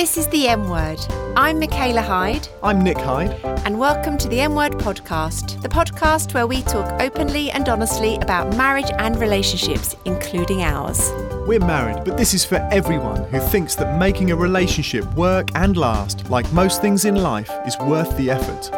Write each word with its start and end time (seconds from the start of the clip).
This 0.00 0.16
is 0.16 0.28
the 0.28 0.48
M 0.48 0.70
Word. 0.70 0.98
I'm 1.36 1.60
Michaela 1.60 2.00
Hyde, 2.00 2.48
I'm 2.62 2.82
Nick 2.82 2.96
Hyde. 2.96 3.38
and 3.66 3.78
welcome 3.78 4.16
to 4.16 4.28
the 4.28 4.40
M 4.40 4.54
Word 4.54 4.72
podcast, 4.72 5.60
the 5.60 5.68
podcast 5.68 6.32
where 6.32 6.46
we 6.46 6.62
talk 6.62 6.90
openly 7.02 7.50
and 7.50 7.68
honestly 7.68 8.16
about 8.16 8.56
marriage 8.56 8.90
and 8.98 9.20
relationships, 9.20 9.94
including 10.06 10.62
ours. 10.62 11.10
We're 11.46 11.60
married, 11.60 12.02
but 12.06 12.16
this 12.16 12.32
is 12.32 12.46
for 12.46 12.66
everyone 12.72 13.24
who 13.24 13.40
thinks 13.40 13.74
that 13.74 13.98
making 13.98 14.30
a 14.30 14.36
relationship 14.36 15.04
work 15.16 15.50
and 15.54 15.76
last, 15.76 16.30
like 16.30 16.50
most 16.50 16.80
things 16.80 17.04
in 17.04 17.16
life, 17.16 17.50
is 17.66 17.76
worth 17.80 18.16
the 18.16 18.30
effort. 18.30 18.70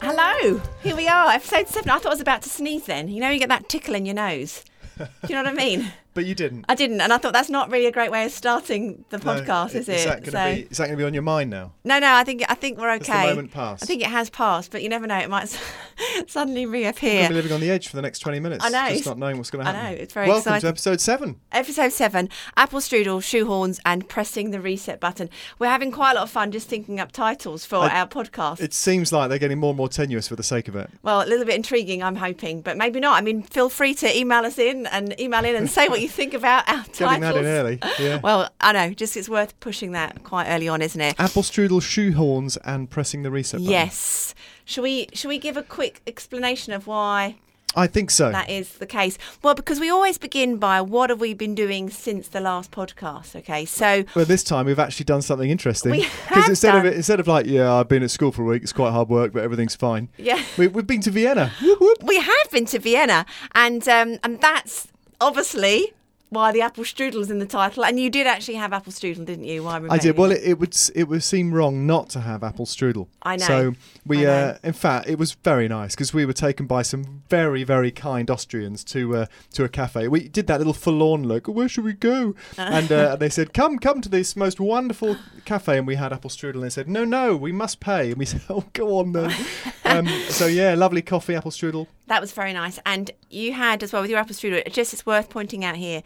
Hello, 0.00 0.60
here 0.84 0.94
we 0.94 1.08
are, 1.08 1.32
episode 1.32 1.66
seven. 1.66 1.90
I 1.90 1.98
thought 1.98 2.06
I 2.06 2.10
was 2.10 2.20
about 2.20 2.42
to 2.42 2.48
sneeze 2.48 2.84
then. 2.84 3.08
You 3.08 3.20
know, 3.20 3.30
you 3.30 3.40
get 3.40 3.48
that 3.48 3.68
tickle 3.68 3.96
in 3.96 4.06
your 4.06 4.14
nose. 4.14 4.62
Do 4.98 5.08
you 5.28 5.34
know 5.34 5.42
what 5.42 5.50
I 5.50 5.54
mean? 5.54 5.90
But 6.16 6.24
you 6.24 6.34
didn't. 6.34 6.64
I 6.68 6.74
didn't, 6.74 7.00
and 7.02 7.12
I 7.12 7.18
thought 7.18 7.32
that's 7.34 7.50
not 7.50 7.70
really 7.70 7.86
a 7.86 7.92
great 7.92 8.10
way 8.10 8.24
of 8.24 8.32
starting 8.32 9.04
the 9.10 9.18
No, 9.18 9.24
podcast, 9.24 9.74
is 9.74 9.88
it? 9.88 9.96
Is 9.96 10.04
that 10.06 10.24
going 10.24 10.56
to 10.56 10.62
be? 10.62 10.68
Is 10.70 10.78
that 10.78 10.86
going 10.86 10.96
to 10.98 11.02
be 11.02 11.04
on 11.06 11.12
your 11.14 11.22
mind 11.22 11.50
now? 11.50 11.72
No, 11.84 11.98
no, 11.98 12.14
I 12.14 12.24
think 12.24 12.42
I 12.48 12.54
think 12.54 12.78
we're 12.78 12.88
Has 12.88 13.06
the 13.06 13.12
moment 13.12 13.50
passed? 13.52 13.82
I 13.82 13.86
think 13.86 14.00
it 14.02 14.08
has 14.08 14.30
passed, 14.30 14.70
but 14.72 14.82
you 14.82 14.88
never 14.88 15.06
know; 15.06 15.18
it 15.18 15.28
might 15.28 15.48
suddenly 16.26 16.66
reappear. 16.66 17.24
to 17.24 17.28
be 17.28 17.34
living 17.34 17.52
on 17.52 17.60
the 17.60 17.70
edge 17.70 17.88
for 17.88 17.96
the 17.96 18.02
next 18.02 18.20
20 18.20 18.40
minutes. 18.40 18.64
I 18.64 18.70
know. 18.70 18.88
Just 18.94 19.06
not 19.06 19.18
knowing 19.18 19.36
what's 19.36 19.50
going 19.50 19.64
to 19.64 19.70
I 19.70 19.74
happen. 19.74 19.92
know, 19.96 20.02
it's 20.02 20.14
very 20.14 20.26
Welcome 20.26 20.40
exciting. 20.54 20.60
to 20.62 20.68
episode 20.68 21.00
seven. 21.00 21.40
Episode 21.52 21.92
seven: 21.92 22.28
apple 22.56 22.80
strudel, 22.80 23.20
shoehorns, 23.20 23.78
and 23.84 24.08
pressing 24.08 24.52
the 24.52 24.60
reset 24.60 25.00
button. 25.00 25.28
We're 25.58 25.68
having 25.68 25.90
quite 25.92 26.12
a 26.12 26.14
lot 26.14 26.22
of 26.24 26.30
fun 26.30 26.50
just 26.50 26.66
thinking 26.68 26.98
up 26.98 27.12
titles 27.12 27.66
for 27.66 27.76
I- 27.76 28.00
our 28.00 28.08
podcast. 28.08 28.60
It 28.60 28.72
seems 28.72 29.12
like 29.12 29.28
they're 29.28 29.38
getting 29.38 29.58
more 29.58 29.70
and 29.70 29.76
more 29.76 29.90
tenuous 29.90 30.28
for 30.28 30.36
the 30.36 30.42
sake 30.42 30.68
of 30.68 30.76
it. 30.76 30.88
well, 31.02 31.22
a 31.22 31.26
little 31.26 31.44
bit 31.44 31.56
intriguing, 31.56 32.02
I'm 32.02 32.16
hoping, 32.16 32.62
but 32.62 32.76
maybe 32.78 33.00
not. 33.00 33.18
I 33.18 33.20
mean, 33.20 33.42
feel 33.42 33.68
free 33.68 33.94
to 33.96 34.16
email 34.18 34.44
us 34.46 34.58
in 34.58 34.86
and 34.86 35.18
email 35.20 35.44
in 35.44 35.54
and 35.54 35.68
say 35.68 35.88
what 35.88 36.00
you 36.00 36.05
think 36.08 36.34
about 36.34 36.68
our 36.68 36.84
titles. 36.84 36.98
Getting 36.98 37.20
that 37.22 37.36
in 37.36 37.44
early. 37.44 37.78
Yeah. 37.98 38.20
Well, 38.22 38.50
I 38.60 38.72
know, 38.72 38.90
just 38.94 39.16
it's 39.16 39.28
worth 39.28 39.58
pushing 39.60 39.92
that 39.92 40.22
quite 40.24 40.48
early 40.48 40.68
on, 40.68 40.82
isn't 40.82 41.00
it? 41.00 41.14
Apple 41.18 41.42
strudel, 41.42 41.80
shoehorns, 41.80 42.58
and 42.64 42.88
pressing 42.90 43.22
the 43.22 43.30
reset 43.30 43.60
button. 43.60 43.70
Yes. 43.70 44.34
Shall 44.64 44.82
we? 44.84 45.08
Shall 45.12 45.28
we 45.28 45.38
give 45.38 45.56
a 45.56 45.62
quick 45.62 46.00
explanation 46.06 46.72
of 46.72 46.86
why 46.86 47.36
I 47.74 47.86
think 47.86 48.10
so. 48.10 48.32
that 48.32 48.48
is 48.48 48.72
the 48.78 48.86
case? 48.86 49.18
Well, 49.42 49.54
because 49.54 49.78
we 49.78 49.90
always 49.90 50.16
begin 50.18 50.56
by 50.56 50.80
what 50.80 51.10
have 51.10 51.20
we 51.20 51.34
been 51.34 51.54
doing 51.54 51.90
since 51.90 52.28
the 52.28 52.40
last 52.40 52.70
podcast? 52.70 53.36
Okay, 53.36 53.64
so 53.66 54.04
Well, 54.14 54.24
this 54.24 54.42
time 54.42 54.66
we've 54.66 54.78
actually 54.78 55.04
done 55.04 55.20
something 55.22 55.50
interesting. 55.50 55.92
We 55.92 55.98
Because 56.02 56.12
have 56.28 56.48
instead 56.48 56.72
done. 56.72 56.86
of 56.86 56.94
instead 56.94 57.20
of 57.20 57.28
like, 57.28 57.46
yeah, 57.46 57.72
I've 57.72 57.88
been 57.88 58.02
at 58.02 58.10
school 58.10 58.32
for 58.32 58.42
a 58.42 58.46
week, 58.46 58.62
it's 58.62 58.72
quite 58.72 58.90
hard 58.92 59.08
work, 59.08 59.32
but 59.32 59.42
everything's 59.42 59.76
fine. 59.76 60.08
yeah. 60.16 60.42
We, 60.56 60.68
we've 60.68 60.86
been 60.86 61.02
to 61.02 61.10
Vienna. 61.10 61.52
Whoop, 61.62 61.80
whoop. 61.80 62.02
we 62.02 62.16
have 62.18 62.50
been 62.50 62.64
to 62.66 62.78
Vienna, 62.78 63.26
and 63.54 63.86
um, 63.88 64.18
and 64.24 64.40
that's 64.40 64.88
obviously 65.20 65.92
why 66.28 66.50
the 66.52 66.60
apple 66.60 66.84
strudel 66.84 67.20
is 67.20 67.30
in 67.30 67.38
the 67.38 67.46
title. 67.46 67.84
And 67.84 68.00
you 68.00 68.10
did 68.10 68.26
actually 68.26 68.54
have 68.54 68.72
apple 68.72 68.92
strudel, 68.92 69.24
didn't 69.24 69.44
you? 69.44 69.62
Why 69.62 69.80
I 69.88 69.98
did. 69.98 70.16
Well, 70.16 70.32
it, 70.32 70.40
it 70.42 70.58
would 70.58 70.76
it 70.94 71.04
would 71.04 71.22
seem 71.22 71.52
wrong 71.52 71.86
not 71.86 72.08
to 72.10 72.20
have 72.20 72.42
apple 72.42 72.66
strudel. 72.66 73.08
I 73.22 73.36
know. 73.36 73.46
So 73.46 73.74
we, 74.04 74.22
know. 74.22 74.30
uh, 74.30 74.58
in 74.62 74.72
fact, 74.72 75.08
it 75.08 75.18
was 75.18 75.32
very 75.32 75.68
nice 75.68 75.94
because 75.94 76.12
we 76.12 76.24
were 76.24 76.32
taken 76.32 76.66
by 76.66 76.82
some 76.82 77.22
very 77.28 77.64
very 77.64 77.90
kind 77.90 78.30
Austrians 78.30 78.82
to 78.84 79.16
uh, 79.16 79.26
to 79.52 79.64
a 79.64 79.68
cafe. 79.68 80.08
We 80.08 80.28
did 80.28 80.46
that 80.48 80.58
little 80.58 80.72
forlorn 80.72 81.28
look. 81.28 81.46
Where 81.46 81.68
should 81.68 81.84
we 81.84 81.92
go? 81.92 82.34
and 82.58 82.90
uh, 82.90 83.16
they 83.16 83.28
said, 83.28 83.52
"Come, 83.52 83.78
come 83.78 84.00
to 84.00 84.08
this 84.08 84.36
most 84.36 84.58
wonderful 84.58 85.16
cafe." 85.44 85.78
And 85.78 85.86
we 85.86 85.94
had 85.94 86.12
apple 86.12 86.30
strudel. 86.30 86.56
And 86.56 86.64
they 86.64 86.70
said, 86.70 86.88
"No, 86.88 87.04
no, 87.04 87.36
we 87.36 87.52
must 87.52 87.80
pay." 87.80 88.10
And 88.10 88.16
we 88.16 88.24
said, 88.24 88.42
"Oh, 88.48 88.64
go 88.72 88.98
on 88.98 89.12
then." 89.12 89.32
um, 89.84 90.08
so 90.28 90.46
yeah, 90.46 90.74
lovely 90.74 91.02
coffee, 91.02 91.34
apple 91.34 91.50
strudel. 91.52 91.86
That 92.06 92.20
was 92.20 92.32
very 92.32 92.52
nice. 92.52 92.78
And 92.86 93.10
you 93.30 93.52
had 93.52 93.82
as 93.82 93.92
well 93.92 94.02
with 94.02 94.10
your 94.10 94.20
apple 94.20 94.34
strudel. 94.34 94.70
Just 94.72 94.92
it's 94.92 95.06
worth 95.06 95.28
pointing 95.28 95.64
out 95.64 95.76
here. 95.76 96.02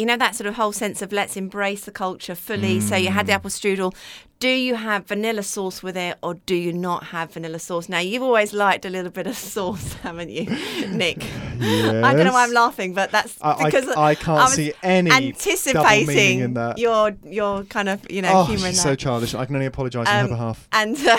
You 0.00 0.06
know 0.06 0.16
that 0.16 0.34
sort 0.34 0.46
of 0.48 0.54
whole 0.54 0.72
sense 0.72 1.02
of 1.02 1.12
let's 1.12 1.36
embrace 1.36 1.84
the 1.84 1.90
culture 1.92 2.34
fully. 2.34 2.80
So 2.80 2.96
you 2.96 3.10
had 3.10 3.24
Mm. 3.24 3.28
the 3.28 3.32
apple 3.34 3.50
strudel. 3.50 3.94
Do 4.38 4.48
you 4.48 4.74
have 4.76 5.04
vanilla 5.06 5.42
sauce 5.42 5.82
with 5.82 5.96
it, 5.98 6.16
or 6.22 6.32
do 6.50 6.54
you 6.54 6.72
not 6.72 7.00
have 7.14 7.34
vanilla 7.34 7.58
sauce? 7.58 7.86
Now 7.90 7.98
you've 7.98 8.22
always 8.22 8.54
liked 8.54 8.86
a 8.86 8.88
little 8.88 9.10
bit 9.10 9.26
of 9.26 9.36
sauce, 9.36 9.92
haven't 10.02 10.30
you, 10.30 10.44
Nick? 10.88 11.18
yes. 11.60 12.02
I 12.06 12.14
don't 12.14 12.24
know 12.24 12.32
why 12.32 12.44
I'm 12.44 12.52
laughing, 12.54 12.94
but 12.94 13.10
that's 13.10 13.36
I- 13.42 13.50
I- 13.52 13.64
because 13.64 13.88
I 13.90 14.14
can't 14.14 14.40
was 14.44 14.54
see 14.54 14.72
any 14.82 15.10
anticipating 15.10 16.40
in 16.40 16.54
that. 16.54 16.78
your 16.78 17.12
your 17.24 17.64
kind 17.64 17.90
of 17.90 18.10
you 18.10 18.22
know 18.22 18.30
Oh, 18.32 18.44
humour 18.44 18.68
in 18.68 18.72
she's 18.72 18.82
that. 18.82 18.90
so 18.90 18.94
childish. 18.94 19.34
I 19.34 19.44
can 19.44 19.54
only 19.56 19.66
apologise 19.66 20.08
on 20.08 20.14
her 20.14 20.24
Um, 20.24 20.28
behalf. 20.30 20.66
And 20.72 20.96
uh, 21.06 21.18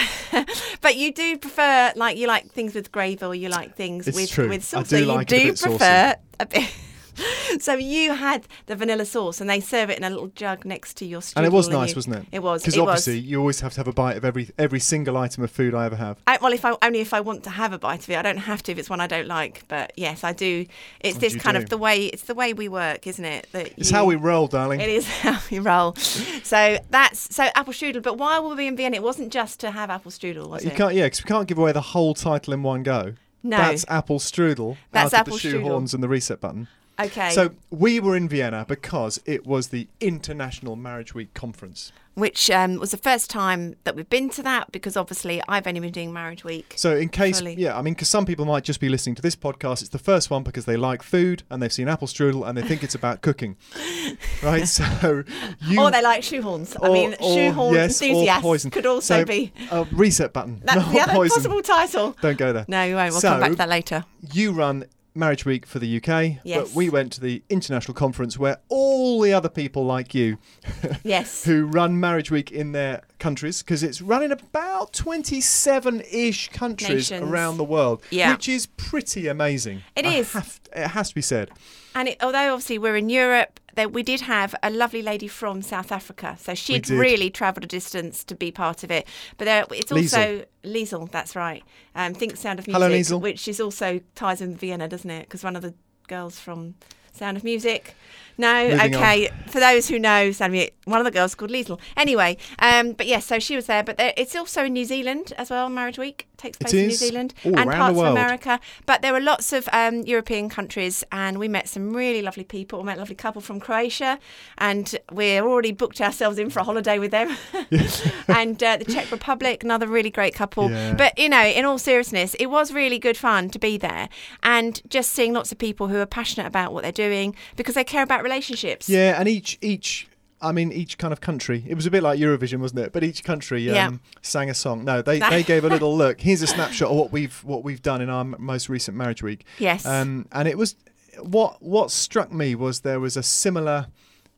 but 0.81 0.95
you 0.95 1.13
do 1.13 1.37
prefer 1.37 1.93
like 1.95 2.17
you 2.17 2.25
like 2.25 2.49
things 2.51 2.73
with 2.73 2.91
gravy, 2.91 3.23
or 3.23 3.35
you 3.35 3.49
like 3.49 3.75
things 3.75 4.07
It's 4.07 4.17
with 4.17 4.31
true. 4.31 4.49
with 4.49 4.73
I 4.73 4.79
do 4.81 4.85
so 4.89 4.97
you 4.97 5.05
like 5.05 5.31
a 5.31 5.37
do 5.37 5.45
bit 5.49 5.57
saucy. 5.59 5.77
prefer 5.77 6.15
a 6.39 6.45
bit. 6.47 6.71
So 7.59 7.73
you 7.73 8.13
had 8.13 8.47
the 8.67 8.75
vanilla 8.75 9.03
sauce, 9.05 9.41
and 9.41 9.49
they 9.49 9.59
serve 9.59 9.89
it 9.89 9.97
in 9.97 10.03
a 10.05 10.09
little 10.09 10.27
jug 10.27 10.63
next 10.65 10.95
to 10.97 11.05
your 11.05 11.19
strudel. 11.21 11.33
And 11.37 11.45
it 11.45 11.51
was 11.51 11.67
nice, 11.67 11.89
you- 11.89 11.95
wasn't 11.95 12.15
it? 12.15 12.25
It 12.31 12.39
was. 12.43 12.61
Because 12.61 12.75
It 12.77 12.79
was. 12.79 12.87
obviously 12.89 13.19
you 13.19 13.39
always 13.39 13.59
have 13.59 13.73
to 13.73 13.79
have 13.79 13.87
a 13.87 13.93
bite 13.93 14.15
of 14.17 14.23
every 14.23 14.49
every 14.57 14.79
single 14.79 15.17
item 15.17 15.43
of 15.43 15.51
food 15.51 15.75
I 15.75 15.85
ever 15.85 15.97
have. 15.97 16.17
I, 16.27 16.37
well, 16.41 16.53
if 16.53 16.63
I 16.63 16.75
only 16.81 16.99
if 17.01 17.13
I 17.13 17.19
want 17.19 17.43
to 17.43 17.49
have 17.49 17.73
a 17.73 17.77
bite 17.79 18.03
of 18.03 18.09
it, 18.09 18.17
I 18.17 18.21
don't 18.21 18.37
have 18.37 18.63
to 18.63 18.71
if 18.71 18.77
it's 18.77 18.89
one 18.89 19.01
I 19.01 19.07
don't 19.07 19.27
like. 19.27 19.63
But 19.67 19.91
yes, 19.97 20.23
I 20.23 20.31
do. 20.33 20.65
It's 21.01 21.15
What 21.15 21.21
this 21.21 21.35
kind 21.35 21.57
do? 21.57 21.63
of 21.63 21.69
the 21.69 21.77
way. 21.77 22.05
It's 22.05 22.23
the 22.23 22.33
way 22.35 22.53
we 22.53 22.69
work, 22.69 23.05
isn't 23.05 23.25
it? 23.25 23.47
That 23.51 23.73
It's 23.77 23.91
you- 23.91 23.97
how 23.97 24.05
we 24.05 24.15
roll, 24.15 24.47
darling. 24.47 24.79
It 24.79 24.89
is 24.89 25.07
how 25.21 25.39
we 25.51 25.59
roll. 25.59 25.95
So 25.95 26.77
that's 26.89 27.35
so 27.35 27.49
apple 27.55 27.73
strudel. 27.73 28.01
But 28.01 28.17
while 28.17 28.47
we 28.47 28.55
were 28.55 28.61
in 28.61 28.77
Vienna, 28.77 28.95
it 28.95 29.03
wasn't 29.03 29.31
just 29.33 29.59
to 29.59 29.71
have 29.71 29.89
apple 29.89 30.11
strudel, 30.11 30.47
was 30.47 30.63
You 30.63 30.71
it? 30.71 30.77
can't, 30.77 30.95
yeah, 30.95 31.05
because 31.05 31.23
we 31.23 31.27
can't 31.27 31.47
give 31.47 31.57
away 31.57 31.73
the 31.73 31.81
whole 31.81 32.13
title 32.13 32.53
in 32.53 32.63
one 32.63 32.83
go. 32.83 33.13
No. 33.43 33.57
That's 33.57 33.85
apple 33.87 34.19
strudel. 34.19 34.77
That's 34.91 35.13
out 35.13 35.21
apple 35.21 35.35
of 35.35 35.41
the 35.41 35.49
strudel. 35.49 35.63
shoehorns 35.63 35.93
and 35.93 36.01
the 36.03 36.07
reset 36.07 36.39
button. 36.39 36.67
Okay. 36.99 37.31
So 37.31 37.51
we 37.71 37.99
were 37.99 38.15
in 38.15 38.27
Vienna 38.29 38.65
because 38.67 39.19
it 39.25 39.45
was 39.47 39.69
the 39.69 39.87
International 39.99 40.75
Marriage 40.75 41.15
Week 41.15 41.33
conference. 41.33 41.91
which 42.13 42.51
um, 42.51 42.75
was 42.75 42.91
the 42.91 42.97
first 42.97 43.29
time 43.29 43.75
that 43.85 43.95
we've 43.95 44.09
been 44.09 44.29
to 44.29 44.43
that 44.43 44.69
because 44.73 44.95
obviously 44.97 45.41
I've 45.47 45.65
only 45.65 45.79
been 45.79 45.93
doing 45.93 46.11
Marriage 46.13 46.43
Week. 46.43 46.73
So 46.75 46.95
in 46.95 47.07
case, 47.09 47.39
Fully. 47.39 47.55
yeah, 47.55 47.75
I 47.77 47.81
mean, 47.81 47.93
because 47.93 48.09
some 48.09 48.25
people 48.25 48.45
might 48.45 48.63
just 48.65 48.79
be 48.81 48.89
listening 48.89 49.15
to 49.15 49.21
this 49.21 49.35
podcast. 49.35 49.79
It's 49.81 49.89
the 49.89 49.97
first 49.97 50.29
one 50.29 50.43
because 50.43 50.65
they 50.65 50.75
like 50.77 51.01
food 51.01 51.41
and 51.49 51.63
they've 51.63 51.71
seen 51.73 51.87
apple 51.87 52.07
strudel 52.07 52.47
and 52.47 52.55
they 52.57 52.61
think 52.61 52.83
it's 52.83 52.93
about 52.95 53.21
cooking, 53.21 53.55
right? 54.43 54.67
So 54.67 55.23
you. 55.61 55.81
or 55.81 55.89
they 55.89 56.03
like 56.03 56.21
shoehorns. 56.21 56.75
I 56.83 56.89
mean, 56.91 57.15
or- 57.19 57.33
shoehorn 57.35 57.73
yes, 57.73 58.01
or 58.01 58.05
enthusiasts 58.05 58.41
poison. 58.43 58.71
could 58.71 58.85
also 58.85 59.19
So, 59.21 59.25
be. 59.25 59.53
a 59.71 59.85
reset 59.93 60.33
button. 60.33 60.61
That's 60.65 60.91
the 60.91 60.99
other 60.99 61.13
poison. 61.13 61.35
possible 61.35 61.61
title. 61.61 62.15
Don't 62.21 62.37
go 62.37 62.51
there. 62.53 62.65
No, 62.67 62.83
you 62.83 62.95
won't. 62.95 63.11
We'll 63.13 63.21
So- 63.21 63.29
come 63.29 63.39
back 63.39 63.51
to 63.51 63.57
that 63.57 63.69
later. 63.69 64.03
you 64.33 64.51
run 64.51 64.83
Marriage 65.13 65.45
Week 65.45 65.65
for 65.65 65.79
the 65.79 65.97
UK, 65.97 66.37
Yes. 66.43 66.69
but 66.69 66.75
we 66.75 66.89
went 66.89 67.11
to 67.13 67.21
the 67.21 67.43
international 67.49 67.93
conference 67.93 68.37
where 68.37 68.57
all 68.69 69.19
the 69.21 69.33
other 69.33 69.49
people 69.49 69.85
like 69.85 70.13
you 70.15 70.37
Yes. 71.03 71.43
who 71.43 71.65
run 71.65 71.99
Marriage 71.99 72.31
Week 72.31 72.51
in 72.51 72.71
their 72.71 73.01
countries, 73.19 73.61
because 73.61 73.83
it's 73.83 74.01
run 74.01 74.23
in 74.23 74.31
about 74.31 74.93
27 74.93 76.01
ish 76.11 76.49
countries 76.49 77.11
Nations. 77.11 77.29
around 77.29 77.57
the 77.57 77.63
world, 77.63 78.01
Yeah. 78.09 78.31
which 78.33 78.47
is 78.47 78.65
pretty 78.67 79.27
amazing. 79.27 79.83
It 79.95 80.05
I 80.05 80.15
is. 80.15 80.31
have- 80.33 80.59
it 80.75 80.87
has 80.87 81.09
to 81.09 81.15
be 81.15 81.21
said. 81.21 81.49
And 81.93 82.07
it, 82.07 82.17
although 82.21 82.53
obviously 82.53 82.77
we're 82.77 82.95
in 82.95 83.09
Europe, 83.09 83.59
there, 83.75 83.89
we 83.89 84.03
did 84.03 84.21
have 84.21 84.55
a 84.63 84.69
lovely 84.69 85.01
lady 85.01 85.27
from 85.27 85.61
South 85.61 85.91
Africa. 85.91 86.37
So 86.39 86.53
she'd 86.53 86.89
really 86.89 87.29
travelled 87.29 87.63
a 87.63 87.67
distance 87.67 88.23
to 88.25 88.35
be 88.35 88.51
part 88.51 88.83
of 88.83 88.91
it. 88.91 89.07
But 89.37 89.45
there, 89.45 89.65
it's 89.71 89.91
also 89.91 90.45
Liesel, 90.63 91.09
that's 91.11 91.35
right. 91.35 91.63
Um, 91.95 92.13
Think 92.13 92.37
Sound 92.37 92.59
of 92.59 92.67
Music, 92.67 92.81
Hello, 92.81 92.89
Liesel. 92.91 93.21
which 93.21 93.47
is 93.47 93.59
also 93.59 94.01
ties 94.15 94.41
in 94.41 94.51
with 94.51 94.59
Vienna, 94.59 94.87
doesn't 94.87 95.09
it? 95.09 95.23
Because 95.23 95.43
one 95.43 95.55
of 95.55 95.61
the 95.61 95.73
girls 96.07 96.39
from 96.39 96.75
Sound 97.13 97.37
of 97.37 97.43
Music. 97.43 97.95
No, 98.37 98.69
Moving 98.69 98.95
okay. 98.95 99.29
For 99.47 99.59
those 99.59 99.87
who 99.87 99.99
know 99.99 100.31
Sound 100.31 100.49
of 100.49 100.53
Music, 100.53 100.75
one 100.91 100.99
of 100.99 101.05
the 101.05 101.11
girls 101.11 101.35
called 101.35 101.51
Liesel. 101.51 101.79
Anyway, 101.97 102.37
um, 102.59 102.93
but 102.93 103.07
yes, 103.07 103.25
so 103.25 103.39
she 103.39 103.55
was 103.55 103.65
there. 103.65 103.83
But 103.83 103.97
there, 103.97 104.13
it's 104.17 104.35
also 104.35 104.65
in 104.65 104.73
New 104.73 104.85
Zealand 104.85 105.33
as 105.37 105.49
well. 105.49 105.69
Marriage 105.69 105.97
Week 105.97 106.27
takes 106.37 106.57
place 106.57 106.73
in 106.73 106.87
New. 106.87 106.91
Zealand 106.91 107.33
and 107.43 107.69
parts 107.69 107.97
of. 107.97 108.05
America. 108.05 108.59
But 108.85 109.01
there 109.01 109.13
were 109.13 109.19
lots 109.19 109.53
of 109.53 109.69
um, 109.71 110.01
European 110.01 110.49
countries, 110.49 111.03
and 111.11 111.37
we 111.37 111.47
met 111.47 111.69
some 111.69 111.93
really 111.93 112.21
lovely 112.21 112.43
people. 112.43 112.79
We 112.79 112.85
met 112.85 112.97
a 112.97 112.99
lovely 112.99 113.15
couple 113.15 113.41
from 113.41 113.59
Croatia, 113.59 114.19
and 114.57 114.95
we're 115.11 115.43
already 115.43 115.71
booked 115.71 116.01
ourselves 116.01 116.37
in 116.37 116.49
for 116.49 116.59
a 116.59 116.63
holiday 116.63 116.99
with 116.99 117.11
them. 117.11 117.37
and 118.27 118.61
uh, 118.61 118.77
the 118.77 118.85
Czech 118.85 119.11
Republic, 119.11 119.63
another 119.63 119.87
really 119.87 120.09
great 120.09 120.33
couple. 120.33 120.69
Yeah. 120.69 120.93
But 120.93 121.17
you 121.17 121.29
know, 121.29 121.43
in 121.43 121.65
all 121.65 121.77
seriousness, 121.77 122.33
it 122.35 122.47
was 122.47 122.73
really 122.73 122.99
good 122.99 123.17
fun 123.17 123.49
to 123.51 123.59
be 123.59 123.77
there, 123.77 124.09
and 124.43 124.81
just 124.89 125.11
seeing 125.11 125.33
lots 125.33 125.51
of 125.51 125.57
people 125.57 125.87
who 125.87 125.97
are 125.97 126.05
passionate 126.05 126.47
about 126.47 126.73
what 126.73 126.83
they're 126.83 126.91
doing 126.91 127.35
because 127.55 127.75
they 127.75 127.83
care 127.83 128.03
about 128.03 128.23
relationships. 128.23 128.89
Yeah, 128.89 129.19
and 129.19 129.27
each 129.27 129.57
each. 129.61 130.07
I 130.41 130.51
mean, 130.51 130.71
each 130.71 130.97
kind 130.97 131.11
of 131.13 131.21
country. 131.21 131.63
It 131.67 131.75
was 131.75 131.85
a 131.85 131.91
bit 131.91 132.01
like 132.03 132.19
Eurovision, 132.19 132.59
wasn't 132.59 132.81
it? 132.81 132.93
But 132.93 133.03
each 133.03 133.23
country 133.23 133.69
um, 133.69 133.75
Yeah. 133.75 133.91
sang 134.21 134.49
a 134.49 134.53
song. 134.53 134.83
No, 134.83 135.01
they, 135.01 135.19
they 135.19 135.43
gave 135.53 135.63
a 135.63 135.69
little 135.69 135.95
look. 135.95 136.21
Here's 136.21 136.41
a 136.41 136.47
snapshot 136.47 136.89
of 136.89 136.97
what 136.97 137.11
we've 137.11 137.43
what 137.43 137.63
we've 137.63 137.81
done 137.81 138.01
in 138.01 138.09
our 138.09 138.21
m- 138.21 138.35
most 138.39 138.67
recent 138.69 138.97
marriage 138.97 139.21
week. 139.21 139.45
Yes. 139.59 139.85
Um, 139.85 140.27
and 140.31 140.47
it 140.47 140.57
was 140.57 140.75
what 141.19 141.61
what 141.61 141.91
struck 141.91 142.31
me 142.31 142.55
was 142.55 142.81
there 142.81 142.99
was 142.99 143.15
a 143.17 143.23
similar 143.23 143.87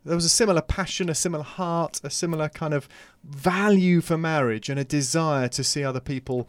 there 0.05 0.15
was 0.15 0.25
a 0.25 0.29
similar 0.29 0.61
passion, 0.61 1.07
a 1.09 1.15
similar 1.15 1.43
heart, 1.45 2.01
a 2.03 2.09
similar 2.09 2.49
kind 2.49 2.73
of 2.73 2.89
value 3.23 4.01
for 4.01 4.17
marriage, 4.17 4.67
and 4.69 4.77
a 4.79 4.83
desire 4.83 5.47
to 5.47 5.63
see 5.63 5.83
other 5.83 6.01
people 6.01 6.47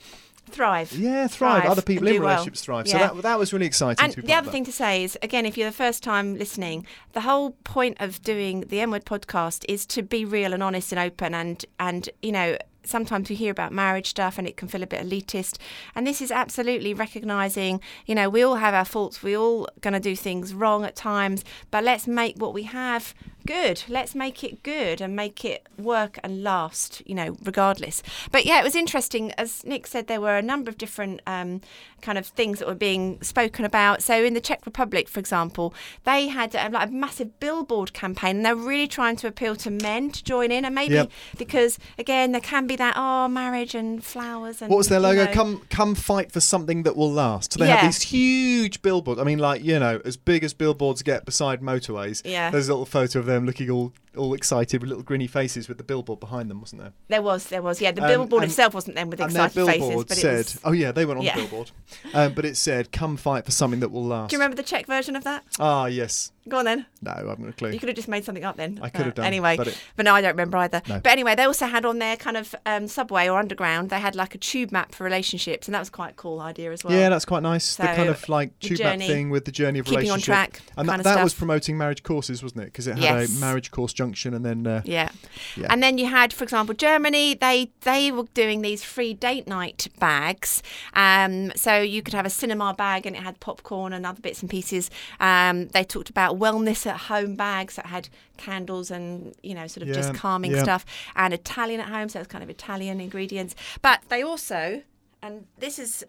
thrive. 0.50 0.92
Yeah, 0.92 1.26
thrive. 1.26 1.62
Thrive 1.62 1.70
Other 1.70 1.82
people 1.82 2.06
in 2.08 2.14
do 2.14 2.20
well. 2.20 2.30
relationships 2.30 2.62
thrive. 2.62 2.88
So 2.88 2.96
Yeah. 2.98 3.08
that 3.08 3.22
that 3.22 3.38
was 3.38 3.52
really 3.52 3.66
exciting 3.66 4.02
And 4.02 4.12
to 4.12 4.20
be 4.22 4.26
the 4.26 4.34
other 4.34 4.50
thing 4.50 4.64
to 4.64 4.72
say 4.72 5.04
is, 5.04 5.18
again, 5.22 5.46
if 5.46 5.56
you're 5.56 5.68
the 5.68 5.76
first 5.76 6.02
time 6.02 6.36
listening, 6.38 6.86
the 7.12 7.22
whole 7.22 7.52
point 7.64 7.96
of 8.00 8.22
doing 8.22 8.60
the 8.62 8.80
M 8.80 8.90
Word 8.90 9.04
podcast 9.04 9.64
is 9.68 9.86
to 9.86 10.02
be 10.02 10.24
real 10.24 10.52
and 10.52 10.62
honest 10.62 10.92
and 10.92 10.98
open. 10.98 11.34
And 11.34 11.64
and 11.78 12.08
you 12.22 12.32
know, 12.32 12.56
sometimes 12.84 13.30
we 13.30 13.34
hear 13.34 13.50
about 13.50 13.72
marriage 13.72 14.08
stuff 14.10 14.36
and 14.38 14.46
it 14.46 14.56
can 14.56 14.68
feel 14.68 14.82
a 14.82 14.86
bit 14.86 15.00
elitist. 15.08 15.56
And 15.94 16.06
this 16.06 16.20
is 16.20 16.30
absolutely 16.30 16.92
recognizing, 16.92 17.80
you 18.06 18.14
know, 18.14 18.28
we 18.28 18.42
all 18.42 18.56
have 18.56 18.74
our 18.74 18.84
faults. 18.84 19.22
We 19.22 19.36
all 19.36 19.68
going 19.80 19.94
to 19.94 20.00
do 20.00 20.14
things 20.14 20.52
wrong 20.52 20.84
at 20.84 20.94
times, 20.94 21.44
but 21.70 21.82
let's 21.82 22.06
make 22.06 22.36
what 22.36 22.52
we 22.52 22.64
have 22.64 23.14
good. 23.46 23.82
Let's 23.88 24.14
make 24.14 24.42
it 24.44 24.62
good 24.62 25.00
and 25.00 25.14
make 25.16 25.44
it 25.44 25.66
work 25.78 26.18
and 26.22 26.42
last, 26.42 27.02
you 27.06 27.14
know, 27.14 27.36
regardless. 27.42 28.02
But 28.30 28.44
yeah, 28.46 28.60
it 28.60 28.64
was 28.64 28.74
interesting. 28.74 29.32
As 29.32 29.64
Nick 29.64 29.86
said, 29.86 30.06
there 30.06 30.20
were 30.20 30.36
a 30.36 30.42
number 30.42 30.70
of 30.70 30.78
different 30.78 31.20
um, 31.26 31.60
kind 32.02 32.18
of 32.18 32.26
things 32.26 32.58
that 32.58 32.68
were 32.68 32.74
being 32.74 33.20
spoken 33.22 33.64
about. 33.64 34.02
So 34.02 34.22
in 34.24 34.34
the 34.34 34.40
Czech 34.40 34.64
Republic, 34.66 35.08
for 35.08 35.20
example, 35.20 35.74
they 36.04 36.28
had 36.28 36.54
uh, 36.54 36.68
like 36.72 36.88
a 36.88 36.92
massive 36.92 37.38
billboard 37.40 37.92
campaign 37.92 38.36
and 38.36 38.44
they're 38.46 38.54
really 38.56 38.88
trying 38.88 39.16
to 39.16 39.26
appeal 39.26 39.56
to 39.56 39.70
men 39.70 40.10
to 40.12 40.22
join 40.24 40.50
in. 40.50 40.64
And 40.64 40.74
maybe 40.74 40.94
Yep. 40.94 41.10
because, 41.38 41.78
again, 41.98 42.32
there 42.32 42.40
can 42.40 42.66
be 42.66 42.76
that, 42.76 42.94
oh, 42.96 43.26
marriage 43.28 43.74
and 43.74 44.04
flowers. 44.04 44.62
and 44.62 44.70
What 44.70 44.76
was 44.78 44.88
their 44.88 45.00
logo? 45.00 45.24
know. 45.24 45.32
Come, 45.32 45.62
come, 45.70 45.94
fight 45.94 46.30
for 46.32 46.40
something 46.40 46.84
that 46.84 46.96
will 46.96 47.10
last. 47.12 47.52
So 47.54 47.58
they 47.58 47.66
Yeah. 47.66 47.76
have 47.76 47.88
these 47.92 48.02
huge 48.02 48.80
billboards. 48.82 49.20
I 49.20 49.24
mean, 49.24 49.38
like 49.38 49.64
you 49.64 49.78
know, 49.78 50.00
as 50.04 50.16
big 50.16 50.44
as 50.44 50.54
billboards 50.54 51.02
get 51.02 51.24
beside 51.24 51.60
motorways. 51.60 52.22
Yeah. 52.24 52.50
There's 52.50 52.68
a 52.68 52.72
little 52.72 52.86
photo 52.86 53.18
of 53.18 53.26
them 53.26 53.33
looking 53.40 53.70
all, 53.70 53.92
all 54.16 54.32
excited 54.34 54.80
with 54.80 54.88
little 54.88 55.04
grinny 55.04 55.28
faces 55.28 55.68
with 55.68 55.78
the 55.78 55.84
billboard 55.84 56.20
behind 56.20 56.50
them, 56.50 56.60
wasn't 56.60 56.82
there? 56.82 56.92
There 57.08 57.22
was, 57.22 57.46
there 57.46 57.62
was. 57.62 57.80
Yeah, 57.80 57.90
the 57.92 58.02
Um, 58.02 58.08
billboard 58.08 58.42
and- 58.44 58.50
itself 58.50 58.72
wasn't 58.74 58.96
them 58.96 59.10
with 59.10 59.20
and 59.20 59.32
their 59.32 59.46
excited 59.46 59.66
faces, 59.66 59.88
billboard 59.88 60.08
but 60.08 60.16
said, 60.16 60.32
it 60.34 60.38
was. 60.38 60.60
"Oh 60.64 60.72
yeah, 60.72 60.92
they 60.92 61.04
went 61.04 61.18
on 61.18 61.24
Yeah. 61.24 61.34
the 61.34 61.40
billboard," 61.42 61.70
um, 62.14 62.32
but 62.34 62.44
it 62.44 62.56
said, 62.56 62.92
"Come 62.92 63.16
fight 63.16 63.44
for 63.44 63.50
something 63.50 63.80
that 63.80 63.90
will 63.90 64.04
last." 64.04 64.30
Do 64.30 64.36
you 64.36 64.38
remember 64.40 64.56
the 64.56 64.62
Czech 64.62 64.86
version 64.86 65.16
of 65.16 65.24
that? 65.24 65.42
Ah, 65.58 65.86
yes. 65.86 66.30
Go 66.48 66.58
on 66.58 66.66
then. 66.66 66.84
No, 67.00 67.10
I 67.12 67.16
haven't 67.18 67.44
got 67.44 67.48
a 67.48 67.52
clue. 67.52 67.70
You 67.70 67.78
could 67.78 67.88
have 67.88 67.96
just 67.96 68.08
made 68.08 68.24
something 68.24 68.44
up 68.44 68.56
then. 68.56 68.78
I 68.82 68.90
could 68.90 69.06
have 69.06 69.08
Uh, 69.14 69.22
done, 69.22 69.24
Anyway, 69.26 69.56
but 69.56 69.78
but, 69.96 70.04
no, 70.04 70.14
I 70.14 70.20
don't 70.20 70.32
remember 70.32 70.58
either. 70.58 70.82
No. 70.88 71.00
But 71.00 71.10
anyway, 71.12 71.34
they 71.34 71.44
also 71.44 71.66
had 71.66 71.84
on 71.86 71.98
their 72.00 72.16
kind 72.16 72.36
of 72.36 72.54
um, 72.66 72.86
subway 72.86 73.28
or 73.28 73.38
underground, 73.38 73.88
they 73.90 73.98
had 74.00 74.14
like 74.14 74.34
a 74.34 74.38
tube 74.38 74.70
map 74.70 74.94
for 74.94 75.04
relationships, 75.04 75.66
and 75.68 75.74
that 75.74 75.78
was 75.78 75.88
quite 75.90 76.10
a 76.10 76.14
cool 76.14 76.40
idea 76.40 76.70
as 76.72 76.84
well. 76.84 76.92
yeah, 76.96 77.08
that's 77.08 77.24
quite 77.24 77.42
nice. 77.42 77.76
the 77.76 77.84
kind 77.84 78.08
of 78.10 78.28
like 78.28 78.58
tube 78.60 78.78
map 78.80 78.98
thing 78.98 79.30
with 79.30 79.46
the 79.46 79.52
journey 79.52 79.78
of 79.78 79.86
keeping 79.86 80.10
on 80.10 80.16
relationship. 80.20 80.24
track 80.26 80.62
and 80.76 80.88
that, 80.88 81.02
that 81.04 81.22
was 81.24 81.32
promoting 81.34 81.78
marriage 81.78 82.02
courses, 82.02 82.42
wasn't 82.42 82.60
it? 82.62 82.66
Because 82.66 82.86
it 82.86 82.96
had 82.98 83.02
Yes. 83.20 83.36
a 83.36 83.40
marriage 83.40 83.70
course 83.70 83.92
junction, 83.94 84.34
and 84.34 84.44
then 84.44 84.66
uh, 84.66 84.82
Yeah. 84.84 85.08
Yeah. 85.56 85.68
And 85.70 85.82
then 85.82 85.96
you 85.98 86.06
had, 86.06 86.32
for 86.32 86.44
example, 86.44 86.74
Germany. 86.74 87.34
They 87.34 87.70
they 87.82 88.12
were 88.12 88.24
doing 88.34 88.60
these 88.62 88.84
free 88.84 89.14
date 89.14 89.46
night 89.48 89.88
bags. 89.98 90.62
Um, 90.94 91.52
so 91.56 91.80
you 91.80 92.02
could 92.02 92.14
have 92.14 92.26
a 92.26 92.30
cinema 92.30 92.74
bag 92.74 93.06
and 93.06 93.16
it 93.16 93.22
had 93.22 93.40
popcorn 93.40 93.92
and 93.92 94.04
other 94.04 94.20
bits 94.20 94.40
and 94.42 94.50
pieces. 94.50 94.90
Um, 95.20 95.68
they 95.68 95.84
talked 95.84 96.10
about 96.10 96.33
wellness 96.34 96.86
at 96.86 96.96
home 96.96 97.34
bags 97.34 97.76
that 97.76 97.86
had 97.86 98.08
candles 98.36 98.90
and 98.90 99.34
you 99.42 99.54
know 99.54 99.66
sort 99.66 99.86
of 99.86 99.94
just 99.94 100.14
calming 100.14 100.52
yeah. 100.52 100.62
stuff. 100.62 100.84
And 101.16 101.32
Italian 101.34 101.80
at 101.80 101.88
home, 101.88 102.08
so 102.08 102.20
it's 102.20 102.28
kind 102.28 102.44
of 102.44 102.50
Italian 102.50 103.00
ingredients. 103.00 103.54
But 103.82 104.00
they 104.08 104.22
also, 104.22 104.82
and 105.22 105.46
this 105.58 105.78
is. 105.78 106.04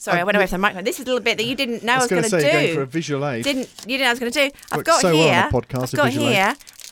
Sorry, 0.00 0.18
Uh, 0.18 0.20
I 0.20 0.24
went 0.24 0.36
away 0.36 0.46
from 0.46 0.58
the 0.60 0.62
microphone. 0.62 0.84
This 0.84 1.00
is 1.00 1.06
a 1.06 1.06
little 1.06 1.20
bit 1.20 1.38
that 1.38 1.44
you 1.44 1.56
didn't 1.56 1.82
know 1.82 1.94
I 1.94 1.96
I 1.96 1.98
was 2.02 2.10
was 2.10 2.30
going 2.30 2.42
to 2.42 2.46
do. 2.46 2.52
going 2.52 2.74
for 2.74 2.82
a 2.82 2.86
visual 2.86 3.26
aid. 3.26 3.42
Didn't 3.42 3.68
you 3.84 3.98
didn't 3.98 4.02
know 4.02 4.06
I 4.06 4.12
was 4.12 4.20
going 4.20 4.30
to 4.32 4.48
do? 4.48 4.56
I've 4.70 4.84
got 4.84 5.00
so 5.00 5.12
well 5.12 5.26
here. 5.28 5.42
on 5.42 5.48
a 5.48 5.50
podcast, 5.50 5.82
I've 5.82 5.92
a 5.92 5.96
got 5.96 6.06
visual 6.06 6.28
aid. 6.28 6.34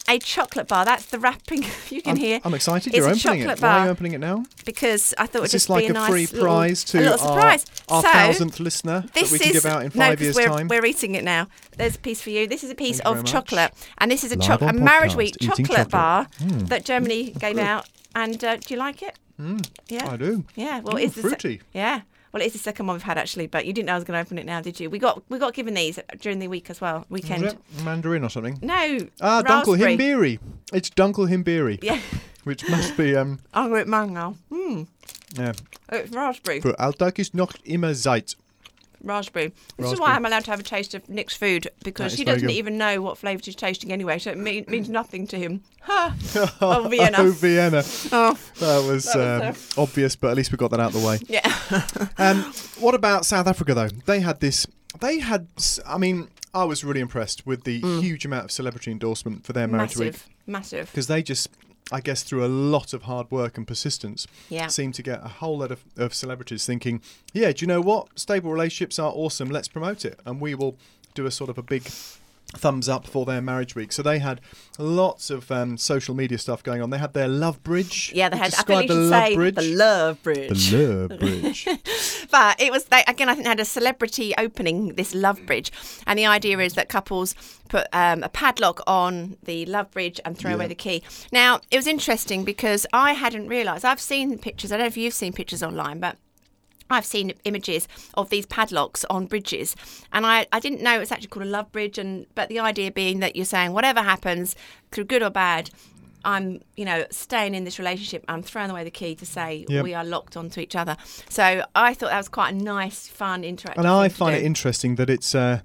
Here 0.09 0.17
a 0.17 0.19
chocolate 0.19 0.69
bar. 0.69 0.85
That's 0.85 1.07
the 1.07 1.19
wrapping. 1.19 1.63
you 1.91 2.03
can 2.03 2.13
I'm, 2.13 2.17
hear 2.17 2.41
I'm 2.45 2.55
excited. 2.55 2.89
It's 2.89 2.97
You're 2.97 3.07
a 3.09 3.11
opening 3.13 3.41
it. 3.41 3.43
chocolate 3.45 3.61
Why 3.63 3.69
are 3.81 3.85
you 3.87 3.91
opening 3.91 4.13
it 4.13 4.19
now? 4.21 4.45
because 4.65 5.15
I 5.19 5.27
thought 5.27 5.39
it 5.39 5.43
would 5.43 5.51
just 5.51 5.69
like 5.71 5.83
be 5.85 5.87
a, 5.89 5.91
a 5.91 5.93
nice 5.95 6.11
free 6.11 6.27
little, 6.27 6.41
prize 6.45 6.83
a 6.83 6.87
to 6.89 6.99
little 6.99 7.13
our, 7.13 7.19
surprise. 7.19 7.65
our 7.89 8.03
so, 8.03 8.09
thousandth 8.09 8.61
listener 8.61 9.05
this 9.15 9.31
that 9.31 9.33
we 9.33 9.39
can 9.39 9.49
is 9.49 9.53
give 9.63 9.67
out 9.67 9.83
in 9.83 9.87
no, 9.95 10.05
five 10.07 10.19
'cause 10.19 10.23
years' 10.25 10.37
we're, 10.37 10.47
time? 10.49 10.69
we're 10.69 10.85
eating 10.87 11.15
it 11.15 11.25
now. 11.25 11.49
There's 11.77 11.97
a 11.97 11.99
piece 11.99 12.21
for 12.23 12.31
you. 12.31 12.47
This 12.47 12.65
is 12.65 12.71
a 12.71 12.75
piece 12.75 12.99
Thank 12.99 13.07
of 13.09 13.15
very 13.15 13.23
much. 13.23 13.33
chocolate, 13.33 13.73
and 13.99 14.11
this 14.11 14.25
is 14.25 14.33
a, 14.33 14.37
Live 14.37 14.47
choc- 14.47 14.63
a 14.63 14.67
on 14.67 14.83
marriage 14.85 15.13
podcast, 15.13 15.17
week 15.17 15.35
chocolate, 15.41 15.67
chocolate. 15.69 15.91
bar 15.91 16.27
Mm. 16.41 16.69
that 16.69 16.85
Germany 16.85 17.31
gave 17.39 17.59
out. 17.73 17.89
And 18.15 18.43
uh, 18.43 18.57
do 18.57 18.73
you 18.75 18.79
like 18.79 19.03
it? 19.03 19.19
Mm, 19.41 19.69
Yeah. 19.89 20.09
I 20.11 20.17
do. 20.17 20.45
Yeah. 20.55 20.81
Well, 20.81 20.95
Mm, 20.97 21.03
it's 21.05 21.15
the 21.17 21.23
se- 21.23 21.29
fruity. 21.29 21.61
yeah. 21.75 22.01
Well, 22.33 22.43
it's 22.43 22.53
the 22.53 22.59
second 22.59 22.87
one 22.87 22.95
we've 22.97 23.03
had 23.03 23.19
actually, 23.19 23.47
but 23.47 23.65
you 23.67 23.73
didn't 23.73 23.87
know 23.87 23.93
I 23.93 23.97
was 23.97 24.05
going 24.05 24.17
to 24.17 24.21
open 24.27 24.39
it 24.39 24.45
now, 24.47 24.61
did 24.61 24.79
you? 24.81 24.91
We 24.91 24.99
got 24.99 25.23
we 25.29 25.39
got 25.39 25.55
given 25.55 25.75
these 25.75 25.99
during 26.21 26.39
the 26.39 26.49
week 26.49 26.69
as 26.71 26.81
well, 26.81 27.07
weekend. 27.09 27.57
Mandarin 27.85 28.25
or 28.25 28.29
something? 28.31 28.59
No. 28.63 28.99
Ah, 29.21 29.43
Dunkel. 29.43 29.77
Himbeere. 29.79 30.39
It's 30.73 30.91
Dunkel 30.91 31.29
Himbeere, 31.29 31.79
Yeah. 31.83 31.99
which 32.45 32.69
must 32.69 32.97
be 32.97 33.17
um 33.17 33.39
I'll 33.55 33.69
go 33.69 33.75
with 33.75 33.87
mango. 33.89 34.37
Hmm. 34.51 34.83
yeah. 35.39 35.53
It's 35.91 36.13
raspberry. 36.15 36.61
Für 36.61 36.79
Alltag 36.79 37.19
ist 37.19 37.35
noch 37.35 37.53
immer 37.65 37.95
Zeit. 37.95 38.37
Raspberry. 39.03 39.53
This 39.79 39.93
is 39.93 40.01
why 40.01 40.13
I'm 40.15 40.25
allowed 40.25 40.45
to 40.45 40.51
have 40.51 40.61
a 40.61 40.65
taste 40.65 40.95
of 40.95 41.09
Nick's 41.09 41.37
food 41.37 41.69
because 41.85 42.15
he 42.15 42.25
doesn't 42.25 42.51
even 42.51 42.79
know 42.79 43.01
what 43.03 43.19
flavours 43.19 43.47
he's 43.47 43.57
tasting 43.57 43.93
anyway, 43.93 44.19
so 44.19 44.31
it 44.31 44.39
mean, 44.39 44.65
means 44.69 44.89
nothing 44.89 45.27
to 45.29 45.39
him. 45.39 45.63
Ha! 45.83 46.15
Oh, 46.61 46.89
Vienna. 46.89 47.17
oh, 47.19 47.31
Vienna. 47.31 47.83
Oh, 48.13 48.39
That 48.59 48.91
was, 48.91 49.05
That 49.05 49.49
um, 49.49 49.55
obvious, 49.77 50.17
but 50.17 50.31
at 50.31 50.37
least 50.37 50.51
we 50.53 50.59
got 50.59 50.71
that 50.71 50.81
out 50.81 50.95
of 50.95 51.01
the 51.01 51.07
way. 51.07 51.19
yeah. 51.29 51.53
Um, 52.19 52.53
what 52.81 52.95
about 52.95 53.25
South 53.27 53.47
Africa 53.47 53.75
though? 53.75 53.89
They 53.89 54.21
had 54.21 54.41
this. 54.41 54.67
They 55.01 55.19
had. 55.19 55.49
I 55.87 55.99
mean, 55.99 56.29
I 56.55 56.65
was 56.65 56.85
really 56.85 57.01
impressed 57.01 57.47
with 57.47 57.65
the 57.65 57.81
huge 58.01 58.25
amount 58.25 58.47
of 58.47 58.51
celebrity 58.51 58.91
endorsement 58.91 59.45
for 59.45 59.53
their 59.53 59.69
marriage 59.69 59.97
week 59.97 60.13
massive. 60.13 60.29
Massive. 60.47 60.91
because 60.91 61.07
they 61.07 61.23
just, 61.23 61.49
I 61.93 62.01
guess, 62.01 62.23
through 62.25 62.45
a 62.45 62.49
lot 62.49 62.93
of 62.93 63.03
hard 63.03 63.31
work 63.31 63.57
and 63.57 63.67
persistence, 63.67 64.27
Yeah. 64.49 64.67
seemed 64.67 64.95
to 64.95 65.03
get 65.03 65.25
a 65.25 65.29
whole 65.29 65.59
lot 65.59 65.71
of, 65.71 65.85
of 65.97 66.13
celebrities 66.15 66.67
thinking, 66.67 67.01
yeah, 67.33 67.53
do 67.53 67.63
you 67.63 67.67
know 67.69 67.81
what? 67.81 68.19
Stable 68.19 68.51
relationships 68.51 68.99
are 68.99 69.13
awesome. 69.13 69.49
Let's 69.49 69.69
promote 69.69 70.05
it, 70.05 70.19
and 70.27 70.41
we 70.41 70.55
will 70.57 70.77
do 71.15 71.27
a 71.27 71.31
sort 71.31 71.49
of 71.49 71.59
a 71.59 71.63
big 71.63 71.89
thumbs 72.55 72.89
up 72.89 73.07
for 73.07 73.25
their 73.27 73.43
marriage 73.43 73.75
week. 73.75 73.93
So 73.93 74.03
they 74.03 74.19
had 74.21 74.41
lots 74.79 75.31
of 75.31 75.51
um, 75.51 75.77
social 75.77 76.15
media 76.15 76.39
stuff 76.39 76.63
going 76.63 76.81
on. 76.81 76.91
They 76.91 76.99
had 76.99 77.13
their 77.13 77.29
love 77.29 77.63
bridge. 77.63 78.13
Yeah, 78.15 78.29
they 78.29 78.37
had. 78.39 78.47
I 78.47 78.51
Describe 78.51 78.79
think 78.79 78.91
you 78.91 78.97
the 78.97 79.03
should 79.03 79.11
love 79.11 79.23
say 79.27 79.35
bridge. 79.35 79.55
the 79.57 79.63
love 79.77 80.23
bridge. 80.23 80.71
The 80.71 81.07
love 81.09 81.19
bridge. 81.21 81.69
But 82.31 82.61
it 82.61 82.73
was 82.73 82.85
they, 82.87 83.05
again. 83.07 83.29
I 83.29 83.35
think 83.35 83.45
they 83.45 83.51
had 83.51 83.61
a 83.61 83.65
celebrity 83.65 84.35
opening 84.37 84.95
this 84.95 85.15
love 85.15 85.45
bridge, 85.47 85.71
and 86.07 86.19
the 86.19 86.27
idea 86.27 86.59
is 86.59 86.75
that 86.75 86.89
couples 86.89 87.35
put 87.69 87.87
um, 87.93 88.23
a 88.23 88.29
padlock 88.29 88.81
on 88.87 89.37
the 89.45 89.65
love 89.67 89.91
bridge 89.93 90.21
and 90.25 90.37
throw 90.37 90.51
Yeah. 90.51 90.57
away 90.57 90.67
the 90.67 90.75
key. 90.75 91.03
Now 91.33 91.61
it 91.71 91.77
was 91.77 91.87
interesting 91.87 92.45
because 92.45 92.85
I 92.93 93.13
hadn't 93.13 93.49
realised. 93.49 93.85
I've 93.85 94.01
seen 94.01 94.39
pictures. 94.39 94.73
I 94.73 94.77
don't 94.77 94.85
know 94.85 94.87
if 94.89 94.97
you've 94.97 95.15
seen 95.15 95.33
pictures 95.33 95.63
online, 95.63 96.01
but. 96.01 96.17
I've 96.91 97.05
seen 97.05 97.33
images 97.45 97.89
of 98.15 98.31
these 98.31 98.47
padlocks 98.47 99.05
on 99.11 99.27
bridges, 99.27 99.75
and 100.13 100.25
I, 100.27 100.47
I 100.53 100.61
didn't 100.61 100.83
know 100.83 101.01
it's 101.01 101.13
actually 101.13 101.29
called 101.29 101.47
a 101.47 101.51
love 101.51 101.71
bridge. 101.73 101.99
And 101.99 102.27
but 102.35 102.49
the 102.49 102.59
idea 102.61 102.91
being 102.93 103.21
that 103.21 103.37
you're 103.37 103.45
saying 103.45 103.73
whatever 103.73 104.03
happens, 104.03 104.55
through 104.93 105.05
good 105.05 105.23
or 105.23 105.31
bad, 105.31 105.71
I'm 106.25 106.61
you 106.77 106.85
know 106.85 107.05
staying 107.11 107.55
in 107.55 107.65
this 107.65 107.79
relationship. 107.79 108.25
I'm 108.29 108.43
throwing 108.43 108.71
away 108.71 108.85
the 108.85 108.91
key 108.91 109.15
to 109.17 109.27
say 109.27 109.65
Yep. 109.69 109.85
we 109.85 109.95
are 109.95 110.05
locked 110.05 110.37
onto 110.37 110.61
each 110.61 110.75
other. 110.77 110.97
So 111.29 111.65
I 111.75 111.95
thought 111.95 112.11
that 112.11 112.17
was 112.19 112.29
quite 112.29 112.55
a 112.55 112.57
nice, 112.57 113.09
fun, 113.09 113.43
interactive. 113.43 113.79
and 113.79 113.87
I 113.87 114.09
find 114.09 114.35
it 114.37 114.43
interesting 114.45 114.97
that 114.97 115.09
it's 115.11 115.35
uh, 115.35 115.61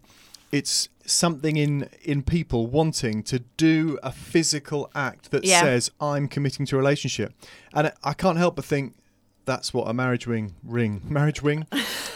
it's 0.52 0.90
something 1.06 1.58
in 1.58 1.90
in 2.04 2.22
people 2.22 2.68
wanting 2.68 3.24
to 3.24 3.40
do 3.58 3.98
a 4.04 4.12
physical 4.12 4.90
act 4.94 5.32
that 5.32 5.44
Yeah. 5.44 5.62
says 5.62 5.90
I'm 6.00 6.28
committing 6.28 6.66
to 6.68 6.76
a 6.76 6.80
relationship, 6.80 7.34
and 7.74 7.92
I 8.04 8.14
can't 8.14 8.38
help 8.38 8.56
but 8.56 8.66
think 8.66 8.94
that's 9.46 9.74
what 9.74 9.88
a 9.90 9.94
marriage 9.94 10.28
ring 10.28 10.54
ring 10.64 11.02
marriage 11.10 11.42
ring. 11.42 11.66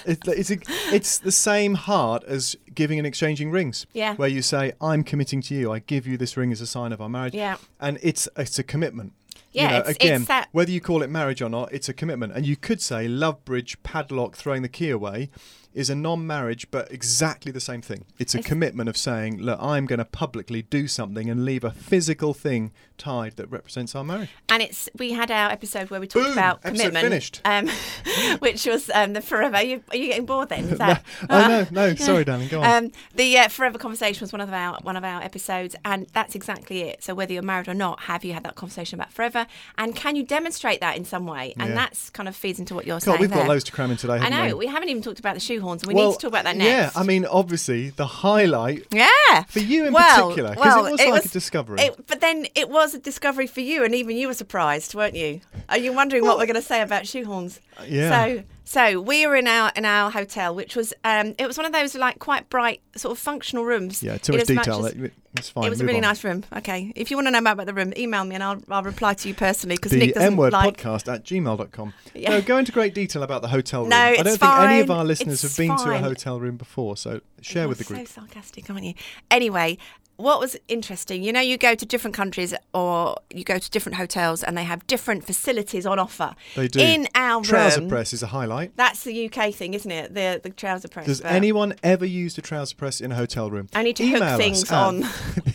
it, 0.05 0.20
it's 0.27 0.51
a, 0.51 0.58
it's 0.94 1.17
the 1.20 1.32
same 1.32 1.74
heart 1.75 2.24
as 2.25 2.55
giving 2.74 2.98
and 3.00 3.08
exchanging 3.08 3.51
rings. 3.51 3.86
Yeah. 3.94 4.15
where 4.15 4.29
you 4.29 4.41
say 4.41 4.74
I'm 4.82 5.03
committing 5.03 5.41
to 5.41 5.55
you. 5.55 5.72
I 5.72 5.79
give 5.79 6.05
you 6.08 6.17
this 6.17 6.38
ring 6.38 6.51
as 6.51 6.62
a 6.62 6.67
sign 6.67 6.91
of 6.94 7.01
our 7.01 7.10
marriage. 7.10 7.34
Yeah. 7.34 7.58
and 7.79 7.98
it's 8.01 8.27
it's 8.38 8.60
a 8.60 8.63
commitment. 8.63 9.13
Yeah, 9.51 9.63
you 9.63 9.70
know, 9.70 9.77
it's- 9.79 9.96
again, 9.96 10.22
it's 10.22 10.27
that- 10.27 10.50
whether 10.51 10.72
you 10.72 10.82
call 10.82 11.01
it 11.01 11.10
marriage 11.10 11.41
or 11.41 11.50
not, 11.50 11.72
it's 11.72 11.88
a 11.88 11.94
commitment. 11.94 12.34
And 12.34 12.46
you 12.46 12.58
could 12.58 12.82
say 12.82 13.08
love 13.08 13.44
bridge, 13.46 13.82
padlock, 13.84 14.36
throwing 14.36 14.62
the 14.63 14.70
key 14.70 14.89
away 14.89 15.29
is 15.75 15.89
a 15.89 15.96
non 15.96 16.25
marriage, 16.25 16.72
but 16.72 16.91
exactly 16.91 17.51
the 17.51 17.60
same 17.60 17.82
thing. 17.82 18.05
It's 18.17 18.34
a 18.34 18.39
It's- 18.39 18.48
commitment 18.50 18.89
of 18.89 18.98
saying, 18.98 19.39
look, 19.41 19.60
I'm 19.62 19.86
going 19.86 20.00
to 20.00 20.05
publicly 20.05 20.63
do 20.63 20.88
something 20.88 21.29
and 21.29 21.46
leave 21.46 21.63
a 21.63 21.72
physical 21.72 22.34
thing 22.34 22.72
tied 22.98 23.36
that 23.36 23.48
represents 23.51 23.94
our 23.94 24.03
marriage. 24.05 24.29
And 24.50 24.63
it's 24.63 24.89
we 24.98 25.12
had 25.12 25.29
our 25.29 25.51
episode 25.51 25.89
where 25.89 26.00
we 26.00 26.08
talked 26.08 26.27
Boom, 26.27 26.32
about 26.34 26.62
commitment, 26.63 26.98
finished. 27.03 27.41
um, 27.44 27.67
which 28.39 28.65
was 28.65 28.89
um, 28.94 29.13
the 29.13 29.22
forever. 29.22 29.58
Are 29.58 29.63
you, 29.63 29.84
are 29.91 29.98
you 29.98 30.08
getting 30.08 30.25
bored 30.25 30.50
then? 30.50 30.63
Is 30.65 30.77
that, 30.79 31.03
oh, 31.29 31.48
no, 31.48 31.67
no, 31.89 31.96
sorry, 31.96 32.24
darling, 32.24 32.48
go 32.48 32.62
on. 32.62 32.86
Um, 32.86 32.91
the 33.15 33.38
uh, 33.38 33.48
forever 33.50 33.77
conversation 33.77 34.22
was 34.22 34.32
one 34.32 34.41
of 34.41 34.51
our 34.53 34.79
one 34.82 34.96
of 34.96 35.03
our 35.03 35.22
episodes, 35.22 35.75
and 35.84 36.08
that's 36.13 36.36
exactly 36.36 36.84
it. 36.84 37.03
So 37.03 37.13
whether 37.13 37.34
you're 37.34 37.44
married 37.44 37.67
or 37.67 37.74
not, 37.74 38.01
have 38.01 38.24
you 38.24 38.34
had 38.34 38.44
that 38.44 38.55
conversation 38.55 38.98
about 39.00 39.12
forever, 39.12 39.46
and 39.77 39.94
can 39.96 40.15
you 40.15 40.24
demonstrate 40.24 40.79
that 40.79 40.96
in 40.96 41.03
some 41.03 41.25
way? 41.25 41.53
And 41.60 41.70
Yeah. 41.70 41.75
that's 41.75 42.10
kind 42.12 42.29
of 42.29 42.36
feeds 42.36 42.60
into 42.60 42.75
what 42.75 42.86
you're 42.88 42.96
God, 42.96 43.03
saying 43.03 43.20
we've 43.20 43.29
there. 43.29 43.39
got 43.39 43.50
loads 43.50 43.65
to 43.65 43.72
cram 43.74 43.91
in 43.91 43.98
today, 43.98 44.20
I 44.20 44.29
know 44.29 44.55
we? 44.55 44.65
we 44.65 44.67
haven't 44.67 44.88
even 44.88 45.03
talked 45.03 45.20
about 45.20 45.34
the 45.34 45.41
shoehorns, 45.66 45.82
and 45.82 45.88
we 45.88 45.94
well, 45.94 46.10
need 46.10 46.14
to 46.16 46.20
talk 46.20 46.30
about 46.30 46.44
that 46.46 46.58
next. 46.58 46.96
Yeah. 46.96 47.02
I 47.02 47.04
mean, 47.04 47.26
obviously, 47.26 47.90
the 47.92 48.06
highlight 48.06 48.86
yeah, 48.92 49.44
for 49.48 49.60
you 49.60 49.86
in 49.88 49.94
well, 49.94 50.30
particular, 50.30 50.50
because 50.52 50.66
well, 50.66 50.86
it 50.86 50.92
was 50.92 51.02
like 51.06 51.26
a 51.26 51.30
discovery. 51.30 51.82
It, 51.82 52.08
but 52.08 52.22
then 52.22 52.48
it 52.56 52.70
was 52.70 52.94
a 52.94 53.00
discovery 53.00 53.48
for 53.48 53.62
you, 53.62 53.84
and 53.84 53.94
even 53.96 54.18
you 54.18 54.28
were 54.28 54.34
surprised, 54.34 54.96
weren't 54.96 55.16
you? 55.16 55.42
Are 55.70 55.78
you 55.78 55.94
wondering 55.94 56.24
what 56.24 56.38
we're 56.38 56.46
going 56.46 56.56
to 56.56 56.62
say 56.62 56.82
about 56.82 57.04
shoehorns? 57.04 57.60
yeah. 57.88 58.26
So 58.26 58.44
So 58.66 59.02
we 59.02 59.28
were 59.28 59.36
in 59.36 59.48
our 59.48 59.72
in 59.76 59.86
our 59.86 60.10
hotel, 60.10 60.56
which 60.56 60.76
was 60.76 60.94
um, 61.04 61.36
it 61.38 61.48
was 61.48 61.58
one 61.58 61.66
of 61.66 61.72
those 61.72 61.96
like 61.96 62.20
quite 62.20 62.50
bright 62.50 62.82
sort 62.96 63.12
of 63.12 63.20
functional 63.20 63.64
rooms. 63.64 64.02
Yeah, 64.02 64.18
too 64.18 64.34
much 64.34 64.48
detail. 64.48 64.86
as- 64.86 64.94
It- 64.94 65.14
it's 65.38 65.50
fine. 65.50 65.65
it 65.65 65.70
was 65.70 65.82
a 65.82 65.86
really 65.86 65.98
on. 65.98 66.04
nice 66.04 66.24
room. 66.24 66.44
Okay, 66.58 66.92
if 66.96 67.12
you 67.12 67.18
want 67.18 67.27
to 67.27 67.32
know 67.32 67.42
more 67.42 67.54
about 67.54 67.65
the 67.65 67.74
room, 67.74 67.94
email 67.98 68.24
me 68.24 68.36
and 68.36 68.44
I'll, 68.44 68.62
I'll 68.70 68.84
reply 68.84 69.13
to 69.15 69.27
you 69.27 69.34
personally 69.34 69.75
because 69.75 69.92
The 69.92 69.98
Nick 70.00 70.13
doesn't 70.13 70.34
M 70.34 70.38
word 70.38 70.54
like. 70.54 70.77
podcast 70.77 71.12
at 71.13 71.24
gmail.com. 71.24 71.94
Yeah. 72.13 72.30
No, 72.32 72.42
go 72.42 72.58
into 72.58 72.72
great 72.72 72.94
detail 72.94 73.24
about 73.24 73.42
the 73.42 73.48
hotel 73.50 73.82
room. 73.82 73.89
No, 73.89 73.98
I 73.98 74.15
don't 74.18 74.27
it's 74.27 74.38
think 74.38 74.51
any 74.54 74.80
of 74.82 74.92
our 74.92 75.06
listeners 75.06 75.44
It's 75.44 75.56
have 75.56 75.68
been 75.68 75.77
to 75.77 75.92
a 75.92 76.00
hotel 76.00 76.39
room 76.39 76.58
before, 76.58 76.98
so 76.98 77.12
oh, 77.12 77.20
share 77.42 77.63
You're 77.63 77.70
with 77.70 77.77
the 77.80 77.84
group. 77.84 78.08
So 78.08 78.22
sarcastic, 78.22 78.70
aren't 78.70 78.84
you? 78.84 78.94
Anyway, 79.30 79.77
what 80.18 80.39
was 80.39 80.56
interesting, 80.70 81.24
you 81.24 81.34
know, 81.34 81.42
you 81.42 81.58
go 81.58 81.75
to 81.75 81.86
different 81.86 82.15
countries 82.15 82.54
or 82.74 83.18
you 83.32 83.44
go 83.44 83.58
to 83.58 83.70
different 83.70 83.98
hotels 83.98 84.44
and 84.44 84.58
they 84.58 84.63
have 84.63 84.88
different 84.88 85.25
facilities 85.25 85.86
on 85.86 86.00
offer. 86.00 86.36
They 86.56 86.70
do. 86.70 86.80
In 86.80 87.08
our 87.15 87.44
Trouser 87.44 87.82
room, 87.82 87.89
press 87.89 88.13
is 88.13 88.24
a 88.24 88.27
highlight. 88.27 88.77
that's 88.77 89.04
the 89.04 89.30
UK 89.30 89.54
thing, 89.54 89.74
isn't 89.74 89.92
it? 89.92 90.13
The 90.13 90.39
the 90.42 90.51
trouser 90.51 90.88
press. 90.88 91.06
Does 91.06 91.22
anyone 91.22 91.75
ever 91.84 92.06
use 92.06 92.38
a 92.38 92.42
trouser 92.42 92.75
press 92.77 93.01
in 93.01 93.12
a 93.12 93.15
hotel 93.15 93.51
room? 93.51 93.68
I 93.75 93.84
need 93.84 93.98
to 93.98 94.08
hook 94.08 94.18
Email 94.22 94.30
us 94.30 94.38
things 94.38 94.72
on- 94.72 95.04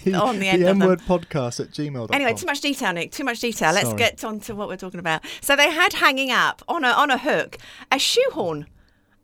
the, 0.04 0.14
on 0.20 0.38
the 0.38 0.48
end 0.48 0.62
the 0.62 0.70
of. 0.70 0.80
M-word 0.82 1.00
podcast 1.00 1.60
at 1.60 1.70
gmail.com. 1.70 2.08
Anyway, 2.12 2.34
too 2.34 2.46
much 2.46 2.60
detail, 2.60 2.92
Nick. 2.92 3.12
Too 3.12 3.24
much 3.24 3.40
detail. 3.40 3.72
Let's 3.72 3.86
Sorry. 3.86 3.98
get 3.98 4.24
on 4.24 4.40
to 4.40 4.54
what 4.54 4.68
we're 4.68 4.76
talking 4.76 5.00
about. 5.00 5.22
So 5.40 5.56
they 5.56 5.70
had 5.70 5.94
hanging 5.94 6.30
up 6.30 6.62
on 6.68 6.84
a 6.84 6.88
on 6.88 7.10
a 7.10 7.18
hook 7.18 7.58
a 7.90 7.98
shoehorn. 7.98 8.66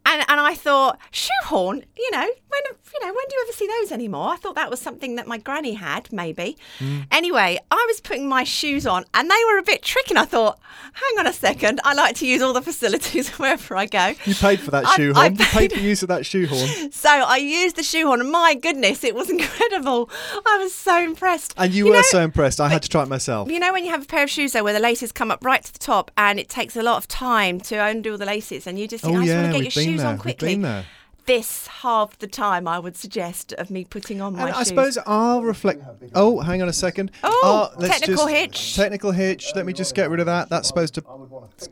And, 0.07 0.25
and 0.29 0.41
I 0.41 0.55
thought 0.55 0.99
shoehorn, 1.11 1.85
you 1.97 2.11
know, 2.13 2.21
when 2.21 2.63
you 2.95 3.07
know, 3.07 3.13
when 3.13 3.25
do 3.29 3.35
you 3.37 3.45
ever 3.47 3.53
see 3.53 3.67
those 3.67 3.93
anymore? 3.93 4.29
I 4.31 4.37
thought 4.37 4.55
that 4.55 4.71
was 4.71 4.81
something 4.81 5.17
that 5.17 5.27
my 5.27 5.37
granny 5.37 5.75
had, 5.75 6.11
maybe. 6.13 6.57
Hmm. 6.79 7.01
Anyway, 7.11 7.59
I 7.71 7.85
was 7.89 8.01
putting 8.01 8.27
my 8.29 8.45
shoes 8.45 8.87
on, 8.87 9.05
and 9.13 9.29
they 9.31 9.43
were 9.51 9.59
a 9.59 9.63
bit 9.63 9.83
tricky. 9.83 10.13
And 10.13 10.19
I 10.19 10.25
thought, 10.25 10.59
hang 10.95 11.19
on 11.19 11.27
a 11.27 11.33
second, 11.33 11.81
I 11.85 11.93
like 11.93 12.15
to 12.17 12.27
use 12.27 12.41
all 12.41 12.55
the 12.55 12.63
facilities 12.63 13.29
wherever 13.39 13.77
I 13.77 13.85
go. 13.87 14.15
You 14.25 14.35
paid 14.35 14.61
for 14.61 14.71
that 14.71 14.87
I- 14.87 14.93
I 14.93 14.97
shoehorn. 14.97 15.33
You 15.33 15.39
paid 15.45 15.49
paid- 15.71 15.73
for 15.73 15.81
use 15.81 16.03
of 16.03 16.09
that 16.09 16.25
shoehorn. 16.25 16.91
So 16.93 17.11
I 17.11 17.37
used 17.37 17.77
the 17.77 17.83
shoehorn, 17.83 18.21
and 18.21 18.31
my 18.31 18.55
goodness, 18.55 19.05
it 19.05 19.15
was 19.15 19.29
incredible. 19.37 20.09
I 20.47 20.59
was 20.59 20.73
so 20.75 21.03
impressed. 21.03 21.53
And 21.59 21.73
you, 21.75 21.85
You 21.87 21.91
were 21.91 21.97
know- 21.97 22.03
so 22.03 22.23
impressed. 22.23 22.61
I 22.61 22.69
had 22.69 22.83
to 22.85 22.89
try 22.89 23.03
it 23.03 23.09
myself. 23.09 23.51
You 23.51 23.59
know 23.59 23.73
when 23.73 23.85
you 23.85 23.91
have 23.91 24.03
a 24.05 24.07
pair 24.07 24.23
of 24.25 24.31
shoes 24.31 24.53
though 24.53 24.63
where 24.65 24.73
the 24.73 24.81
laces 24.81 25.13
come 25.13 25.31
up 25.31 25.45
right 25.45 25.63
to 25.63 25.73
the 25.73 25.79
top 25.79 26.11
and 26.17 26.39
it 26.39 26.49
takes 26.49 26.77
a 26.77 26.83
lot 26.83 26.97
of 26.97 27.09
time 27.09 27.61
to 27.63 27.77
undo 27.77 28.13
all 28.13 28.19
the 28.19 28.25
laces 28.27 28.67
and 28.67 28.79
you 28.79 28.87
just 28.89 29.05
think, 29.05 29.17
oh 29.17 29.21
I 29.21 29.25
just 29.25 29.29
yeah, 29.35 29.43
want 29.43 29.55
to 29.57 29.63
get 29.63 29.77
your 29.77 29.85
been 29.85 29.96
shoes 29.97 30.03
there. 30.03 30.13
on 30.13 30.19
quickly. 30.19 30.85
This 31.27 31.67
half 31.67 32.17
the 32.21 32.29
time 32.29 32.69
I 32.69 32.79
would 32.79 32.97
suggest 32.97 33.53
of 33.55 33.69
me 33.69 33.85
putting 33.85 34.21
on 34.21 34.35
my 34.37 34.43
And 34.47 34.51
I 34.55 34.59
shoes. 34.59 34.69
suppose 34.69 34.99
I'll 35.07 35.43
reflect. 35.43 35.83
Oh, 36.15 36.39
hang 36.41 36.63
on 36.63 36.69
a 36.69 36.73
second. 36.73 37.11
Oh, 37.25 37.71
Uh, 37.77 37.87
technical 37.87 38.27
just- 38.27 38.29
hitch. 38.37 38.77
Technical 38.77 39.11
hitch. 39.11 39.51
Let 39.57 39.67
me 39.67 39.73
just 39.73 39.97
get 39.97 40.09
rid 40.09 40.21
of 40.21 40.27
that. 40.27 40.49
That's 40.51 40.69
supposed 40.69 40.95
to. 40.95 41.05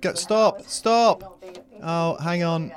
Get, 0.01 0.19
stop. 0.19 0.63
Stop. 0.63 1.41
Oh, 1.83 2.17
hang 2.17 2.43
on. 2.43 2.73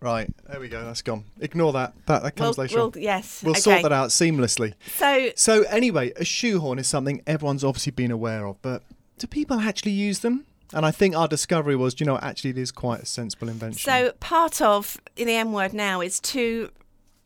Right. 0.00 0.30
There 0.48 0.60
we 0.60 0.68
go. 0.68 0.84
That's 0.84 1.02
gone. 1.02 1.24
Ignore 1.40 1.72
that. 1.72 1.92
That, 2.06 2.22
that 2.22 2.38
we'll, 2.38 2.46
comes 2.46 2.58
later. 2.58 2.76
we'll, 2.76 2.92
yes. 2.96 3.42
We'll 3.42 3.50
okay. 3.52 3.60
sort 3.60 3.82
that 3.82 3.92
out 3.92 4.10
seamlessly. 4.10 4.74
So 4.96 5.30
So 5.34 5.62
anyway, 5.64 6.12
a 6.16 6.24
shoehorn 6.24 6.78
is 6.78 6.86
something 6.86 7.20
everyone's 7.26 7.64
obviously 7.64 7.90
been 7.92 8.12
aware 8.12 8.46
of, 8.46 8.62
but 8.62 8.84
do 9.18 9.26
people 9.26 9.58
actually 9.58 9.92
use 9.92 10.20
them? 10.20 10.46
And 10.74 10.84
I 10.84 10.90
think 10.90 11.16
our 11.16 11.28
discovery 11.28 11.76
was, 11.76 11.98
you 11.98 12.06
know, 12.06 12.18
actually 12.18 12.50
it 12.50 12.58
is 12.58 12.70
quite 12.70 13.00
a 13.02 13.06
sensible 13.06 13.48
invention. 13.48 13.78
so 13.80 14.12
part 14.20 14.60
of 14.60 14.98
the 15.16 15.34
M 15.34 15.52
word 15.52 15.72
now 15.72 16.00
is 16.00 16.20
to 16.20 16.70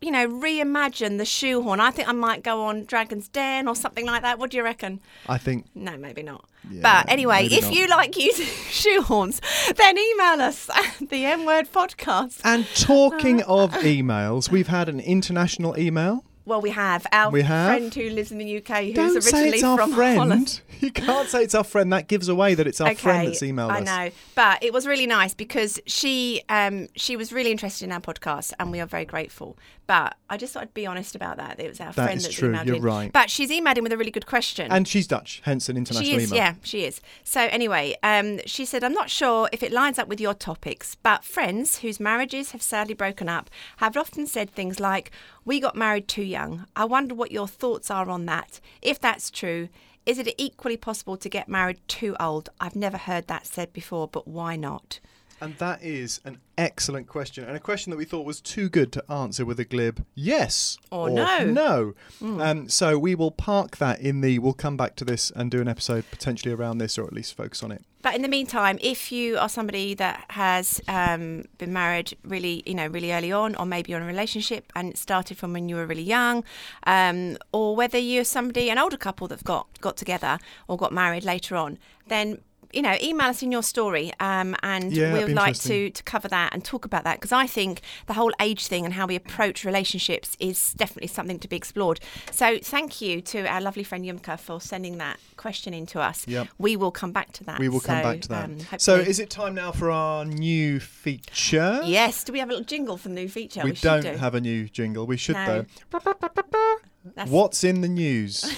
you 0.03 0.11
know, 0.11 0.29
reimagine 0.29 1.17
the 1.19 1.25
shoehorn. 1.25 1.79
I 1.79 1.93
think 1.93 2.09
I 2.09 2.13
might 2.13 2.43
go 2.43 2.65
on 2.65 2.85
Dragon's 2.85 3.29
Den 3.29 3.69
or 3.69 3.77
something 3.77 4.05
like 4.05 4.23
that. 4.23 4.39
What 4.39 4.51
do 4.51 4.57
you 4.57 4.65
reckon? 4.65 5.01
I 5.29 5.39
think 5.39 5.67
No, 5.77 5.97
maybe 5.97 6.25
not. 6.25 6.45
Yeah, 6.69 6.81
but 6.83 7.11
anyway, 7.11 7.47
if 7.47 7.63
not. 7.63 7.73
you 7.73 7.87
like 7.87 8.17
using 8.19 8.47
shoehorns, 8.69 9.41
then 9.77 9.97
email 9.97 10.43
us 10.43 10.69
at 10.71 11.09
the 11.09 11.25
M 11.25 11.45
Word 11.45 11.73
Podcast. 11.73 12.41
And 12.45 12.67
talking 12.75 13.43
of 13.43 13.73
emails, 13.75 14.51
we've 14.51 14.69
had 14.69 14.89
an 14.89 14.99
international 15.01 15.79
email. 15.79 16.25
Well, 16.45 16.61
we 16.61 16.71
have 16.71 17.07
our 17.13 17.31
We 17.31 17.43
have? 17.43 17.69
friend 17.69 17.95
who 17.95 18.11
lives 18.11 18.33
in 18.33 18.39
the 18.39 18.57
UK, 18.59 18.85
who's 18.85 18.95
Don't 18.95 19.23
say 19.23 19.31
originally 19.39 19.49
it's 19.59 19.63
our 19.65 19.77
from 19.79 19.93
friend. 19.93 20.19
Holland. 20.19 20.61
You 20.83 20.91
can't 20.91 21.29
say 21.29 21.45
it's 21.45 21.55
our 21.55 21.63
friend. 21.63 21.93
That 21.93 22.09
gives 22.09 22.29
away 22.29 22.55
that 22.57 22.67
it's 22.67 22.81
our 22.81 22.93
friend 22.97 23.29
that's 23.29 23.39
emailed 23.41 23.71
I 23.71 23.83
us. 23.83 23.89
I 23.89 24.05
know, 24.09 24.15
but 24.35 24.65
it 24.65 24.73
was 24.73 24.85
really 24.85 25.07
nice 25.07 25.33
because 25.33 25.79
she 25.87 26.43
um, 26.49 26.89
she 26.97 27.15
was 27.17 27.33
really 27.33 27.53
interested 27.53 27.85
in 27.85 27.93
our 27.93 28.01
podcast, 28.01 28.53
and 28.59 28.73
we 28.73 28.81
are 28.81 28.87
very 28.87 29.05
grateful. 29.05 29.57
But 29.87 30.17
I 30.29 30.37
just 30.37 30.55
thought 30.55 30.65
I'd 30.65 30.75
be 30.75 30.85
honest 30.85 31.15
about 31.15 31.37
that. 31.37 31.61
It 31.61 31.69
was 31.69 31.79
our 31.81 31.93
That 31.93 32.07
friend 32.07 32.21
that's 32.21 32.35
true, 32.35 32.51
emailed 32.53 32.67
you're 32.67 32.77
in. 32.77 32.83
right. 32.83 33.13
But 33.13 33.31
she's 33.31 33.51
emailed 33.51 33.77
in 33.77 33.85
with 33.85 33.93
a 33.93 33.97
really 33.97 34.11
good 34.11 34.27
question. 34.27 34.73
And 34.73 34.89
she's 34.89 35.07
Dutch, 35.07 35.41
hence 35.45 35.69
an 35.69 35.77
international 35.77 36.11
she 36.11 36.17
is, 36.17 36.33
email. 36.33 36.37
yeah, 36.43 36.55
she 36.65 36.85
is. 36.85 37.01
So 37.23 37.43
anyway, 37.43 37.95
um, 38.03 38.41
she 38.45 38.65
said, 38.65 38.83
I'm 38.83 38.93
not 38.95 39.09
sure 39.09 39.49
if 39.53 39.63
it 39.63 39.71
lines 39.71 40.01
up 40.01 40.09
with 40.09 40.21
your 40.21 40.35
topics, 40.35 40.97
but 40.97 41.23
friends 41.23 41.79
whose 41.79 42.01
marriages 42.01 42.51
have 42.51 42.63
sadly 42.63 42.95
broken 42.95 43.29
up 43.29 43.51
have 43.77 43.97
often 43.97 44.27
said 44.27 44.51
things 44.51 44.81
like, 44.81 45.13
"We 45.45 45.61
got 45.61 45.77
married 45.77 46.09
too 46.09 46.23
young." 46.33 46.67
I 46.75 46.85
wonder 46.85 47.15
what 47.15 47.31
your 47.31 47.47
thoughts 47.47 47.91
are 47.91 48.09
on 48.09 48.27
that. 48.27 48.61
If 48.81 48.99
that's 48.99 49.31
true. 49.31 49.69
Is 50.05 50.19
it 50.19 50.35
equally 50.37 50.77
possible 50.77 51.17
to 51.17 51.29
get 51.29 51.49
married 51.49 51.79
too 51.87 52.17
old? 52.19 52.49
I've 52.61 52.75
never 52.75 52.97
heard 52.97 53.29
that 53.29 53.47
said 53.47 53.73
before, 53.73 54.09
but 54.09 54.27
why 54.27 54.57
not? 54.57 54.99
And 55.43 55.57
that 55.57 55.83
is 55.83 56.21
an 56.25 56.39
excellent 56.57 57.09
question, 57.09 57.43
and 57.43 57.57
a 57.57 57.61
question 57.61 57.91
that 57.91 57.97
we 57.97 58.05
thought 58.05 58.25
was 58.25 58.41
too 58.41 58.69
good 58.69 58.93
to 58.93 59.11
answer 59.11 59.45
with 59.45 59.59
a 59.59 59.65
glib 59.65 60.07
yes 60.15 60.79
Or 60.93 61.11
no. 61.11 61.45
No. 61.45 61.95
Um, 62.41 62.69
so 62.69 62.97
we 62.97 63.17
will 63.17 63.33
park 63.33 63.79
that 63.79 64.01
in 64.01 64.21
the. 64.21 64.39
We'll 64.39 64.53
come 64.53 64.77
back 64.77 64.95
to 64.97 65.05
this 65.05 65.33
and 65.35 65.51
do 65.51 65.61
an 65.61 65.67
episode 65.67 66.05
potentially 66.13 66.55
around 66.55 66.79
this, 66.79 66.97
or 66.97 67.07
at 67.07 67.13
least 67.13 67.37
focus 67.37 67.65
on 67.65 67.73
it. 67.73 67.83
But 68.03 68.15
in 68.15 68.23
the 68.23 68.29
meantime, 68.29 68.79
if 68.81 69.11
you 69.11 69.37
are 69.37 69.49
somebody 69.49 69.95
that 69.95 70.27
has 70.31 70.81
um, 70.87 71.45
been 71.59 71.73
married 71.73 72.17
really, 72.25 72.63
you 72.65 72.75
know, 72.75 72.87
really 72.87 73.13
early 73.13 73.33
on, 73.33 73.57
or 73.57 73.67
maybe 73.67 73.91
you're 73.91 74.01
in 74.01 74.05
a 74.05 74.09
relationship 74.09 74.73
and 74.77 74.91
it 74.91 74.97
started 74.97 75.39
from 75.39 75.53
when 75.53 75.69
you 75.69 75.75
were 75.75 75.87
really 75.87 76.03
young, 76.03 76.45
um, 76.87 77.37
or 77.53 77.75
whether 77.75 77.99
you're 77.99 78.25
somebody, 78.25 78.71
an 78.71 78.79
older 78.79 78.97
couple 78.97 79.27
that's 79.27 79.43
got 79.43 79.67
got 79.81 79.97
together 79.97 80.39
or 80.69 80.77
got 80.77 80.93
married 80.93 81.25
later 81.25 81.57
on, 81.57 81.79
then 82.07 82.39
you 82.73 82.83
know, 82.83 82.97
email 83.03 83.29
us 83.29 83.43
in 83.43 83.53
your 83.53 83.63
story, 83.63 84.13
um, 84.21 84.55
and 84.63 84.93
Yeah, 84.93 85.13
we 85.13 85.21
that'd 85.21 85.35
like 85.37 85.57
to 85.61 85.91
to 85.91 86.03
cover 86.05 86.29
that 86.29 86.53
and 86.55 86.65
talk 86.65 86.85
about 86.85 87.05
that 87.05 87.17
because 87.21 87.33
I 87.33 87.47
think 87.47 87.81
the 88.07 88.15
whole 88.15 88.33
age 88.41 88.67
thing 88.67 88.85
and 88.85 88.95
how 88.95 89.07
we 89.07 89.15
approach 89.17 89.65
relationships 89.65 90.37
is 90.41 90.73
definitely 90.75 91.09
something 91.09 91.39
to 91.41 91.49
be 91.49 91.57
explored. 91.57 92.01
So 92.31 92.59
thank 92.59 93.01
you 93.01 93.21
to 93.23 93.47
our 93.47 93.61
lovely 93.61 93.85
friend 93.85 94.05
Yumka 94.05 94.39
for 94.39 94.61
sending 94.61 94.99
that 94.99 95.19
question 95.37 95.75
in 95.75 95.87
to 95.87 96.01
us. 96.01 96.27
Yep. 96.27 96.49
We 96.59 96.77
will 96.77 96.91
come 96.91 97.13
back 97.13 97.33
to 97.33 97.45
that. 97.45 97.59
We 97.59 97.69
will 97.69 97.81
come 97.81 97.99
So, 97.99 98.03
back 98.03 98.21
to 98.23 98.29
that. 98.29 98.45
um, 98.45 98.59
so, 98.79 98.97
is 98.97 99.19
it 99.19 99.29
time 99.31 99.55
now 99.55 99.73
for 99.73 99.91
our 99.91 100.25
new 100.25 100.81
feature? 100.81 101.81
Yes. 101.85 102.25
Do 102.25 102.33
we 102.33 102.39
have 102.39 102.49
a 102.49 102.53
little 102.53 102.65
jingle 102.65 102.97
for 102.97 103.09
the 103.09 103.15
new 103.15 103.29
feature? 103.29 103.63
We, 103.65 103.73
We, 103.73 103.77
don't 103.77 104.03
do. 104.03 104.13
have 104.17 104.35
a 104.35 104.41
new 104.41 104.69
jingle. 104.69 105.07
We 105.07 105.17
should 105.17 105.37
No. 105.37 105.65
though. 105.91 106.79
That's, 107.05 107.31
What's 107.31 107.65
in 107.65 107.81
the 107.81 107.89
news? 107.89 108.43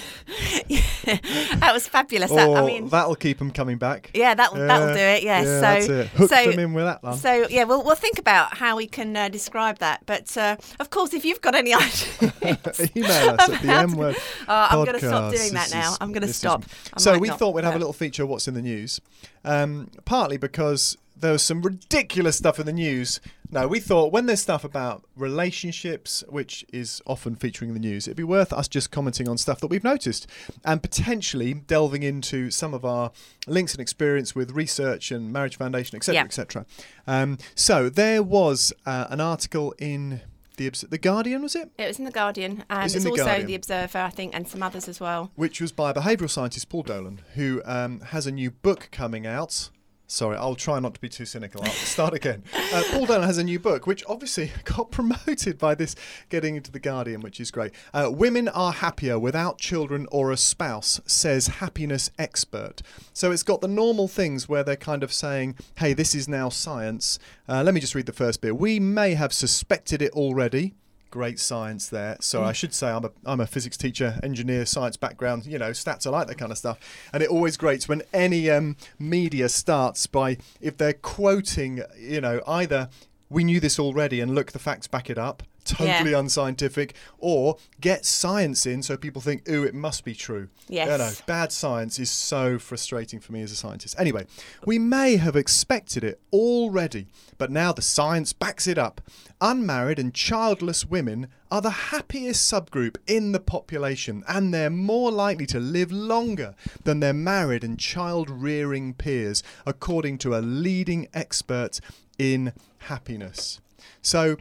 that 1.04 1.70
was 1.72 1.88
fabulous. 1.88 2.30
That- 2.30 2.48
oh, 2.48 2.54
I 2.54 2.66
mean, 2.66 2.88
that'll 2.88 3.14
keep 3.14 3.38
them 3.38 3.50
coming 3.50 3.78
back. 3.78 4.10
yeah, 4.14 4.34
that 4.34 4.52
will 4.52 4.66
that'll 4.66 4.94
do 4.94 5.00
it. 5.00 5.22
Yeah. 5.22 5.42
yeah, 5.42 5.60
so 5.80 5.92
it. 5.92 6.06
Hook 6.08 6.30
so 6.30 6.50
them 6.50 6.58
in 6.58 6.74
with 6.74 6.84
that 6.84 7.02
one. 7.02 7.16
so 7.16 7.48
yeah, 7.48 7.64
we'll 7.64 7.82
we'll 7.82 7.94
think 7.94 8.18
about 8.18 8.56
how 8.58 8.76
we 8.76 8.86
can 8.86 9.16
uh, 9.16 9.28
describe 9.28 9.78
that. 9.78 10.02
But 10.06 10.36
uh, 10.36 10.56
of 10.78 10.90
course, 10.90 11.14
if 11.14 11.24
you've 11.24 11.40
got 11.40 11.54
any 11.54 11.72
ideas, 11.74 12.18
Email 12.96 13.30
us 13.30 13.48
at 13.48 13.62
the 13.62 13.68
M 13.68 13.92
word. 13.92 14.16
Oh, 14.46 14.66
I'm 14.70 14.84
going 14.84 14.98
to 15.00 15.06
stop 15.06 15.32
doing 15.32 15.52
that 15.54 15.64
This 15.64 15.74
now. 15.74 15.92
is- 15.92 15.98
I'm 16.00 16.12
going 16.12 16.26
to 16.26 16.32
stop. 16.32 16.64
So 16.98 17.18
we 17.18 17.28
not, 17.28 17.38
thought 17.38 17.54
we'd 17.54 17.64
have 17.64 17.74
a 17.76 17.78
little 17.78 17.92
feature. 17.92 18.26
What's 18.26 18.46
in 18.46 18.54
the 18.54 18.62
news? 18.62 19.00
Um, 19.44 19.90
partly 20.04 20.36
because 20.36 20.96
there 21.16 21.32
was 21.32 21.42
some 21.42 21.62
ridiculous 21.62 22.36
stuff 22.36 22.58
in 22.60 22.66
the 22.66 22.72
news. 22.72 23.20
No, 23.54 23.68
we 23.68 23.78
thought 23.78 24.12
when 24.12 24.26
there's 24.26 24.40
stuff 24.42 24.64
about 24.64 25.04
relationships, 25.16 26.24
which 26.28 26.64
is 26.72 27.00
often 27.06 27.36
featuring 27.36 27.68
in 27.70 27.74
the 27.74 27.80
news, 27.80 28.08
it'd 28.08 28.16
be 28.16 28.24
worth 28.24 28.52
us 28.52 28.66
just 28.66 28.90
commenting 28.90 29.28
on 29.28 29.38
stuff 29.38 29.60
that 29.60 29.68
we've 29.68 29.84
noticed 29.84 30.26
and 30.64 30.82
potentially 30.82 31.54
delving 31.54 32.02
into 32.02 32.50
some 32.50 32.74
of 32.74 32.84
our 32.84 33.12
links 33.46 33.72
and 33.72 33.80
experience 33.80 34.34
with 34.34 34.50
research 34.50 35.12
and 35.12 35.32
Marriage 35.32 35.56
Foundation, 35.56 35.96
etc., 35.96 36.14
Yeah. 36.14 36.24
etc. 36.24 36.66
Um, 37.06 37.38
so 37.54 37.88
there 37.88 38.22
was 38.24 38.72
uh, 38.86 39.06
an 39.10 39.20
article 39.20 39.72
in 39.78 40.22
the 40.56 40.66
Obs- 40.66 40.82
the 40.88 40.98
Guardian, 40.98 41.42
was 41.42 41.54
it? 41.54 41.70
It 41.78 41.86
was 41.86 41.98
in 41.98 42.04
the 42.06 42.10
Guardian. 42.10 42.64
and 42.70 42.84
It's 42.86 42.94
it's 42.94 43.04
in 43.04 43.10
The 43.12 43.20
also 43.20 43.24
Guardian. 43.24 43.46
the 43.46 43.54
Observer, 43.56 43.98
I 43.98 44.10
think, 44.10 44.34
and 44.34 44.48
some 44.48 44.62
others 44.62 44.88
as 44.88 44.98
well. 44.98 45.30
which 45.36 45.60
was 45.60 45.70
by 45.72 45.92
behavioural 45.92 46.30
scientist 46.30 46.68
Paul 46.68 46.82
Dolan, 46.82 47.20
who 47.34 47.62
um, 47.64 48.00
has 48.00 48.26
a 48.26 48.32
new 48.32 48.50
book 48.50 48.88
coming 48.90 49.26
out. 49.26 49.70
Sorry, 50.14 50.36
I'll 50.36 50.54
try 50.54 50.78
not 50.78 50.94
to 50.94 51.00
be 51.00 51.08
too 51.08 51.24
cynical. 51.24 51.60
I'll 51.64 51.70
start 51.70 52.14
again. 52.14 52.44
Uh, 52.72 52.84
Paul 52.92 53.06
Dolan 53.06 53.24
has 53.24 53.38
a 53.38 53.42
new 53.42 53.58
book, 53.58 53.84
which 53.88 54.04
obviously 54.08 54.52
got 54.64 54.92
promoted 54.92 55.58
by 55.58 55.74
this 55.74 55.96
getting 56.28 56.54
into 56.54 56.70
The 56.70 56.78
Guardian, 56.78 57.20
which 57.20 57.40
is 57.40 57.50
great. 57.50 57.72
Uh, 57.92 58.10
Women 58.12 58.46
are 58.46 58.70
happier 58.70 59.18
without 59.18 59.58
children 59.58 60.06
or 60.12 60.30
a 60.30 60.36
spouse, 60.36 61.00
says 61.04 61.48
happiness 61.48 62.12
expert. 62.16 62.80
So 63.12 63.32
it's 63.32 63.42
got 63.42 63.60
the 63.60 63.66
normal 63.66 64.06
things 64.06 64.48
where 64.48 64.62
they're 64.62 64.76
kind 64.76 65.02
of 65.02 65.12
saying, 65.12 65.56
hey, 65.78 65.94
this 65.94 66.14
is 66.14 66.28
now 66.28 66.48
science. 66.48 67.18
Uh, 67.48 67.64
let 67.64 67.74
me 67.74 67.80
just 67.80 67.96
read 67.96 68.06
the 68.06 68.12
first 68.12 68.40
bit. 68.40 68.56
We 68.56 68.78
may 68.78 69.14
have 69.14 69.32
suspected 69.32 70.00
it 70.00 70.12
already 70.12 70.74
great 71.14 71.38
science 71.38 71.88
there. 71.88 72.16
So 72.20 72.40
Mm. 72.40 72.46
I 72.46 72.52
should 72.52 72.74
say 72.74 72.88
I'm 72.90 73.04
a 73.04 73.12
I'm 73.24 73.40
a 73.40 73.46
physics 73.46 73.76
teacher, 73.76 74.18
engineer, 74.24 74.66
science 74.66 74.96
background. 74.96 75.46
You 75.46 75.58
know, 75.60 75.70
stats 75.70 76.06
I 76.08 76.10
like 76.10 76.26
that 76.26 76.38
kind 76.38 76.50
of 76.50 76.58
stuff, 76.58 76.78
and 77.12 77.22
it 77.22 77.28
always 77.28 77.56
grates 77.56 77.88
when 77.88 78.02
any 78.12 78.50
um, 78.50 78.76
media 78.98 79.48
starts 79.48 80.08
by 80.08 80.38
if 80.60 80.76
they're 80.76 80.92
quoting, 81.16 81.82
you 81.96 82.20
know, 82.20 82.42
either 82.48 82.88
we 83.30 83.44
knew 83.44 83.60
this 83.60 83.78
already 83.78 84.18
and 84.20 84.34
look 84.34 84.50
the 84.50 84.58
facts 84.58 84.88
back 84.88 85.08
it 85.08 85.18
up. 85.18 85.42
Totally 85.64 86.10
Yeah. 86.10 86.18
unscientific, 86.18 86.94
or 87.18 87.56
get 87.80 88.04
science 88.04 88.66
in 88.66 88.82
so 88.82 88.96
people 88.96 89.22
think, 89.22 89.48
ooh, 89.48 89.64
it 89.64 89.74
must 89.74 90.04
be 90.04 90.14
true. 90.14 90.48
Yes. 90.68 91.22
Bad 91.22 91.52
science 91.52 91.98
is 91.98 92.10
so 92.10 92.58
frustrating 92.58 93.18
for 93.18 93.32
me 93.32 93.40
as 93.42 93.50
a 93.50 93.56
scientist. 93.56 93.94
Anyway, 93.98 94.26
we 94.66 94.78
may 94.78 95.16
have 95.16 95.36
expected 95.36 96.04
it 96.04 96.20
already, 96.32 97.06
but 97.38 97.50
now 97.50 97.72
the 97.72 97.82
science 97.82 98.32
backs 98.32 98.66
it 98.66 98.78
up. 98.78 99.00
Unmarried 99.40 99.98
and 99.98 100.12
childless 100.14 100.84
women 100.84 101.28
are 101.50 101.60
the 101.62 101.70
happiest 101.70 102.50
subgroup 102.52 102.96
in 103.06 103.32
the 103.32 103.40
population, 103.40 104.24
and 104.28 104.52
they're 104.52 104.70
more 104.70 105.10
likely 105.10 105.46
to 105.46 105.60
live 105.60 105.90
longer 105.92 106.54
than 106.84 107.00
their 107.00 107.12
married 107.14 107.64
and 107.64 107.78
child 107.78 108.28
rearing 108.28 108.92
peers, 108.94 109.42
according 109.66 110.18
to 110.18 110.34
a 110.36 110.40
leading 110.40 111.08
expert 111.14 111.80
in 112.18 112.52
happiness. 112.78 113.60
So, 114.02 114.36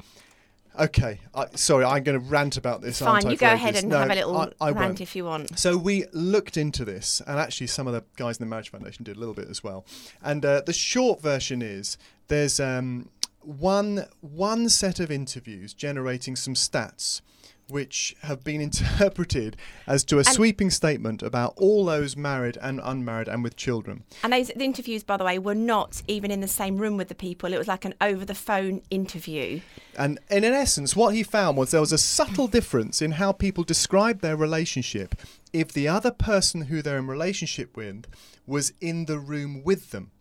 Okay, 0.80 1.20
I, 1.36 1.46
sorry, 1.54 1.86
I'm 1.86 2.04
going 2.04 2.20
to 2.20 2.26
rant 2.26 2.58
about 2.58 2.82
this. 2.82 3.00
Fine, 3.00 3.28
I, 3.28 3.32
you 3.32 3.38
go 3.38 3.52
ahead 3.52 3.76
and 3.76 3.90
No, 3.90 4.00
have 4.00 4.10
a 4.10 4.16
little 4.16 4.38
I, 4.38 4.50
I 4.60 4.72
rant 4.72 4.78
won't. 4.78 5.02
if 5.02 5.16
you 5.16 5.26
want. 5.26 5.60
So 5.60 5.78
we 5.78 6.06
looked 6.14 6.58
into 6.58 6.84
this, 6.84 7.22
and 7.28 7.40
actually, 7.40 7.68
some 7.68 7.86
of 7.86 7.94
the 7.94 8.04
guys 8.18 8.38
in 8.40 8.46
the 8.46 8.50
Marriage 8.50 8.72
Foundation 8.72 9.04
did 9.04 9.16
a 9.16 9.20
little 9.20 9.36
bit 9.36 9.50
as 9.50 9.64
well. 9.64 9.86
And 10.24 10.44
uh, 10.44 10.62
the 10.66 10.74
short 10.74 11.22
version 11.22 11.62
is 11.62 11.98
there's 12.28 12.60
um, 12.60 13.10
one 13.42 14.06
one 14.22 14.68
set 14.70 15.00
of 15.00 15.12
interviews 15.12 15.74
generating 15.76 16.36
some 16.36 16.56
stats, 16.56 17.22
which 17.68 18.16
have 18.22 18.44
been 18.44 18.62
interpreted 18.70 19.58
as 19.88 20.04
to 20.06 20.16
a 20.18 20.20
And- 20.20 20.28
sweeping 20.28 20.70
statement 20.70 21.24
about 21.24 21.54
all 21.58 21.86
those 21.86 22.16
married 22.16 22.58
and 22.62 22.80
unmarried 22.84 23.28
and 23.28 23.44
with 23.44 23.56
children. 23.56 24.04
And 24.24 24.34
those 24.34 24.48
the 24.50 24.64
interviews, 24.64 25.04
by 25.04 25.18
the 25.18 25.24
way, 25.24 25.40
were 25.40 25.56
not 25.56 26.02
even 26.08 26.32
in 26.32 26.42
the 26.42 26.48
same 26.48 26.78
room 26.78 26.98
with 26.98 27.08
the 27.08 27.16
people. 27.16 27.54
It 27.54 27.58
was 27.58 27.68
like 27.68 27.86
an 27.86 27.94
over 28.02 28.26
the 28.26 28.36
phone 28.36 28.82
interview. 28.90 29.62
And, 29.98 30.20
and 30.30 30.44
in 30.46 30.54
essence, 30.54 30.96
what 30.96 31.14
he 31.16 31.24
found 31.24 31.58
was 31.58 31.72
there 31.72 31.82
was 31.82 31.94
a 31.94 31.98
subtle 31.98 32.48
difference 32.48 33.02
in 33.02 33.14
how 33.14 33.32
people 33.32 33.64
describe 33.64 34.22
their 34.22 34.36
relationship 34.36 35.16
if 35.52 35.72
the 35.72 35.88
other 35.88 36.12
person 36.12 36.64
who 36.64 36.82
they're 36.82 36.98
in 36.98 37.08
relationship 37.08 37.78
with 37.78 38.06
was 38.48 38.74
in 38.82 39.06
the 39.06 39.20
room 39.20 39.64
with 39.64 39.92
them. 39.92 40.12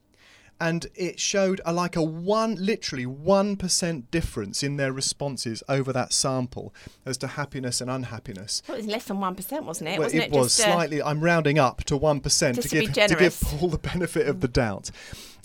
And 0.62 0.86
it 0.94 1.18
showed 1.18 1.60
a, 1.64 1.72
like 1.72 1.96
a 1.96 2.02
one, 2.04 2.54
literally 2.54 3.04
1% 3.04 4.04
difference 4.12 4.62
in 4.62 4.76
their 4.76 4.92
responses 4.92 5.60
over 5.68 5.92
that 5.92 6.12
sample 6.12 6.72
as 7.04 7.18
to 7.18 7.26
happiness 7.26 7.80
and 7.80 7.90
unhappiness. 7.90 8.62
It 8.68 8.76
was 8.76 8.86
less 8.86 9.06
than 9.06 9.18
one 9.18 9.34
percent, 9.34 9.64
wasn't 9.64 9.88
it? 9.88 9.98
Well, 9.98 10.06
wasn't 10.06 10.22
it, 10.22 10.32
it, 10.32 10.38
was 10.38 10.60
uh, 10.60 10.64
slightly. 10.64 11.02
I'm 11.02 11.20
rounding 11.20 11.58
up 11.58 11.82
to 11.84 11.96
one 11.96 12.20
percent 12.20 12.54
to 12.54 12.62
Just 12.62 12.74
to 12.74 12.80
be 12.80 12.86
give 12.86 13.08
to 13.08 13.16
give. 13.16 13.40
Paul 13.40 13.70
the 13.70 13.78
benefit 13.78 14.28
of 14.28 14.40
the 14.40 14.46
doubt, 14.46 14.92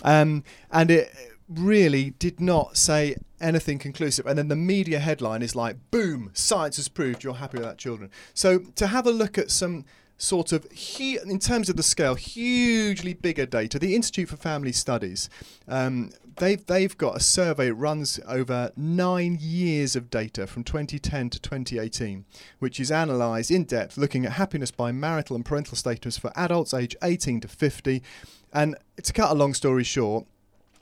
um, 0.03 0.43
and 0.71 0.91
it 0.91 1.11
really 1.49 2.11
did 2.11 2.39
not 2.39 2.77
say 2.77 3.15
anything 3.41 3.79
conclusive. 3.79 4.27
And 4.27 4.37
then 4.37 4.49
the 4.49 4.55
media 4.55 4.99
headline 4.99 5.41
is 5.41 5.55
like, 5.55 5.77
"Boom! 5.89 6.29
Science 6.33 6.75
has 6.75 6.89
proved 6.89 7.23
you're 7.23 7.33
happy 7.33 7.57
with 7.57 7.65
that 7.65 7.79
children." 7.79 8.11
So 8.35 8.59
to 8.59 8.85
have 8.85 9.07
a 9.07 9.11
look 9.11 9.39
at 9.39 9.49
some 9.49 9.83
sort 10.17 10.51
of 10.51 10.65
hu- 10.71 11.19
in 11.25 11.39
terms 11.39 11.69
of 11.69 11.77
the 11.77 11.83
scale 11.83 12.15
hugely 12.15 13.13
bigger 13.13 13.45
data. 13.45 13.77
The 13.79 13.95
institute 13.95 14.29
for 14.29 14.37
family 14.37 14.71
studies 14.71 15.29
um, 15.67 16.11
they've 16.37 16.65
they've 16.65 16.97
got 16.97 17.15
a 17.15 17.19
survey 17.19 17.67
that 17.67 17.75
runs 17.75 18.19
over 18.27 18.71
nine 18.75 19.37
years 19.39 19.95
of 19.95 20.09
data 20.09 20.47
from 20.47 20.63
2010 20.63 21.29
to 21.31 21.39
2018 21.39 22.25
which 22.59 22.79
is 22.79 22.91
analysed 22.91 23.51
in 23.51 23.63
depth 23.63 23.97
looking 23.97 24.25
at 24.25 24.33
happiness 24.33 24.71
by 24.71 24.91
marital 24.91 25.35
and 25.35 25.45
parental 25.45 25.75
status 25.75 26.17
for 26.17 26.31
adults 26.35 26.73
aged 26.73 26.95
18 27.01 27.41
to 27.41 27.47
50 27.47 28.01
and 28.53 28.75
to 29.01 29.13
cut 29.13 29.31
a 29.31 29.35
long 29.35 29.53
story 29.53 29.83
short 29.83 30.25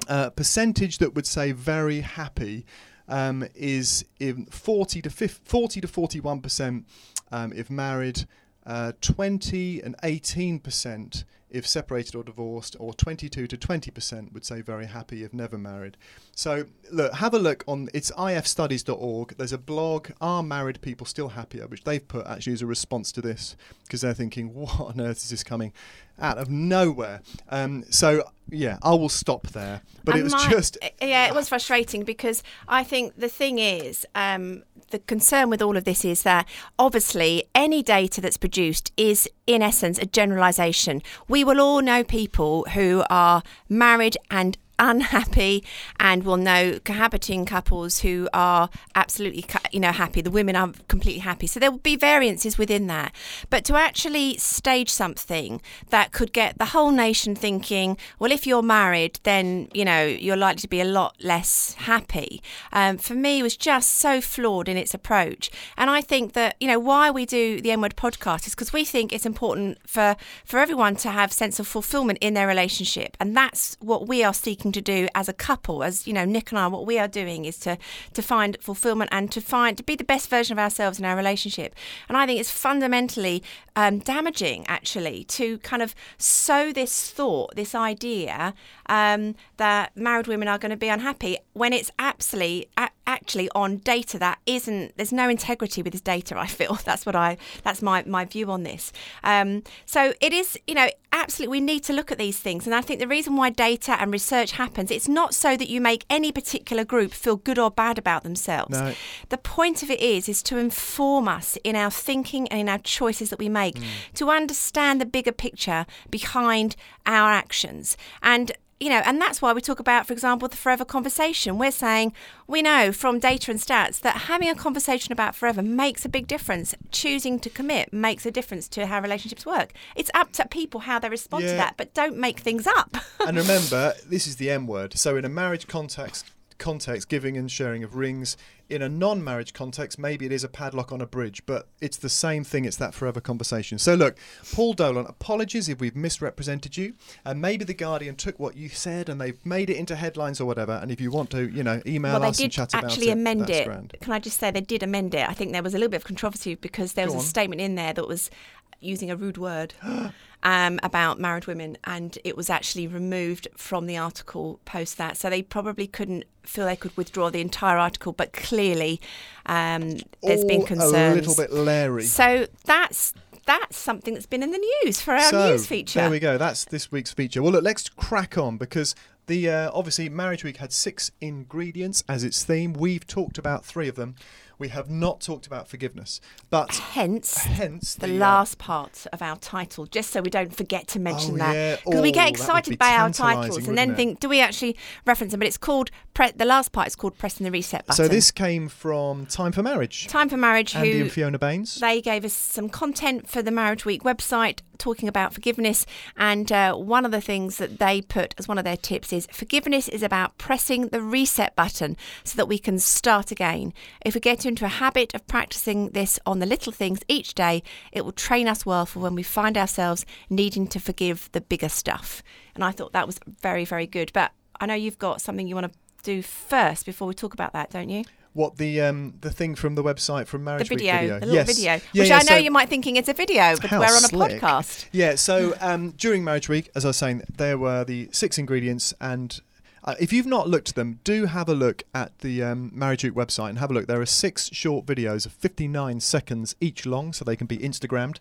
uh, 0.07 0.29
percentage 0.29 0.97
that 0.99 1.15
would 1.15 1.25
say 1.25 1.51
very 1.51 2.01
happy 2.01 2.65
um, 3.07 3.47
is 3.53 4.05
in 4.19 4.45
40 4.45 5.01
to 5.03 5.09
50, 5.09 5.41
40 5.43 5.81
to 5.81 5.87
41 5.87 6.41
percent 6.41 6.85
um, 7.31 7.53
if 7.53 7.69
married, 7.69 8.27
uh, 8.65 8.93
20 9.01 9.81
and 9.81 9.95
18 10.03 10.59
percent 10.59 11.23
if 11.49 11.65
separated 11.65 12.15
or 12.15 12.23
divorced, 12.23 12.75
or 12.79 12.93
22 12.93 13.47
to 13.47 13.57
20 13.57 13.91
percent 13.91 14.33
would 14.33 14.43
say 14.43 14.61
very 14.61 14.87
happy 14.87 15.23
if 15.23 15.33
never 15.33 15.57
married. 15.57 15.95
So 16.35 16.65
look, 16.91 17.13
have 17.13 17.33
a 17.33 17.39
look 17.39 17.63
on 17.67 17.87
it's 17.93 18.11
ifstudies.org. 18.11 19.35
There's 19.37 19.53
a 19.53 19.57
blog, 19.57 20.09
Are 20.19 20.43
Married 20.43 20.81
People 20.81 21.05
Still 21.05 21.29
Happier, 21.29 21.67
which 21.67 21.83
they've 21.83 22.05
put 22.05 22.27
actually 22.27 22.53
as 22.53 22.61
a 22.61 22.65
response 22.65 23.11
to 23.13 23.21
this 23.21 23.55
because 23.83 24.01
they're 24.01 24.13
thinking, 24.13 24.53
what 24.53 24.79
on 24.79 24.99
earth 24.99 25.17
is 25.17 25.29
this 25.29 25.43
coming 25.43 25.71
out 26.19 26.37
of 26.37 26.49
nowhere? 26.49 27.21
Um, 27.49 27.85
so 27.89 28.23
yeah, 28.49 28.77
I 28.83 28.91
will 28.91 29.09
stop 29.09 29.47
there. 29.47 29.81
But 30.03 30.17
it 30.17 30.23
was 30.23 30.33
my- 30.33 30.49
just 30.49 30.77
yeah, 31.01 31.27
it 31.27 31.33
was 31.33 31.49
frustrating 31.49 32.03
because 32.03 32.43
I 32.67 32.83
think 32.83 33.15
the 33.17 33.29
thing 33.29 33.59
is, 33.59 34.05
um, 34.15 34.63
the 34.91 34.99
concern 34.99 35.49
with 35.49 35.61
all 35.61 35.77
of 35.77 35.83
this 35.83 36.05
is 36.05 36.23
that 36.23 36.47
obviously 36.77 37.45
any 37.55 37.81
data 37.81 38.21
that's 38.21 38.37
produced 38.37 38.91
is 38.97 39.27
in 39.47 39.61
essence 39.61 39.97
a 39.97 40.05
generalisation. 40.05 41.01
We 41.27 41.43
will 41.43 41.59
all 41.59 41.81
know 41.81 42.03
people 42.03 42.65
who 42.73 43.03
are 43.09 43.41
married 43.67 44.17
and 44.29 44.57
unhappy 44.79 45.63
and 45.99 46.23
we'll 46.23 46.37
know 46.37 46.79
cohabiting 46.83 47.45
couples 47.45 47.99
who 47.99 48.29
are 48.33 48.69
absolutely 48.95 49.45
you 49.71 49.79
know 49.79 49.91
happy. 49.91 50.21
The 50.21 50.31
women 50.31 50.55
are 50.55 50.71
completely 50.87 51.21
happy. 51.21 51.47
So 51.47 51.59
there 51.59 51.71
will 51.71 51.79
be 51.79 51.95
variances 51.95 52.57
within 52.57 52.87
that. 52.87 53.13
But 53.49 53.65
to 53.65 53.75
actually 53.75 54.37
stage 54.37 54.89
something 54.89 55.61
that 55.89 56.11
could 56.11 56.33
get 56.33 56.57
the 56.57 56.65
whole 56.65 56.91
nation 56.91 57.35
thinking 57.35 57.97
well 58.19 58.31
if 58.31 58.45
you're 58.47 58.61
married 58.61 59.19
then 59.23 59.69
you 59.73 59.85
know 59.85 60.05
you're 60.05 60.35
likely 60.37 60.61
to 60.61 60.67
be 60.67 60.81
a 60.81 60.85
lot 60.85 61.15
less 61.21 61.73
happy. 61.73 62.41
Um, 62.71 62.97
for 62.97 63.15
me 63.15 63.41
was 63.41 63.57
just 63.57 63.95
so 63.95 64.21
flawed 64.21 64.67
in 64.67 64.77
its 64.77 64.93
approach. 64.93 65.49
And 65.77 65.89
i 65.89 66.01
think 66.01 66.33
that 66.33 66.55
you 66.59 66.67
know 66.67 66.79
why 66.79 67.11
we 67.11 67.25
do 67.25 67.61
the 67.61 67.71
M 67.71 67.81
word 67.81 67.95
podcast 67.95 68.47
is 68.47 68.55
because 68.55 68.73
we 68.73 68.85
think 68.85 69.11
it's 69.11 69.25
important 69.25 69.77
for 69.87 70.15
for 70.43 70.59
everyone 70.59 70.95
to 70.97 71.09
have 71.09 71.31
sense 71.31 71.59
of 71.59 71.67
fulfillment 71.67 72.19
in 72.21 72.33
their 72.33 72.47
relationship. 72.47 73.17
And 73.19 73.35
that's 73.35 73.77
what 73.79 74.07
we 74.07 74.23
are 74.23 74.33
seeking 74.33 74.64
to 74.71 74.81
do 74.81 75.07
as 75.15 75.29
a 75.29 75.33
couple 75.33 75.83
as 75.83 76.07
you 76.07 76.13
know 76.13 76.25
nick 76.25 76.51
and 76.51 76.59
i 76.59 76.67
what 76.67 76.85
we 76.85 76.97
are 76.99 77.07
doing 77.07 77.45
is 77.45 77.57
to 77.57 77.77
to 78.13 78.21
find 78.21 78.57
fulfillment 78.61 79.09
and 79.11 79.31
to 79.31 79.41
find 79.41 79.77
to 79.77 79.83
be 79.83 79.95
the 79.95 80.03
best 80.03 80.29
version 80.29 80.53
of 80.53 80.59
ourselves 80.59 80.99
in 80.99 81.05
our 81.05 81.15
relationship. 81.15 81.75
And 82.07 82.17
i 82.17 82.25
think 82.25 82.39
it's 82.39 82.51
fundamentally 82.51 83.43
um, 83.75 83.99
damaging 83.99 84.65
actually 84.67 85.23
to 85.25 85.57
kind 85.59 85.81
of 85.81 85.93
sow 86.17 86.71
this 86.71 87.11
thought 87.11 87.55
this 87.55 87.75
idea 87.75 88.53
um, 88.87 89.35
that 89.57 89.95
married 89.95 90.27
women 90.27 90.47
are 90.47 90.57
going 90.57 90.71
to 90.71 90.77
be 90.77 90.87
unhappy 90.87 91.37
when 91.53 91.73
it's 91.73 91.91
absolutely 91.99 92.69
actually 93.07 93.49
on 93.55 93.77
data 93.77 94.17
that 94.19 94.39
isn't 94.45 94.95
there's 94.97 95.13
no 95.13 95.29
integrity 95.29 95.81
with 95.81 95.93
this 95.93 96.01
data 96.01 96.37
i 96.37 96.47
feel. 96.47 96.75
That's 96.85 97.05
what 97.05 97.15
i 97.15 97.37
that's 97.63 97.81
my 97.81 98.03
my 98.05 98.25
view 98.25 98.51
on 98.51 98.63
this. 98.63 98.91
Um, 99.23 99.63
so 99.85 100.13
it 100.21 100.33
is 100.33 100.57
you 100.67 100.75
know 100.75 100.89
absolutely 101.11 101.59
we 101.59 101.61
need 101.61 101.83
to 101.85 101.93
look 101.93 102.11
at 102.11 102.17
these 102.17 102.39
things. 102.39 102.65
And 102.65 102.75
i 102.75 102.81
think 102.81 102.99
the 102.99 103.07
reason 103.07 103.35
why 103.35 103.49
data 103.49 103.99
and 103.99 104.11
research 104.11 104.51
happens 104.51 104.91
it's 104.91 105.07
not 105.07 105.33
so 105.33 105.57
that 105.57 105.69
you 105.69 105.81
make 105.81 106.05
any 106.09 106.31
particular 106.31 106.83
group 106.83 107.11
feel 107.11 107.35
good 107.35 107.59
or 107.59 107.71
bad 107.71 107.97
about 107.97 108.23
themselves. 108.23 108.79
No. 108.79 108.93
the 109.29 109.37
point 109.37 109.83
of 109.83 109.89
it 109.89 109.99
is 109.99 110.29
is 110.29 110.43
to 110.43 110.57
inform 110.57 111.27
us 111.27 111.57
in 111.63 111.75
our 111.75 111.91
thinking 111.91 112.47
and 112.49 112.59
in 112.59 112.69
our 112.69 112.79
choices 112.79 113.29
that 113.29 113.39
we 113.39 113.49
make 113.49 113.77
to 114.13 114.29
understand 114.29 114.99
the 114.99 115.05
bigger 115.05 115.31
picture 115.31 115.85
behind 116.09 116.75
our 117.05 117.31
actions. 117.31 117.97
And 118.21 118.51
you 118.85 118.91
know, 118.91 119.01
and 119.03 119.19
that's 119.19 119.41
why 119.41 119.51
we 119.51 119.61
talk 119.61 119.79
about, 119.79 120.05
for 120.05 120.13
example, 120.13 120.47
the 120.47 120.55
forever 120.55 120.85
conversation. 120.85 121.57
We're 121.57 121.71
saying 121.71 122.13
we 122.45 122.61
know 122.61 122.91
from 122.91 123.17
data 123.17 123.49
and 123.49 123.59
stats 123.59 123.99
that 124.01 124.15
having 124.29 124.47
a 124.47 124.53
conversation 124.53 125.11
about 125.11 125.33
forever 125.33 125.63
makes 125.63 126.05
a 126.05 126.09
big 126.09 126.27
difference. 126.27 126.75
Choosing 126.91 127.39
to 127.39 127.49
commit 127.49 127.91
makes 127.91 128.27
a 128.27 128.31
difference 128.31 128.67
to 128.67 128.85
how 128.85 128.99
relationships 128.99 129.43
work. 129.43 129.73
It's 129.95 130.11
up 130.13 130.33
to 130.33 130.47
people 130.47 130.81
how 130.81 130.99
they 130.99 131.09
respond 131.09 131.45
to 131.45 131.55
that, 131.55 131.77
but 131.77 131.95
don't 131.95 132.15
make 132.15 132.41
things 132.41 132.67
up. 132.67 132.95
and 133.27 133.35
remember, 133.35 133.95
this 134.05 134.27
is 134.27 134.35
the 134.35 134.51
M 134.51 134.67
word. 134.67 134.95
So 134.99 135.17
in 135.17 135.25
a 135.25 135.29
marriage 135.29 135.65
context, 135.65 136.29
context, 136.57 137.09
giving 137.09 137.37
and 137.37 137.51
sharing 137.51 137.83
of 137.83 137.95
rings. 137.95 138.37
In 138.67 138.81
a 138.81 138.89
non-marriage 138.89 139.53
context, 139.53 139.99
maybe 139.99 140.25
it 140.25 140.31
is 140.31 140.43
a 140.43 140.47
padlock 140.47 140.91
on 140.91 140.99
a 140.99 141.05
bridge, 141.05 141.45
but 141.45 141.67
it's 141.81 141.97
the 141.97 142.09
same 142.09 142.43
thing. 142.43 142.65
It's 142.65 142.77
that 142.77 142.95
forever 142.95 143.21
conversation. 143.21 143.77
So 143.77 143.93
look, 143.93 144.17
Paul 144.53 144.73
Dolan, 144.73 145.05
apologies 145.05 145.69
if 145.69 145.79
we've 145.79 145.95
misrepresented 145.95 146.75
you, 146.75 146.95
and 147.23 147.39
maybe 147.39 147.63
the 147.63 147.75
Guardian 147.75 148.15
took 148.15 148.39
what 148.39 148.57
you 148.57 148.69
said 148.69 149.07
and 149.07 149.21
they've 149.21 149.37
made 149.45 149.69
it 149.69 149.77
into 149.77 149.95
headlines 149.95 150.41
or 150.41 150.45
whatever. 150.45 150.79
And 150.81 150.91
if 150.91 150.99
you 150.99 151.11
want 151.11 151.29
to, 151.31 151.47
you 151.47 151.63
know, 151.63 151.79
email 151.85 152.19
well, 152.19 152.29
us 152.29 152.39
and 152.39 152.51
chat 152.51 152.73
about 152.73 152.79
it. 152.79 152.87
They 152.87 152.93
actually 152.93 153.09
amend 153.11 153.49
it. 153.51 153.67
grand. 153.67 153.93
Can 154.01 154.13
I 154.13 154.19
just 154.19 154.39
say 154.39 154.49
they 154.49 154.61
did 154.61 154.81
amend 154.81 155.13
it? 155.13 155.29
I 155.29 155.33
think 155.33 155.51
there 155.51 155.61
was 155.61 155.75
a 155.75 155.77
little 155.77 155.91
bit 155.91 155.97
of 155.97 156.05
controversy 156.05 156.55
because 156.55 156.93
there 156.93 157.05
was 157.05 157.13
a 157.13 157.17
on. 157.17 157.23
statement 157.23 157.61
in 157.61 157.75
there 157.75 157.93
that 157.93 158.07
was 158.07 158.31
using 158.79 159.11
a 159.11 159.15
rude 159.15 159.37
word. 159.37 159.75
um, 160.45 160.79
about 160.83 161.19
married 161.19 161.47
women, 161.47 161.75
and 161.83 162.17
it 162.23 162.37
was 162.37 162.49
actually 162.51 162.87
removed 162.87 163.47
from 163.57 163.87
the 163.87 163.97
article 163.97 164.59
post 164.63 164.97
that. 164.99 165.17
So 165.17 165.29
they 165.29 165.41
probably 165.41 165.87
couldn't 165.87 166.23
feel 166.43 166.65
they 166.65 166.75
could 166.75 166.95
withdraw 166.95 167.31
the 167.31 167.41
entire 167.41 167.77
article, 167.77 168.13
but 168.13 168.31
clearly 168.31 169.01
um, 169.47 169.97
there's 170.21 170.43
All 170.43 170.47
been 170.47 170.63
concerns. 170.63 171.27
A 171.27 171.29
little 171.31 171.35
bit 171.35 171.51
leery. 171.51 172.03
So 172.03 172.45
that's 172.63 173.13
that's 173.47 173.77
something 173.77 174.13
that's 174.13 174.27
been 174.27 174.43
in 174.43 174.51
the 174.51 174.71
news 174.83 175.01
for 175.01 175.15
our 175.15 175.29
so, 175.31 175.49
news 175.49 175.65
feature. 175.65 175.99
There 175.99 176.09
we 176.11 176.19
go. 176.19 176.37
That's 176.37 176.63
this 176.65 176.91
week's 176.91 177.11
feature. 177.11 177.41
Well, 177.41 177.51
look, 177.51 177.63
let's 177.63 177.89
crack 177.89 178.37
on 178.37 178.57
because 178.57 178.95
the 179.25 179.49
uh, 179.49 179.71
obviously 179.73 180.09
Marriage 180.09 180.43
Week 180.43 180.57
had 180.57 180.71
six 180.71 181.09
ingredients 181.21 182.03
as 182.07 182.23
its 182.23 182.43
theme. 182.43 182.73
We've 182.73 183.05
talked 183.05 183.39
about 183.39 183.65
three 183.65 183.87
of 183.87 183.95
them. 183.95 184.15
We 184.57 184.69
have 184.69 184.89
not 184.89 185.21
talked 185.21 185.45
about 185.47 185.67
forgiveness, 185.67 186.21
but 186.49 186.73
hence 186.75 187.37
hence 187.37 187.95
the, 187.95 188.07
the, 188.07 188.15
uh, 188.15 188.19
last 188.19 188.57
part 188.57 189.05
of 189.11 189.21
our 189.21 189.35
title, 189.37 189.85
just 189.85 190.11
so 190.11 190.21
we 190.21 190.29
don't 190.29 190.55
forget 190.55 190.87
to 190.89 190.99
mention 190.99 191.35
Oh, 191.35 191.37
that, 191.37 191.53
yeah. 191.55 191.75
because 191.85 192.01
we 192.01 192.09
Oh, 192.09 192.13
get 192.13 192.29
excited 192.29 192.71
be 192.71 192.75
by 192.77 192.95
our 192.95 193.09
titles 193.11 193.67
and 193.67 193.77
then 193.77 193.91
it? 193.91 193.95
think, 193.95 194.19
do 194.19 194.29
we 194.29 194.39
actually 194.41 194.77
reference 195.05 195.31
them? 195.31 195.39
But 195.39 195.47
it's 195.47 195.57
called 195.57 195.91
pre- 196.13 196.31
the 196.31 196.45
last 196.45 196.71
part 196.71 196.87
is 196.87 196.95
called 196.95 197.17
pressing 197.17 197.43
the 197.43 197.51
reset 197.51 197.85
button. 197.85 198.05
So 198.05 198.07
this 198.07 198.31
came 198.31 198.67
from 198.69 199.25
Time 199.25 199.51
for 199.51 199.61
Marriage. 199.63 200.07
time 200.07 200.29
for 200.29 200.37
marriage. 200.37 200.75
Andy 200.75 200.93
who 200.93 201.01
and 201.03 201.11
Fiona 201.11 201.37
Baines. 201.39 201.75
they 201.79 202.01
gave 202.01 202.23
us 202.25 202.33
some 202.33 202.69
content 202.69 203.27
for 203.29 203.41
the 203.41 203.51
Marriage 203.51 203.85
Week 203.85 204.03
website 204.03 204.59
talking 204.77 205.07
about 205.07 205.33
forgiveness. 205.33 205.85
And 206.17 206.51
uh, 206.51 206.75
one 206.75 207.05
of 207.05 207.11
the 207.11 207.21
things 207.21 207.57
that 207.57 207.79
they 207.79 208.01
put 208.01 208.35
as 208.37 208.47
one 208.47 208.57
of 208.57 208.63
their 208.65 208.75
tips 208.77 209.13
is 209.13 209.25
forgiveness 209.31 209.87
is 209.87 210.03
about 210.03 210.37
pressing 210.37 210.89
the 210.89 211.01
reset 211.01 211.55
button 211.55 211.95
so 212.25 212.35
that 212.35 212.47
we 212.47 212.59
can 212.59 212.79
start 212.79 213.31
again. 213.31 213.73
If 214.05 214.15
we 214.15 214.19
get 214.19 214.44
into 214.45 214.65
a 214.65 214.69
habit 214.69 215.13
of 215.13 215.25
practicing 215.27 215.89
this 215.89 216.19
on 216.25 216.39
the 216.39 216.45
little 216.45 216.71
things 216.71 216.99
each 217.07 217.33
day, 217.33 217.63
it 217.91 218.03
will 218.05 218.11
train 218.11 218.47
us 218.47 218.65
well 218.65 218.85
for 218.85 218.99
when 218.99 219.15
we 219.15 219.23
find 219.23 219.57
ourselves 219.57 220.05
needing 220.29 220.67
to 220.67 220.79
forgive 220.79 221.29
the 221.31 221.41
bigger 221.41 221.69
stuff. 221.69 222.21
And 222.53 222.63
I 222.63 222.71
thought 222.71 222.93
that 222.93 223.07
was 223.07 223.19
very, 223.41 223.65
very 223.65 223.87
good. 223.87 224.11
But 224.13 224.31
I 224.59 224.65
know 224.65 224.73
you've 224.75 224.99
got 224.99 225.21
something 225.21 225.47
you 225.47 225.55
want 225.55 225.71
to 225.71 225.79
do 226.03 226.21
first 226.21 226.85
before 226.85 227.07
we 227.07 227.13
talk 227.13 227.33
about 227.33 227.53
that, 227.53 227.71
don't 227.71 227.89
you? 227.89 228.03
What 228.33 228.57
the 228.57 228.81
um 228.81 229.13
the 229.21 229.31
thing 229.31 229.55
from 229.55 229.75
the 229.75 229.83
website 229.83 230.27
from 230.27 230.41
The 230.41 230.51
Marriage 230.51 230.67
video, 230.67 230.91
Week 230.93 231.01
video? 231.01 231.19
the 231.21 231.25
little 231.25 231.35
yes. 231.35 231.47
video, 231.55 231.71
Yeah, 231.93 232.01
which 232.01 232.09
yeah, 232.09 232.15
I 232.17 232.19
know 232.19 232.25
so- 232.25 232.35
you 232.35 232.51
might 232.51 232.67
thinking 232.67 232.97
it's 232.97 233.07
a 233.07 233.13
video, 233.13 233.55
but 233.61 233.71
we're 233.71 233.77
on 233.77 234.03
a 234.03 234.09
slick. 234.09 234.41
podcast. 234.41 234.85
Yeah, 234.91 235.15
so 235.15 235.55
um, 235.61 235.91
during 235.91 236.23
Marriage 236.25 236.49
Week, 236.49 236.69
as 236.75 236.83
I 236.83 236.89
was 236.89 236.97
saying, 236.97 237.23
there 237.37 237.57
were 237.57 237.85
the 237.85 238.09
six 238.11 238.37
ingredients, 238.37 238.93
and 238.99 239.39
uh, 239.85 239.95
if 239.99 240.11
you've 240.11 240.25
not 240.25 240.49
looked 240.49 240.69
at 240.69 240.75
them, 240.75 240.99
do 241.03 241.25
have 241.27 241.47
a 241.47 241.53
look 241.53 241.83
at 241.93 242.17
the 242.19 242.41
um, 242.43 242.71
Marriage 242.73 243.03
Week 243.03 243.13
website 243.13 243.49
and 243.49 243.59
have 243.59 243.69
a 243.69 243.73
look. 243.73 243.85
There 243.85 244.01
are 244.01 244.05
six 244.05 244.49
short 244.51 244.85
videos 244.85 245.25
of 245.27 245.31
59 245.31 245.99
seconds 245.99 246.55
each 246.59 246.85
long, 246.87 247.13
so 247.13 247.23
they 247.23 247.35
can 247.35 247.45
be 247.47 247.59
Instagrammed. 247.59 248.17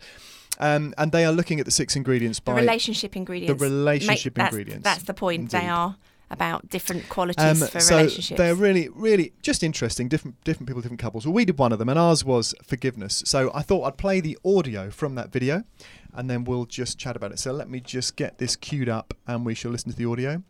Um, 0.61 0.95
and 0.99 1.11
they 1.11 1.25
are 1.25 1.33
looking 1.33 1.59
at 1.59 1.65
the 1.67 1.73
six 1.73 1.97
ingredients 1.97 2.39
The 2.39 2.53
by 2.53 2.61
relationship 2.61 3.17
ingredients. 3.17 3.59
The 3.59 3.69
relationship 3.69 4.35
that's, 4.35 4.53
ingredients, 4.53 4.85
That's 4.85 5.03
the 5.05 5.15
point. 5.15 5.51
They 5.51 5.67
are 5.67 5.97
about 6.31 6.69
different 6.69 7.09
qualities 7.09 7.63
Um, 7.63 7.69
for 7.69 7.81
so 7.81 7.97
relationships. 7.97 8.39
they're 8.39 8.55
really, 8.55 8.89
really 8.91 9.33
just 9.43 9.63
interesting. 9.63 10.09
Different, 10.09 10.43
different 10.45 10.69
people, 10.69 10.83
different 10.83 11.01
couples. 11.01 11.27
Well, 11.27 11.35
we 11.35 11.45
did 11.45 11.59
one 11.59 11.73
of 11.73 11.79
them, 11.79 11.89
and 11.89 11.99
ours 11.99 12.25
was 12.25 12.55
forgiveness. 12.63 13.23
So 13.27 13.51
I 13.55 13.63
thought 13.63 13.85
I'd 13.85 13.97
play 13.97 14.21
the 14.21 14.39
audio 14.45 14.91
from 14.91 15.15
that 15.15 15.33
video, 15.33 15.65
and 16.13 16.29
then 16.29 16.45
we'll 16.45 16.67
just 16.67 16.99
chat 16.99 17.17
about 17.17 17.33
it. 17.33 17.39
So 17.39 17.53
let 17.53 17.69
me 17.71 17.81
just 17.81 18.17
get 18.17 18.39
this 18.39 18.55
queued 18.55 18.89
up, 18.89 19.15
and 19.27 19.47
we 19.47 19.55
shall 19.55 19.71
listen 19.71 19.91
to 19.93 19.97
the 19.97 20.07
audio. 20.07 20.43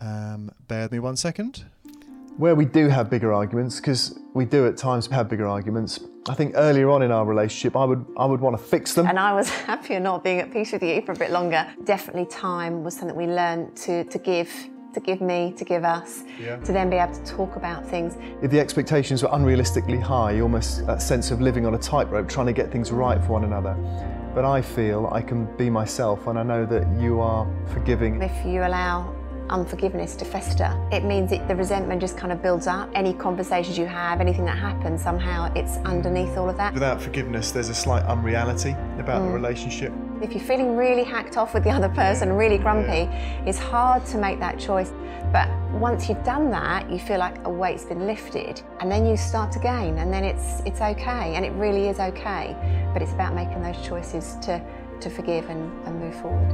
Um, 0.00 0.50
bear 0.68 0.82
with 0.82 0.92
me 0.92 0.98
one 0.98 1.16
second. 1.16 1.64
Where 2.36 2.54
we 2.54 2.64
do 2.64 2.88
have 2.88 3.10
bigger 3.10 3.32
arguments, 3.32 3.76
because 3.80 4.18
we 4.32 4.44
do 4.46 4.66
at 4.66 4.76
times 4.76 5.06
have 5.08 5.28
bigger 5.28 5.46
arguments, 5.46 6.00
I 6.28 6.34
think 6.34 6.52
earlier 6.56 6.88
on 6.88 7.02
in 7.02 7.10
our 7.10 7.26
relationship, 7.26 7.76
I 7.76 7.84
would 7.84 8.06
I 8.16 8.24
would 8.24 8.40
want 8.40 8.56
to 8.56 8.62
fix 8.62 8.94
them. 8.94 9.06
And 9.06 9.18
I 9.18 9.34
was 9.34 9.48
happier 9.70 10.00
not 10.00 10.24
being 10.24 10.40
at 10.40 10.50
peace 10.52 10.72
with 10.72 10.82
you 10.82 11.02
for 11.02 11.12
a 11.12 11.16
bit 11.16 11.30
longer. 11.32 11.66
Definitely 11.84 12.26
time 12.26 12.82
was 12.82 12.96
something 12.96 13.16
we 13.16 13.26
learned 13.26 13.76
to, 13.78 14.04
to 14.04 14.18
give, 14.18 14.50
to 14.94 15.00
give 15.00 15.20
me, 15.20 15.52
to 15.58 15.64
give 15.64 15.84
us, 15.84 16.24
Yeah. 16.40 16.56
to 16.58 16.72
then 16.72 16.88
be 16.88 16.96
able 16.96 17.14
to 17.14 17.24
talk 17.24 17.56
about 17.56 17.86
things. 17.86 18.16
If 18.42 18.50
the 18.50 18.60
expectations 18.60 19.22
were 19.22 19.28
unrealistically 19.30 20.00
high, 20.00 20.40
almost 20.40 20.86
that 20.86 21.02
sense 21.02 21.30
of 21.30 21.40
living 21.42 21.66
on 21.66 21.74
a 21.74 21.78
tightrope, 21.78 22.28
trying 22.28 22.46
to 22.46 22.52
get 22.54 22.70
things 22.72 22.90
right 22.90 23.20
for 23.22 23.32
one 23.32 23.44
another. 23.44 23.74
But 24.34 24.44
I 24.46 24.62
feel 24.62 25.08
I 25.12 25.20
can 25.20 25.44
be 25.56 25.68
myself, 25.68 26.26
and 26.26 26.38
I 26.38 26.42
know 26.42 26.64
that 26.64 26.86
you 27.00 27.20
are 27.20 27.46
forgiving. 27.74 28.22
If 28.22 28.46
you 28.46 28.62
allow 28.62 29.14
unforgiveness 29.50 30.16
to 30.16 30.24
fester, 30.24 30.74
it 30.90 31.04
means 31.04 31.30
that 31.30 31.46
the 31.48 31.54
resentment 31.54 32.00
just 32.00 32.16
kind 32.16 32.32
of 32.32 32.42
builds 32.42 32.66
up. 32.66 32.90
Any 32.94 33.12
conversations 33.12 33.76
you 33.76 33.86
have, 33.86 34.20
anything 34.20 34.44
that 34.46 34.58
happens, 34.58 35.02
somehow 35.02 35.52
it's 35.54 35.76
underneath 35.78 36.36
all 36.36 36.48
of 36.48 36.56
that. 36.56 36.72
Without 36.72 37.02
forgiveness, 37.02 37.50
there's 37.50 37.68
a 37.68 37.74
slight 37.74 38.04
unreality 38.04 38.76
about 38.98 39.20
the 39.20 39.28
mm. 39.28 39.34
relationship. 39.34 39.92
If 40.22 40.32
you're 40.32 40.44
feeling 40.44 40.76
really 40.76 41.04
hacked 41.04 41.36
off 41.36 41.54
with 41.54 41.64
the 41.64 41.70
other 41.70 41.88
person, 41.88 42.32
really 42.32 42.58
grumpy, 42.58 43.08
it's 43.48 43.58
hard 43.58 44.04
to 44.06 44.18
make 44.18 44.38
that 44.40 44.58
choice. 44.58 44.92
But 45.32 45.48
once 45.72 46.08
you've 46.08 46.24
done 46.24 46.50
that, 46.50 46.90
you 46.90 46.98
feel 46.98 47.18
like 47.18 47.44
a 47.44 47.50
weight's 47.50 47.84
been 47.84 48.06
lifted, 48.06 48.62
and 48.80 48.90
then 48.90 49.06
you 49.06 49.16
start 49.16 49.56
again, 49.56 49.98
and 49.98 50.12
then 50.12 50.24
it's 50.24 50.60
it's 50.66 50.80
okay, 50.80 51.34
and 51.36 51.44
it 51.44 51.52
really 51.52 51.88
is 51.88 52.00
okay. 52.00 52.56
But 52.92 53.02
it's 53.02 53.12
about 53.12 53.34
making 53.34 53.62
those 53.62 53.80
choices 53.86 54.36
to 54.42 54.60
to 55.00 55.10
forgive 55.10 55.48
and, 55.48 55.86
and 55.86 56.00
move 56.00 56.14
forward. 56.20 56.50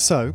So, 0.00 0.34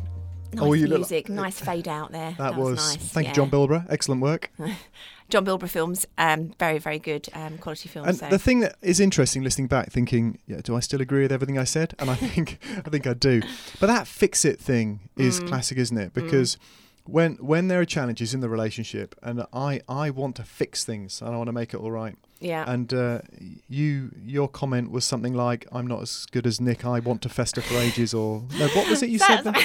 nice 0.52 0.62
oh, 0.62 0.72
you 0.74 0.86
look- 0.86 0.98
music, 1.00 1.28
nice 1.28 1.58
fade 1.58 1.88
out 1.88 2.12
there. 2.12 2.34
that, 2.38 2.56
was, 2.56 2.76
nice. 2.76 2.96
thank 3.12 3.26
yeah. 3.26 3.30
you, 3.30 3.34
John 3.34 3.50
Bilborough. 3.50 3.86
Excellent 3.90 4.20
work. 4.22 4.50
John 5.28 5.44
Bilborough 5.44 5.68
films, 5.68 6.06
um, 6.18 6.52
very 6.60 6.78
very 6.78 7.00
good 7.00 7.28
um, 7.34 7.58
quality 7.58 7.88
films. 7.88 8.06
And 8.08 8.16
so. 8.16 8.28
the 8.28 8.38
thing 8.38 8.60
that 8.60 8.76
is 8.80 9.00
interesting, 9.00 9.42
listening 9.42 9.66
back, 9.66 9.90
thinking, 9.90 10.38
yeah, 10.46 10.60
do 10.62 10.76
I 10.76 10.80
still 10.80 11.00
agree 11.00 11.22
with 11.22 11.32
everything 11.32 11.58
I 11.58 11.64
said? 11.64 11.94
And 11.98 12.08
I 12.08 12.14
think, 12.26 12.58
I 12.84 12.88
think 12.90 13.08
I 13.08 13.12
do. 13.14 13.42
But 13.80 13.88
that 13.88 14.06
fix 14.06 14.44
it 14.44 14.60
thing 14.60 15.00
is 15.16 15.40
Mm. 15.40 15.48
classic, 15.48 15.78
isn't 15.78 15.98
it? 15.98 16.14
Because 16.14 16.58
when 17.06 17.36
when 17.36 17.68
there 17.68 17.80
are 17.80 17.84
challenges 17.84 18.34
in 18.34 18.40
the 18.40 18.48
relationship, 18.48 19.14
and 19.22 19.44
I 19.52 19.80
I 19.88 20.10
want 20.10 20.36
to 20.36 20.42
fix 20.42 20.84
things, 20.84 21.20
and 21.20 21.30
I 21.34 21.36
want 21.36 21.48
to 21.48 21.52
make 21.52 21.72
it 21.74 21.78
all 21.78 21.90
right. 21.92 22.16
yeah. 22.40 22.64
And 22.70 22.92
uh, 22.92 23.20
you, 23.68 24.10
your 24.24 24.48
comment 24.48 24.90
was 24.90 25.04
something 25.04 25.34
like, 25.34 25.66
"I'm 25.72 25.86
not 25.86 26.02
as 26.02 26.26
good 26.30 26.46
as 26.46 26.60
Nick. 26.60 26.84
I 26.84 26.98
want 27.00 27.22
to 27.22 27.28
fester 27.28 27.60
for 27.60 27.74
ages." 27.78 28.12
Or 28.14 28.42
no, 28.58 28.68
what 28.68 28.88
was 28.88 29.02
it 29.02 29.10
you 29.10 29.18
said? 29.18 29.44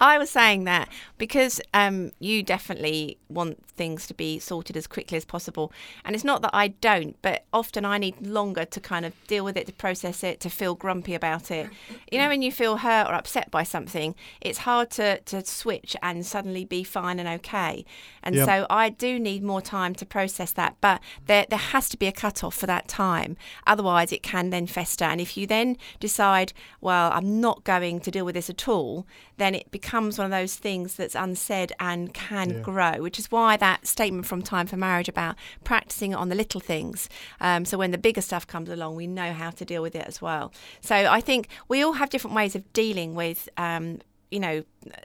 I 0.00 0.18
was 0.18 0.30
saying 0.30 0.64
that 0.64 0.88
because 1.18 1.60
um, 1.74 2.12
you 2.18 2.42
definitely 2.42 3.18
want 3.28 3.64
things 3.66 4.06
to 4.08 4.14
be 4.14 4.38
sorted 4.38 4.76
as 4.76 4.86
quickly 4.86 5.16
as 5.16 5.24
possible. 5.24 5.72
And 6.04 6.14
it's 6.14 6.24
not 6.24 6.42
that 6.42 6.50
I 6.52 6.68
don't, 6.68 7.16
but 7.22 7.44
often 7.52 7.84
I 7.84 7.98
need 7.98 8.26
longer 8.26 8.64
to 8.64 8.80
kind 8.80 9.06
of 9.06 9.14
deal 9.26 9.44
with 9.44 9.56
it, 9.56 9.66
to 9.66 9.72
process 9.72 10.22
it, 10.22 10.40
to 10.40 10.50
feel 10.50 10.74
grumpy 10.74 11.14
about 11.14 11.50
it. 11.50 11.68
You 12.10 12.18
know, 12.18 12.28
when 12.28 12.42
you 12.42 12.52
feel 12.52 12.78
hurt 12.78 13.08
or 13.08 13.14
upset 13.14 13.50
by 13.50 13.62
something, 13.62 14.14
it's 14.40 14.58
hard 14.58 14.90
to, 14.90 15.20
to 15.20 15.44
switch 15.44 15.96
and 16.02 16.24
suddenly 16.26 16.64
be 16.64 16.84
fine 16.84 17.18
and 17.18 17.28
okay. 17.28 17.84
And 18.22 18.34
Yeah. 18.34 18.44
so 18.44 18.66
I 18.68 18.90
do 18.90 19.18
need 19.18 19.42
more 19.42 19.62
time 19.62 19.94
to 19.94 20.06
process 20.06 20.52
that. 20.52 20.76
But 20.80 21.00
there, 21.26 21.46
there 21.48 21.58
has 21.58 21.88
to 21.90 21.96
be 21.96 22.06
a 22.06 22.12
cut 22.12 22.44
off 22.44 22.54
for 22.54 22.66
that 22.66 22.88
time. 22.88 23.36
Otherwise, 23.66 24.12
it 24.12 24.22
can 24.22 24.50
then 24.50 24.66
fester. 24.66 25.04
And 25.04 25.20
if 25.20 25.36
you 25.36 25.46
then 25.46 25.76
decide, 26.00 26.52
well, 26.80 27.10
I'm 27.12 27.40
not 27.40 27.64
going 27.64 28.00
to 28.00 28.10
deal 28.10 28.24
with 28.24 28.34
this 28.34 28.50
at 28.50 28.68
all, 28.68 29.06
then 29.38 29.54
it 29.54 29.70
becomes 29.70 29.79
one 29.82 30.24
of 30.26 30.30
those 30.30 30.56
things 30.56 30.94
that's 30.94 31.14
unsaid 31.14 31.72
and 31.80 32.12
can 32.14 32.50
Yeah. 32.50 32.60
grow, 32.60 33.02
which 33.02 33.18
is 33.18 33.30
why 33.30 33.56
that 33.56 33.86
statement 33.86 34.26
from 34.26 34.42
Time 34.42 34.66
for 34.66 34.76
Marriage 34.76 35.08
about 35.08 35.36
practicing 35.64 36.14
on 36.14 36.28
the 36.28 36.34
little 36.34 36.60
things. 36.60 37.08
Um, 37.40 37.64
so 37.64 37.76
when 37.78 37.90
the 37.90 37.98
bigger 37.98 38.20
stuff 38.20 38.46
comes 38.46 38.68
along, 38.68 38.96
we 38.96 39.06
know 39.06 39.32
how 39.32 39.50
to 39.50 39.64
deal 39.64 39.82
with 39.82 39.94
it 39.94 40.06
as 40.06 40.20
well. 40.22 40.52
So 40.80 40.94
I 40.94 41.20
think 41.20 41.48
we 41.68 41.82
all 41.82 41.94
have 41.94 42.10
different 42.10 42.36
ways 42.36 42.54
of 42.54 42.72
dealing 42.72 43.14
with. 43.14 43.48
Um, 43.56 43.98
you 44.32 44.38
know, 44.38 44.62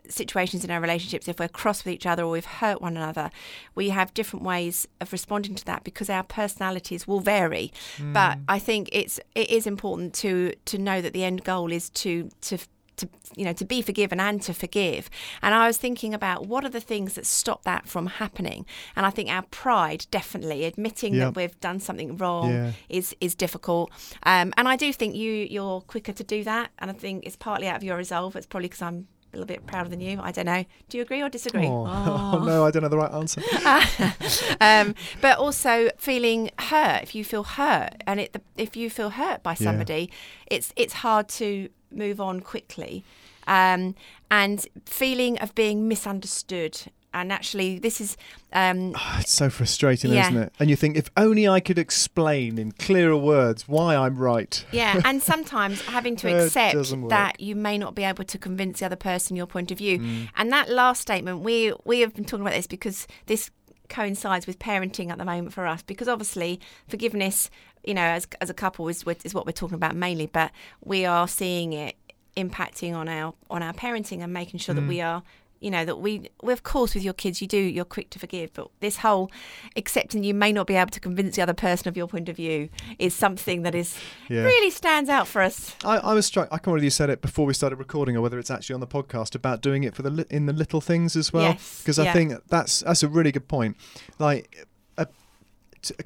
situations 0.08 0.64
in 0.64 0.70
our 0.70 0.80
relationships, 0.80 1.28
if 1.28 1.40
we're 1.40 1.48
cross 1.48 1.84
with 1.84 1.92
each 1.92 2.06
other 2.06 2.22
or 2.22 2.30
we've 2.30 2.46
hurt 2.46 2.80
one 2.80 2.96
another, 2.96 3.32
we 3.74 3.90
have 3.90 4.14
different 4.14 4.46
ways 4.46 4.88
of 5.02 5.12
responding 5.12 5.56
to 5.56 5.66
that 5.66 5.84
because 5.84 6.12
our 6.12 6.22
personalities 6.22 7.08
will 7.08 7.22
vary. 7.22 7.74
But 8.00 8.38
I 8.48 8.60
think 8.60 8.88
it's 8.92 9.20
it 9.34 9.50
is 9.50 9.66
important 9.66 10.14
to 10.16 10.54
to 10.66 10.78
know 10.78 11.02
that 11.02 11.14
the 11.14 11.24
end 11.24 11.44
goal 11.44 11.72
is 11.72 11.90
to 11.92 12.30
to 12.42 12.60
to 12.98 13.10
you 13.36 13.46
know 13.46 13.54
to 13.54 13.66
be 13.66 13.82
forgiven 13.82 14.20
and 14.20 14.42
to 14.44 14.54
forgive. 14.54 15.10
And 15.42 15.54
i 15.54 15.68
was 15.68 15.78
thinking 15.78 16.14
about 16.14 16.46
what 16.48 16.64
are 16.66 16.70
the 16.70 16.80
things 16.82 17.14
that 17.16 17.26
stop 17.26 17.64
that 17.64 17.88
from 17.88 18.08
happening? 18.08 18.66
And 18.96 19.06
i 19.06 19.10
think 19.10 19.30
our 19.30 19.44
pride 19.44 20.06
definitely 20.12 20.66
admitting 20.66 21.14
Yeah. 21.14 21.26
that 21.26 21.36
we've 21.36 21.60
done 21.60 21.80
something 21.80 22.18
wrong 22.18 22.50
Yeah. 22.52 22.72
is 22.90 23.16
is 23.22 23.36
difficult. 23.36 23.92
Um, 24.24 24.54
and 24.58 24.68
i 24.68 24.76
do 24.76 24.92
think 24.94 25.16
you 25.16 25.32
you're 25.50 25.82
quicker 25.82 26.14
to 26.14 26.24
do 26.24 26.44
that. 26.44 26.72
And 26.80 26.90
i 26.92 26.94
think 26.94 27.26
it's 27.26 27.36
partly 27.36 27.68
out 27.68 27.78
of 27.78 27.84
your 27.84 27.98
resolve. 27.98 28.36
It's 28.36 28.46
probably 28.48 28.70
because 28.70 28.82
i'm 28.82 29.08
a 29.34 29.38
little 29.38 29.48
bit 29.48 29.66
prouder 29.68 29.90
than 29.90 30.00
you. 30.00 30.18
I 30.22 30.32
don't 30.32 30.46
know. 30.46 30.64
Do 30.88 30.98
you 30.98 31.04
agree 31.04 31.22
or 31.22 31.28
disagree? 31.28 31.68
Oh, 31.68 32.36
oh, 32.36 32.44
no, 32.46 32.66
I 32.66 32.72
don't 32.72 32.84
know 32.84 32.88
the 32.88 32.98
right 32.98 33.12
answer. 33.12 33.42
um, 34.62 34.96
but 35.22 35.38
also 35.38 35.90
feeling 35.98 36.52
hurt. 36.60 37.04
If 37.04 37.16
you 37.16 37.24
feel 37.26 37.44
hurt 37.44 38.02
and 38.08 38.20
it, 38.22 38.36
if 38.58 38.76
you 38.76 38.90
feel 38.90 39.10
hurt 39.12 39.44
by 39.44 39.52
Yeah. 39.52 39.66
somebody 39.68 40.10
it's 40.50 40.72
it's 40.76 40.94
hard 40.94 41.28
to 41.40 41.70
move 41.96 42.20
on 42.20 42.40
quickly 42.42 43.04
um, 43.48 43.96
and 44.30 44.68
feeling 44.86 45.38
of 45.40 45.54
being 45.56 45.88
misunderstood 45.88 46.82
and 47.16 47.32
actually 47.32 47.80
this 47.80 48.02
is 48.02 48.18
um, 48.54 48.94
Oh, 48.96 49.18
it's 49.20 49.34
so 49.34 49.50
frustrating, 49.50 50.12
Yeah. 50.12 50.28
isn't 50.28 50.38
it? 50.38 50.54
And 50.60 50.70
you 50.70 50.76
think, 50.76 50.98
if 50.98 51.10
only 51.18 51.48
I 51.48 51.60
could 51.60 51.80
explain 51.80 52.58
in 52.58 52.74
clearer 52.74 53.18
words 53.18 53.68
why 53.68 53.96
I'm 53.96 54.18
right. 54.18 54.64
Yeah, 54.72 55.02
and 55.06 55.24
sometimes 55.34 55.82
having 55.86 56.16
to 56.18 56.28
accept 56.28 56.76
that 57.10 57.40
you 57.40 57.56
may 57.56 57.78
not 57.78 57.96
be 57.96 58.04
able 58.04 58.26
to 58.26 58.38
convince 58.38 58.80
the 58.80 58.86
other 58.86 58.96
person 58.98 59.36
your 59.36 59.48
point 59.48 59.72
of 59.72 59.78
view. 59.78 60.00
Mm. 60.00 60.30
And 60.36 60.52
that 60.52 60.70
last 60.70 61.02
statement, 61.02 61.40
we 61.40 61.74
we 61.86 62.02
have 62.02 62.14
been 62.14 62.26
talking 62.26 62.46
about 62.46 62.56
this 62.56 62.68
because 62.68 63.08
this 63.28 63.50
coincides 63.90 64.48
with 64.48 64.60
parenting 64.60 65.10
at 65.10 65.18
the 65.18 65.26
moment 65.26 65.54
for 65.54 65.66
us. 65.68 65.82
Because 65.82 66.08
obviously, 66.08 66.60
forgiveness, 66.88 67.50
you 67.84 67.94
know, 67.94 68.02
as 68.02 68.28
as 68.42 68.50
a 68.50 68.54
couple 68.54 68.88
is 68.88 69.06
what- 69.06 69.26
is 69.26 69.34
what 69.34 69.46
we're 69.46 69.52
talking 69.52 69.76
about 69.76 69.96
mainly, 69.96 70.28
but 70.28 70.52
we 70.84 71.06
are 71.06 71.28
seeing 71.28 71.74
it 71.74 71.96
impacting 72.36 72.94
on 72.96 73.08
our 73.08 73.34
on 73.50 73.64
our 73.64 73.74
parenting 73.74 74.22
and 74.22 74.34
making 74.34 74.60
sure 74.60 74.76
Mm. 74.76 74.80
that 74.80 74.88
we 74.88 75.02
are. 75.02 75.24
You 75.66 75.72
know 75.72 75.84
that 75.84 75.98
we, 75.98 76.30
we, 76.44 76.54
of 76.54 76.62
course, 76.62 76.94
with 76.94 77.04
your 77.04 77.14
kids, 77.16 77.42
you 77.42 77.48
do. 77.48 77.58
You're 77.58 77.86
quick 77.86 78.12
to 78.12 78.20
forgive, 78.20 78.54
but 78.54 78.68
this 78.82 78.98
whole 78.98 79.32
accepting 79.76 80.24
you 80.24 80.34
may 80.36 80.52
not 80.54 80.68
be 80.68 80.76
able 80.76 80.92
to 80.92 81.00
convince 81.00 81.36
the 81.38 81.42
other 81.42 81.56
person 81.56 81.88
of 81.88 81.98
your 81.98 82.08
point 82.08 82.30
of 82.30 82.36
view 82.36 82.70
is 83.00 83.16
something 83.16 83.64
that 83.64 83.74
is 83.74 83.98
Yeah. 84.30 84.44
really 84.44 84.70
stands 84.70 85.10
out 85.10 85.28
for 85.28 85.42
us. 85.42 85.76
I, 85.84 85.98
I 85.98 86.14
was 86.14 86.28
struck. 86.28 86.48
I 86.52 86.58
can't 86.58 86.68
remember 86.68 86.84
you 86.84 86.92
said 86.92 87.10
it 87.10 87.20
before 87.22 87.48
we 87.48 87.56
started 87.56 87.78
recording, 87.78 88.16
or 88.16 88.22
whether 88.22 88.38
it's 88.38 88.52
actually 88.52 88.76
on 88.76 88.80
the 88.80 88.88
podcast 88.88 89.34
about 89.34 89.62
doing 89.62 89.84
it 89.84 89.96
for 89.96 90.04
the 90.04 90.28
in 90.30 90.46
the 90.46 90.54
little 90.54 90.82
things 90.82 91.16
as 91.16 91.34
well. 91.34 91.54
Yes, 91.54 91.82
Because 91.82 91.98
I 91.98 92.04
yeah. 92.06 92.14
think 92.14 92.34
that's 92.48 92.82
that's 92.82 93.02
a 93.02 93.08
really 93.08 93.32
good 93.32 93.48
point. 93.48 93.76
Like. 94.20 94.68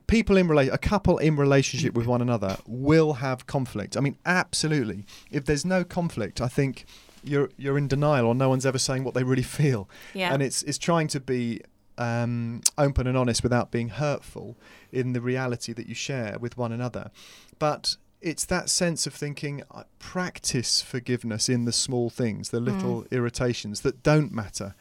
People 0.07 0.35
in 0.35 0.49
rela- 0.49 0.73
a 0.73 0.77
couple 0.77 1.17
in 1.19 1.37
relationship 1.37 1.93
with 1.93 2.05
one 2.05 2.21
another 2.21 2.57
will 2.67 3.13
have 3.13 3.47
conflict. 3.47 3.95
I 3.95 4.01
mean, 4.01 4.17
absolutely. 4.25 5.05
If 5.31 5.45
there's 5.45 5.63
no 5.63 5.85
conflict, 5.85 6.41
I 6.41 6.49
think 6.49 6.83
you're 7.23 7.49
you're 7.57 7.77
in 7.77 7.87
denial, 7.87 8.27
or 8.27 8.35
no 8.35 8.49
one's 8.49 8.65
ever 8.65 8.79
saying 8.79 9.03
what 9.03 9.13
they 9.13 9.23
really 9.23 9.43
feel. 9.43 9.89
Yeah. 10.13 10.33
And 10.33 10.41
it's 10.41 10.63
it's 10.63 10.77
trying 10.77 11.07
to 11.09 11.19
be 11.19 11.61
um, 11.97 12.61
open 12.77 13.07
and 13.07 13.17
honest 13.17 13.43
without 13.43 13.71
being 13.71 13.89
hurtful 13.89 14.57
in 14.91 15.13
the 15.13 15.21
reality 15.21 15.73
that 15.73 15.87
you 15.87 15.95
share 15.95 16.37
with 16.39 16.57
one 16.57 16.71
another. 16.71 17.11
But 17.59 17.97
it's 18.21 18.45
that 18.45 18.69
sense 18.69 19.05
of 19.07 19.13
thinking, 19.13 19.63
practice 19.99 20.81
forgiveness 20.81 21.49
in 21.49 21.65
the 21.65 21.71
small 21.71 22.09
things, 22.09 22.49
the 22.49 22.59
little 22.59 23.05
irritations 23.11 23.81
that 23.81 24.03
don't 24.03 24.31
matter. 24.31 24.75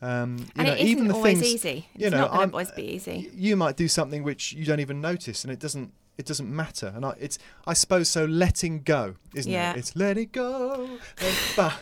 Um, 0.00 0.38
you 0.38 0.44
and 0.56 0.66
know, 0.68 0.72
it 0.72 0.76
isn't 0.76 0.88
even 0.88 1.08
the 1.08 1.14
always 1.14 1.40
things, 1.40 1.54
easy. 1.54 1.88
It's 1.94 2.04
you 2.04 2.10
know, 2.10 2.18
not 2.18 2.32
going 2.32 2.48
to 2.48 2.54
always 2.54 2.70
be 2.70 2.84
easy. 2.84 3.30
you 3.34 3.56
might 3.56 3.76
do 3.76 3.88
something 3.88 4.22
which 4.22 4.52
you 4.52 4.64
don't 4.64 4.80
even 4.80 5.00
notice, 5.00 5.44
and 5.44 5.52
it 5.52 5.58
doesn't. 5.58 5.92
It 6.18 6.26
doesn't 6.26 6.50
matter, 6.54 6.92
and 6.96 7.04
I, 7.06 7.14
it's 7.20 7.38
I 7.64 7.74
suppose 7.74 8.08
so. 8.08 8.24
Letting 8.24 8.82
go, 8.82 9.14
isn't 9.36 9.50
Yeah. 9.50 9.70
it? 9.72 9.78
It's 9.78 9.94
let 9.94 10.18
it 10.18 10.32
go, 10.32 10.98
but 11.56 11.74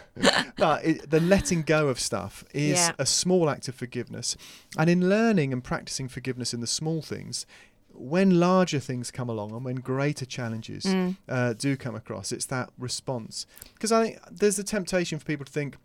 but 0.59 0.85
it, 0.85 1.11
the 1.11 1.20
letting 1.20 1.62
go 1.62 1.88
of 1.88 1.99
stuff 1.99 2.44
is 2.53 2.77
Yeah. 2.79 2.92
a 2.99 3.07
small 3.07 3.49
act 3.49 3.66
of 3.68 3.75
forgiveness, 3.75 4.37
and 4.79 4.90
in 4.90 5.09
learning 5.09 5.55
and 5.55 5.64
practicing 5.64 6.07
forgiveness 6.09 6.53
in 6.53 6.61
the 6.61 6.66
small 6.66 7.01
things, 7.01 7.46
when 7.94 8.38
larger 8.38 8.79
things 8.79 9.11
come 9.11 9.31
along 9.31 9.53
and 9.53 9.64
when 9.64 9.77
greater 9.77 10.27
challenges 10.27 10.85
Mm. 10.85 11.16
uh, 11.31 11.55
do 11.55 11.75
come 11.79 11.94
across, 11.94 12.31
it's 12.31 12.44
that 12.46 12.68
response. 12.79 13.46
Because 13.72 13.90
I 13.90 14.03
think 14.05 14.18
there's 14.31 14.59
a 14.59 14.64
temptation 14.64 15.18
for 15.18 15.25
people 15.25 15.46
to 15.46 15.53
think, 15.53 15.77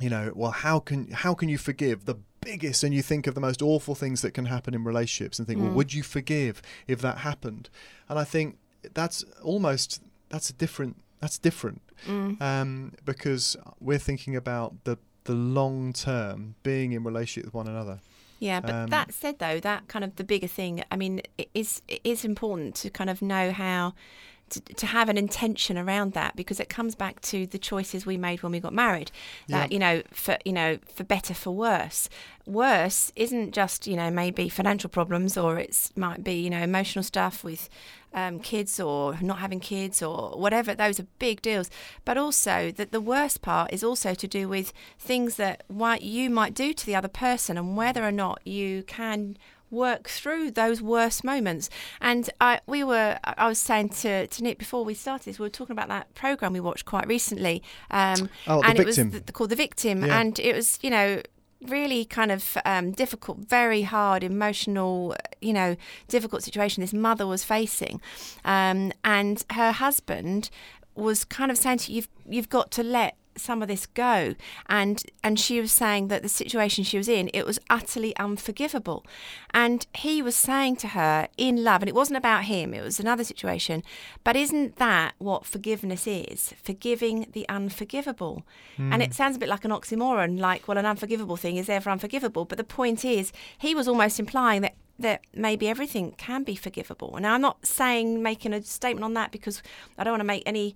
you 0.00 0.10
know, 0.10 0.32
well, 0.34 0.50
how 0.50 0.80
can 0.80 1.12
how 1.12 1.32
can 1.34 1.48
you 1.48 1.58
forgive 1.58 2.06
the 2.06 2.16
biggest? 2.44 2.84
And 2.84 2.94
you 2.94 3.02
think 3.02 3.26
of 3.26 3.34
the 3.34 3.40
most 3.40 3.62
awful 3.62 3.94
things 3.94 4.22
that 4.22 4.32
can 4.32 4.46
happen 4.46 4.74
in 4.74 4.84
relationships, 4.84 5.38
and 5.38 5.46
think, 5.48 5.60
well, 5.60 5.70
Mm. 5.70 5.74
would 5.74 5.92
you 5.94 6.02
forgive 6.02 6.62
if 6.86 7.00
that 7.00 7.18
happened? 7.18 7.68
And 8.08 8.18
I 8.18 8.24
think 8.24 8.56
that's 8.92 9.24
almost 9.42 10.02
that's 10.28 10.50
a 10.50 10.52
different 10.54 10.96
that's 11.20 11.38
different 11.38 11.80
Mm. 12.06 12.40
um, 12.42 12.92
because 13.04 13.56
we're 13.80 13.98
thinking 13.98 14.36
about 14.36 14.84
the 14.84 14.98
the 15.24 15.32
long 15.34 15.92
term 15.94 16.54
being 16.62 16.92
in 16.92 17.02
relationship 17.02 17.46
with 17.46 17.54
one 17.54 17.66
another. 17.66 18.00
Yeah, 18.40 18.60
but 18.60 18.70
Um, 18.74 18.90
that 18.90 19.14
said, 19.14 19.38
though, 19.38 19.58
that 19.60 19.88
kind 19.88 20.04
of 20.04 20.16
the 20.16 20.24
bigger 20.24 20.48
thing. 20.48 20.82
I 20.90 20.96
mean, 20.96 21.22
it 21.38 21.48
is 21.54 21.80
it 21.88 22.00
is 22.04 22.24
important 22.26 22.74
to 22.82 22.90
kind 22.90 23.08
of 23.08 23.22
know 23.22 23.52
how 23.52 23.94
to, 24.54 24.74
to 24.74 24.86
have 24.86 25.08
an 25.08 25.16
intention 25.18 25.76
around 25.78 26.12
that 26.14 26.34
because 26.36 26.58
it 26.60 26.68
comes 26.68 26.94
back 26.94 27.20
to 27.22 27.46
the 27.46 27.58
choices 27.58 28.04
we 28.06 28.16
made 28.16 28.42
when 28.42 28.52
we 28.52 28.60
got 28.60 28.72
married. 28.72 29.10
That 29.48 29.70
Yeah. 29.70 29.74
you 29.74 29.78
know, 29.78 30.02
for 30.12 30.38
you 30.44 30.52
know, 30.52 30.78
for 30.94 31.04
better, 31.04 31.34
for 31.34 31.50
worse. 31.50 32.08
Worse 32.46 33.12
isn't 33.16 33.52
just 33.52 33.86
you 33.86 33.96
know 33.96 34.10
maybe 34.10 34.48
financial 34.48 34.90
problems 34.90 35.36
or 35.36 35.58
it's 35.58 35.94
might 35.96 36.22
be 36.24 36.34
you 36.34 36.50
know 36.50 36.60
emotional 36.60 37.02
stuff 37.02 37.42
with 37.44 37.68
um, 38.12 38.38
kids 38.38 38.78
or 38.78 39.18
not 39.20 39.38
having 39.38 39.60
kids 39.60 40.02
or 40.02 40.30
whatever. 40.38 40.74
Those 40.74 41.00
are 41.00 41.06
big 41.18 41.42
deals. 41.42 41.68
But 42.04 42.16
also 42.16 42.70
that 42.72 42.92
the 42.92 43.00
worst 43.00 43.42
part 43.42 43.72
is 43.72 43.82
also 43.82 44.14
to 44.14 44.28
do 44.28 44.48
with 44.48 44.72
things 44.98 45.36
that 45.36 45.64
what 45.68 46.02
you 46.02 46.30
might 46.30 46.54
do 46.54 46.72
to 46.74 46.86
the 46.86 46.94
other 46.94 47.08
person 47.08 47.58
and 47.58 47.76
whether 47.76 48.04
or 48.04 48.12
not 48.12 48.46
you 48.46 48.82
can 48.84 49.36
work 49.74 50.08
through 50.08 50.52
those 50.52 50.80
worst 50.80 51.24
moments. 51.24 51.68
And 52.00 52.30
I 52.40 52.60
we 52.66 52.84
were 52.84 53.18
I 53.24 53.48
was 53.48 53.58
saying 53.58 53.90
to, 54.00 54.26
to 54.26 54.42
Nick 54.42 54.58
before 54.58 54.84
we 54.84 54.94
started 54.94 55.24
this, 55.26 55.38
we 55.38 55.44
were 55.44 55.50
talking 55.50 55.72
about 55.72 55.88
that 55.88 56.14
program 56.14 56.52
we 56.52 56.60
watched 56.60 56.84
quite 56.86 57.06
recently. 57.06 57.62
Um, 57.90 58.30
Oh, 58.46 58.60
The 58.62 58.68
and 58.68 58.78
it 58.80 58.86
was 58.86 58.96
th- 58.96 59.32
called 59.32 59.50
The 59.50 59.56
Victim. 59.56 60.04
Yeah. 60.04 60.20
And 60.20 60.38
it 60.38 60.54
was, 60.54 60.78
you 60.82 60.90
know, 60.90 61.20
really 61.62 62.04
kind 62.04 62.30
of 62.30 62.58
um, 62.64 62.92
difficult, 62.92 63.38
very 63.38 63.82
hard, 63.82 64.22
emotional, 64.22 65.16
you 65.40 65.52
know, 65.52 65.76
difficult 66.08 66.42
situation 66.42 66.80
this 66.82 66.92
mother 66.92 67.26
was 67.26 67.42
facing. 67.42 68.00
Um, 68.44 68.92
and 69.02 69.44
her 69.52 69.72
husband 69.72 70.50
was 70.94 71.24
kind 71.24 71.50
of 71.50 71.56
saying 71.58 71.78
to 71.78 71.92
you, 71.92 71.96
you've, 71.96 72.08
you've 72.28 72.48
got 72.48 72.70
to 72.72 72.82
let 72.82 73.16
some 73.36 73.62
of 73.62 73.68
this 73.68 73.86
go. 73.86 74.34
And 74.68 75.02
and 75.22 75.38
she 75.38 75.60
was 75.60 75.72
saying 75.72 76.08
that 76.08 76.22
the 76.22 76.28
situation 76.28 76.84
she 76.84 76.98
was 76.98 77.08
in 77.08 77.30
it 77.32 77.46
was 77.46 77.58
utterly 77.70 78.16
unforgivable. 78.16 79.04
And 79.52 79.86
he 79.94 80.22
was 80.22 80.36
saying 80.36 80.76
to 80.76 80.88
her 80.88 81.28
in 81.36 81.64
love 81.64 81.82
and 81.82 81.88
it 81.88 81.94
wasn't 81.94 82.16
about 82.16 82.44
him 82.44 82.74
it 82.74 82.82
was 82.82 83.00
another 83.00 83.24
situation 83.24 83.82
but 84.22 84.36
isn't 84.36 84.76
that 84.76 85.14
what 85.18 85.46
forgiveness 85.46 86.06
is? 86.06 86.54
Forgiving 86.62 87.28
the 87.32 87.48
unforgivable. 87.48 88.44
Hmm. 88.76 88.92
And 88.92 89.02
it 89.02 89.14
sounds 89.14 89.36
a 89.36 89.38
bit 89.38 89.48
like 89.48 89.64
an 89.64 89.70
oxymoron 89.70 90.38
like 90.38 90.66
well 90.68 90.78
an 90.78 90.86
unforgivable 90.86 91.36
thing 91.36 91.56
is 91.56 91.68
ever 91.68 91.90
unforgivable. 91.90 92.44
But 92.44 92.58
the 92.58 92.64
point 92.64 93.04
is 93.04 93.32
he 93.58 93.74
was 93.74 93.88
almost 93.88 94.18
implying 94.18 94.62
that 94.62 94.74
that 94.98 95.22
maybe 95.34 95.68
everything 95.68 96.12
can 96.12 96.44
be 96.44 96.54
forgivable. 96.54 97.16
And 97.16 97.26
I'm 97.26 97.40
not 97.40 97.66
saying 97.66 98.22
making 98.22 98.52
a 98.52 98.62
statement 98.62 99.04
on 99.04 99.14
that 99.14 99.32
because 99.32 99.62
I 99.98 100.04
don't 100.04 100.12
want 100.12 100.20
to 100.20 100.24
make 100.24 100.44
any 100.46 100.74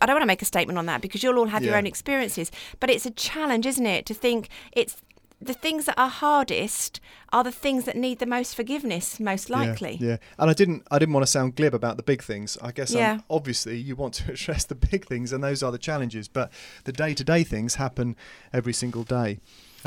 I 0.00 0.06
don't 0.06 0.14
want 0.14 0.22
to 0.22 0.26
make 0.28 0.42
a 0.42 0.46
statement 0.46 0.78
on 0.78 0.86
that 0.86 1.00
because 1.00 1.22
you'll 1.22 1.38
all 1.38 1.46
have 1.46 1.64
your 1.64 1.76
own 1.76 1.86
experiences. 1.86 2.50
But 2.80 2.90
it's 2.90 3.06
a 3.06 3.10
challenge, 3.10 3.66
isn't 3.66 3.86
it, 3.86 4.06
to 4.06 4.14
think 4.14 4.48
it's 4.72 4.96
the 5.40 5.54
things 5.54 5.84
that 5.84 5.98
are 5.98 6.08
hardest 6.08 7.00
are 7.32 7.44
the 7.44 7.52
things 7.52 7.84
that 7.84 7.96
need 7.96 8.18
the 8.18 8.26
most 8.26 8.56
forgiveness, 8.56 9.20
most 9.20 9.50
likely. 9.50 9.96
Yeah, 10.00 10.08
yeah. 10.08 10.16
And 10.38 10.50
I 10.50 10.52
didn't 10.52 10.82
I 10.90 10.98
didn't 10.98 11.14
want 11.14 11.24
to 11.26 11.30
sound 11.30 11.54
glib 11.56 11.74
about 11.74 11.96
the 11.96 12.02
big 12.02 12.22
things. 12.22 12.58
I 12.62 12.72
guess 12.72 12.92
um, 12.92 12.98
Yeah. 12.98 13.18
obviously 13.30 13.76
you 13.78 13.94
want 13.96 14.14
to 14.14 14.32
address 14.32 14.64
the 14.64 14.74
big 14.74 15.06
things 15.06 15.32
and 15.32 15.42
those 15.42 15.62
are 15.62 15.70
the 15.70 15.78
challenges, 15.78 16.28
but 16.28 16.50
the 16.84 16.92
day-to-day 16.92 17.44
things 17.44 17.76
happen 17.76 18.16
every 18.52 18.72
single 18.72 19.04
day. 19.04 19.38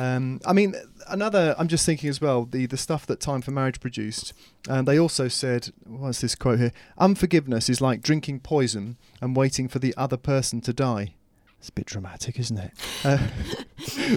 Um, 0.01 0.41
I 0.47 0.53
mean, 0.53 0.73
another. 1.09 1.53
I'm 1.59 1.67
just 1.67 1.85
thinking 1.85 2.09
as 2.09 2.19
well. 2.19 2.45
The 2.45 2.65
the 2.65 2.77
stuff 2.77 3.05
that 3.05 3.19
Time 3.19 3.41
for 3.41 3.51
Marriage 3.51 3.79
produced, 3.79 4.33
and 4.67 4.87
they 4.87 4.97
also 4.97 5.27
said, 5.27 5.71
what's 5.85 6.21
this 6.21 6.33
quote 6.33 6.57
here? 6.57 6.71
Unforgiveness 6.97 7.69
is 7.69 7.81
like 7.81 8.01
drinking 8.01 8.39
poison 8.39 8.97
and 9.21 9.35
waiting 9.35 9.67
for 9.67 9.77
the 9.77 9.93
other 9.95 10.17
person 10.17 10.59
to 10.61 10.73
die. 10.73 11.13
It's 11.59 11.69
a 11.69 11.73
bit 11.73 11.85
dramatic, 11.85 12.39
isn't 12.39 12.57
it? 12.57 12.71
Uh, 13.03 13.27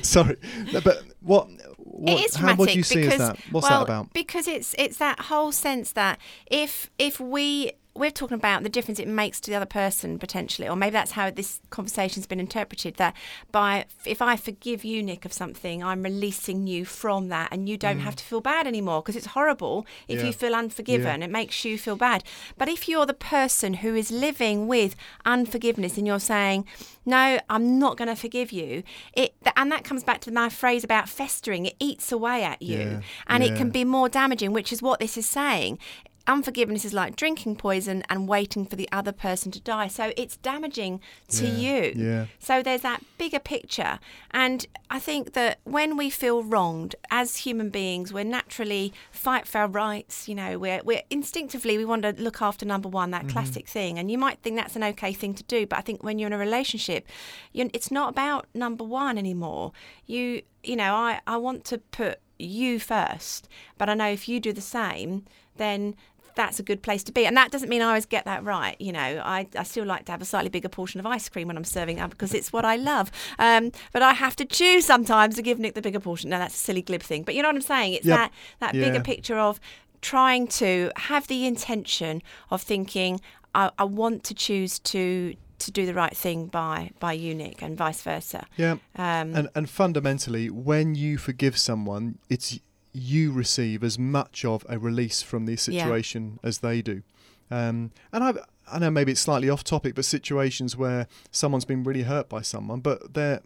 sorry, 0.02 0.38
but 0.72 1.02
what? 1.20 1.48
what 1.76 2.18
it 2.18 2.24
is 2.24 2.34
how, 2.36 2.40
dramatic 2.40 2.58
what 2.58 2.68
do 2.70 2.76
you 2.76 2.82
see 2.82 2.96
because 2.96 3.12
as 3.12 3.18
that? 3.18 3.38
What's 3.50 3.68
well, 3.68 3.80
that 3.80 3.84
about? 3.84 4.14
Because 4.14 4.48
it's 4.48 4.74
it's 4.78 4.96
that 4.96 5.20
whole 5.20 5.52
sense 5.52 5.92
that 5.92 6.18
if 6.46 6.90
if 6.98 7.20
we 7.20 7.72
we're 7.96 8.10
talking 8.10 8.34
about 8.34 8.62
the 8.64 8.68
difference 8.68 8.98
it 8.98 9.06
makes 9.06 9.40
to 9.40 9.50
the 9.50 9.56
other 9.56 9.66
person 9.66 10.18
potentially, 10.18 10.68
or 10.68 10.74
maybe 10.76 10.90
that's 10.92 11.12
how 11.12 11.30
this 11.30 11.60
conversation's 11.70 12.26
been 12.26 12.40
interpreted. 12.40 12.96
That 12.96 13.14
by 13.52 13.84
if 14.04 14.20
I 14.20 14.36
forgive 14.36 14.84
you, 14.84 15.02
Nick, 15.02 15.24
of 15.24 15.32
something, 15.32 15.82
I'm 15.84 16.02
releasing 16.02 16.66
you 16.66 16.84
from 16.84 17.28
that, 17.28 17.52
and 17.52 17.68
you 17.68 17.76
don't 17.76 18.00
have 18.00 18.16
to 18.16 18.24
feel 18.24 18.40
bad 18.40 18.66
anymore 18.66 19.00
because 19.00 19.16
it's 19.16 19.26
horrible 19.26 19.86
if 20.08 20.18
Mm. 20.18 20.20
Yeah. 20.22 20.26
you 20.26 20.32
feel 20.32 20.54
unforgiven. 20.54 21.22
It 21.22 21.30
makes 21.30 21.64
you 21.64 21.78
feel 21.78 21.96
bad. 21.96 22.24
But 22.58 22.68
if 22.68 22.88
you're 22.88 23.06
the 23.06 23.14
person 23.14 23.74
who 23.74 23.94
is 23.94 24.10
living 24.10 24.66
with 24.66 24.96
unforgiveness 25.24 25.96
and 25.96 26.06
you're 26.06 26.18
saying, 26.20 26.66
"No, 27.06 27.38
I'm 27.48 27.78
not 27.78 27.96
going 27.96 28.08
to 28.08 28.16
forgive 28.16 28.50
you," 28.52 28.82
it 29.12 29.34
and 29.56 29.70
that 29.70 29.84
comes 29.84 30.02
back 30.02 30.20
to 30.22 30.32
my 30.32 30.48
phrase 30.48 30.82
about 30.84 31.08
festering. 31.08 31.66
It 31.66 31.76
eats 31.78 32.10
away 32.10 32.42
at 32.44 32.60
you, 32.60 32.78
Yeah, 32.78 33.00
and 33.28 33.42
it 33.44 33.56
can 33.56 33.70
be 33.70 33.84
more 33.84 34.08
damaging, 34.08 34.52
which 34.52 34.72
is 34.72 34.82
what 34.82 34.98
this 35.00 35.16
is 35.16 35.26
saying. 35.26 35.78
Unforgiveness 36.26 36.84
is 36.84 36.94
like 36.94 37.16
drinking 37.16 37.56
poison 37.56 38.02
and 38.08 38.26
waiting 38.28 38.64
for 38.64 38.76
the 38.76 38.88
other 38.90 39.12
person 39.12 39.52
to 39.52 39.60
die. 39.60 39.88
So 39.88 40.12
it's 40.16 40.36
damaging 40.38 41.00
to 41.28 41.46
Yeah, 41.46 41.82
you. 41.82 41.92
yeah. 41.96 42.26
So 42.38 42.62
there's 42.62 42.80
that 42.82 43.02
bigger 43.18 43.38
picture. 43.38 43.98
And 44.30 44.66
I 44.90 44.98
think 44.98 45.34
that 45.34 45.58
when 45.64 45.96
we 45.96 46.08
feel 46.10 46.42
wronged 46.42 46.94
as 47.10 47.38
human 47.38 47.70
beings, 47.70 48.12
we're 48.12 48.24
naturally 48.24 48.92
fight 49.10 49.46
for 49.46 49.58
our 49.58 49.68
rights. 49.68 50.28
You 50.28 50.34
know, 50.34 50.58
we're, 50.58 50.80
we're 50.84 51.02
instinctively, 51.10 51.76
we 51.76 51.84
want 51.84 52.02
to 52.02 52.14
look 52.18 52.40
after 52.42 52.64
number 52.66 52.88
one, 52.88 53.10
Mm-hmm. 53.10 53.26
that 53.26 53.32
classic 53.32 53.68
thing. 53.68 53.98
And 53.98 54.10
you 54.10 54.16
might 54.18 54.38
think 54.40 54.56
that's 54.56 54.76
an 54.76 54.84
okay 54.84 55.12
thing 55.12 55.34
to 55.34 55.42
do. 55.44 55.66
But 55.66 55.78
I 55.78 55.82
think 55.82 56.02
when 56.02 56.18
you're 56.18 56.28
in 56.28 56.32
a 56.32 56.38
relationship, 56.38 57.06
you 57.52 57.68
it's 57.74 57.90
not 57.90 58.08
about 58.10 58.46
number 58.54 58.82
one 58.84 59.18
anymore. 59.18 59.72
You, 60.06 60.42
you 60.62 60.76
know, 60.76 60.94
I, 60.94 61.20
I 61.26 61.36
want 61.36 61.64
to 61.66 61.78
put 61.78 62.18
you 62.38 62.78
first. 62.80 63.48
But 63.78 63.88
I 63.90 63.94
know 63.94 64.08
if 64.08 64.28
you 64.28 64.40
do 64.40 64.52
the 64.52 64.60
same, 64.60 65.24
then 65.56 65.94
that's 66.36 66.58
a 66.58 66.62
good 66.62 66.82
place 66.82 67.02
to 67.04 67.12
be. 67.12 67.26
And 67.26 67.36
that 67.36 67.50
doesn't 67.50 67.68
mean 67.68 67.82
I 67.82 67.86
always 67.86 68.06
get 68.06 68.24
that 68.24 68.42
right. 68.44 68.76
You 68.80 68.92
know, 68.92 69.22
I, 69.24 69.46
I 69.56 69.62
still 69.62 69.84
like 69.84 70.04
to 70.06 70.12
have 70.12 70.20
a 70.22 70.24
slightly 70.24 70.50
bigger 70.50 70.68
portion 70.68 70.98
of 71.00 71.06
ice 71.06 71.28
cream 71.28 71.48
when 71.48 71.56
I'm 71.56 71.64
serving 71.64 72.00
up 72.00 72.10
because 72.10 72.34
it's 72.34 72.52
what 72.52 72.64
I 72.64 72.76
love. 72.76 73.10
Um, 73.38 73.70
but 73.92 74.02
I 74.02 74.12
have 74.14 74.34
to 74.36 74.44
choose 74.44 74.84
sometimes 74.84 75.36
to 75.36 75.42
give 75.42 75.58
Nick 75.58 75.74
the 75.74 75.82
bigger 75.82 76.00
portion. 76.00 76.30
Now, 76.30 76.38
that's 76.38 76.54
a 76.54 76.58
silly 76.58 76.82
glib 76.82 77.02
thing. 77.02 77.22
But 77.22 77.34
you 77.34 77.42
know 77.42 77.48
what 77.48 77.56
I'm 77.56 77.62
saying? 77.62 77.94
It's 77.94 78.06
Yep. 78.06 78.16
that, 78.18 78.32
that 78.60 78.74
Yeah. 78.74 78.80
bigger 78.90 79.00
picture 79.02 79.38
of 79.38 79.60
trying 80.00 80.46
to 80.48 80.90
have 80.96 81.26
the 81.28 81.46
intention 81.46 82.20
of 82.50 82.60
thinking, 82.62 83.20
I, 83.54 83.70
I 83.78 83.84
want 83.84 84.24
to 84.24 84.34
choose 84.34 84.78
to 84.80 85.34
to 85.60 85.70
do 85.70 85.86
the 85.86 85.94
right 85.94 86.14
thing 86.16 86.46
by 86.48 86.90
by 86.98 87.12
you, 87.12 87.32
Nick, 87.34 87.62
and 87.62 87.76
vice 87.78 88.02
versa. 88.02 88.46
Yeah. 88.56 88.72
Um, 88.96 89.34
And 89.36 89.48
and 89.54 89.70
fundamentally, 89.70 90.50
when 90.50 90.94
you 90.96 91.16
forgive 91.16 91.56
someone, 91.56 92.18
it's 92.28 92.58
you 92.94 93.32
receive 93.32 93.82
as 93.84 93.98
much 93.98 94.44
of 94.44 94.64
a 94.68 94.78
release 94.78 95.20
from 95.20 95.44
the 95.46 95.52
Yeah. 95.52 95.58
situation 95.58 96.38
as 96.42 96.58
they 96.58 96.80
do. 96.80 97.02
Um, 97.50 97.90
and 98.12 98.24
I 98.24 98.32
I 98.72 98.78
know 98.78 98.90
maybe 98.90 99.12
it's 99.12 99.20
slightly 99.20 99.50
off 99.50 99.62
topic, 99.62 99.94
but 99.94 100.06
situations 100.06 100.74
where 100.74 101.06
someone's 101.30 101.66
been 101.66 101.84
really 101.84 102.04
hurt 102.04 102.30
by 102.30 102.40
someone, 102.40 102.80
but 102.80 103.12
they're 103.14 103.40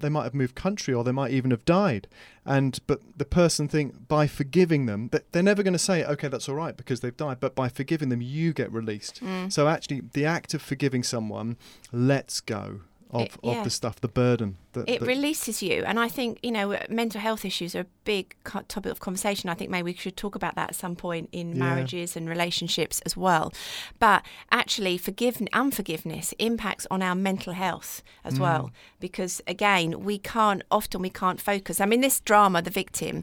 they 0.00 0.08
might 0.08 0.22
have 0.22 0.34
moved 0.34 0.54
country 0.54 0.94
or 0.94 1.02
they 1.04 1.10
might 1.12 1.32
even 1.32 1.50
have 1.50 1.64
died 1.64 2.06
and 2.46 2.78
but 2.86 3.00
the 3.18 3.24
person 3.24 3.66
think 3.66 4.06
by 4.06 4.24
forgiving 4.26 4.86
them 4.86 5.08
that 5.10 5.30
they're 5.32 5.42
never 5.42 5.64
going 5.64 5.72
to 5.74 5.78
say 5.80 6.04
okay 6.04 6.28
that's 6.28 6.48
all 6.48 6.54
right 6.54 6.76
because 6.76 7.00
they've 7.00 7.16
died 7.16 7.38
but 7.40 7.56
by 7.56 7.68
forgiving 7.68 8.08
them 8.08 8.20
you 8.22 8.52
get 8.52 8.72
released 8.72 9.20
Mm. 9.22 9.52
so 9.52 9.66
actually 9.68 10.02
the 10.12 10.24
act 10.24 10.54
of 10.54 10.62
forgiving 10.62 11.02
someone 11.02 11.56
lets 11.92 12.40
go 12.40 12.82
of, 13.10 13.22
It- 13.22 13.38
of 13.58 13.64
the 13.64 13.70
stuff 13.70 14.00
the 14.00 14.08
burden 14.08 14.56
that, 14.72 14.88
it 14.88 15.00
that- 15.00 15.06
releases 15.06 15.62
you 15.62 15.84
and 15.86 16.00
i 16.00 16.08
think 16.08 16.38
you 16.42 16.50
know 16.50 16.76
mental 16.88 17.20
health 17.20 17.44
issues 17.44 17.74
are 17.76 17.80
a 17.80 17.86
big 18.04 18.34
topic 18.68 18.90
of 18.90 18.98
conversation 19.00 19.48
i 19.48 19.54
think 19.54 19.70
maybe 19.70 19.84
we 19.92 19.94
should 19.94 20.16
talk 20.16 20.34
about 20.34 20.54
that 20.56 20.70
at 20.70 20.74
some 20.74 20.96
point 20.96 21.28
in 21.30 21.50
Yeah. 21.50 21.54
marriages 21.66 22.16
and 22.16 22.28
relationships 22.28 23.00
as 23.06 23.16
well 23.16 23.52
but 24.00 24.24
actually 24.50 24.98
forgive 24.98 25.40
unforgiveness 25.52 26.34
impacts 26.38 26.86
on 26.90 27.02
our 27.02 27.14
mental 27.14 27.52
health 27.52 28.02
as 28.24 28.34
Mm. 28.34 28.40
well 28.40 28.70
because 29.00 29.40
again 29.46 30.02
we 30.04 30.18
can't 30.18 30.62
often 30.70 31.00
we 31.02 31.10
can't 31.10 31.40
focus 31.40 31.80
i 31.80 31.86
mean 31.86 32.00
this 32.00 32.18
drama 32.20 32.62
the 32.62 32.70
victim 32.70 33.22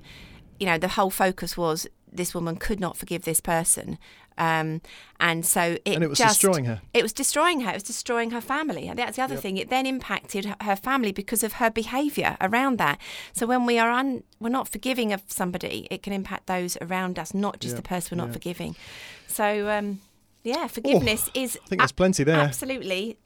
you 0.60 0.65
know 0.65 0.78
the 0.78 0.89
whole 0.89 1.10
focus 1.10 1.58
was 1.58 1.88
this 2.13 2.34
woman 2.36 2.56
could 2.58 2.80
not 2.80 2.98
forgive 2.98 3.24
this 3.24 3.39
person 3.39 3.98
um, 4.41 4.82
and 5.19 5.45
so 5.45 5.62
it 5.86 5.93
And 5.95 6.04
it 6.04 6.10
was 6.10 6.17
just, 6.17 6.41
destroying 6.41 6.65
her. 6.65 6.82
it 6.93 7.04
was 7.04 7.13
destroying 7.13 7.62
her. 7.62 7.69
It 7.71 7.75
was 7.75 7.84
destroying 7.84 8.32
her 8.32 8.41
family. 8.41 8.88
And 8.88 8.97
that's 8.97 9.15
the 9.17 9.23
other 9.23 9.36
Yep. 9.36 9.43
thing. 9.43 9.58
It 9.58 9.69
then 9.69 9.86
impacted 9.86 10.43
her- 10.67 10.75
family 10.75 11.12
because 11.12 11.43
of 11.43 11.54
her 11.62 11.69
behaviour 11.69 12.38
around 12.41 12.77
that. 12.80 12.97
So 13.34 13.45
when 13.45 13.65
we 13.67 13.77
are 13.77 13.91
un, 13.91 14.23
we're 14.39 14.49
not 14.60 14.67
forgiving 14.67 15.13
of 15.13 15.21
somebody, 15.27 15.88
it 15.91 16.01
can 16.01 16.13
impact 16.13 16.47
those 16.47 16.75
around 16.82 17.19
us, 17.19 17.34
not 17.36 17.60
just 17.60 17.73
Yeah, 17.73 17.82
the 17.82 17.88
person 17.93 18.17
we're 18.17 18.23
not 18.23 18.30
yeah. 18.30 18.34
forgiving. 18.39 18.75
So 19.27 19.69
um, 19.69 20.01
yeah, 20.43 20.65
forgiveness 20.67 21.30
is 21.36 21.58
I 21.63 21.67
think 21.67 21.80
there's 21.82 21.91
a- 21.91 22.01
plenty 22.04 22.23
there. 22.23 22.39
absolutely 22.39 23.17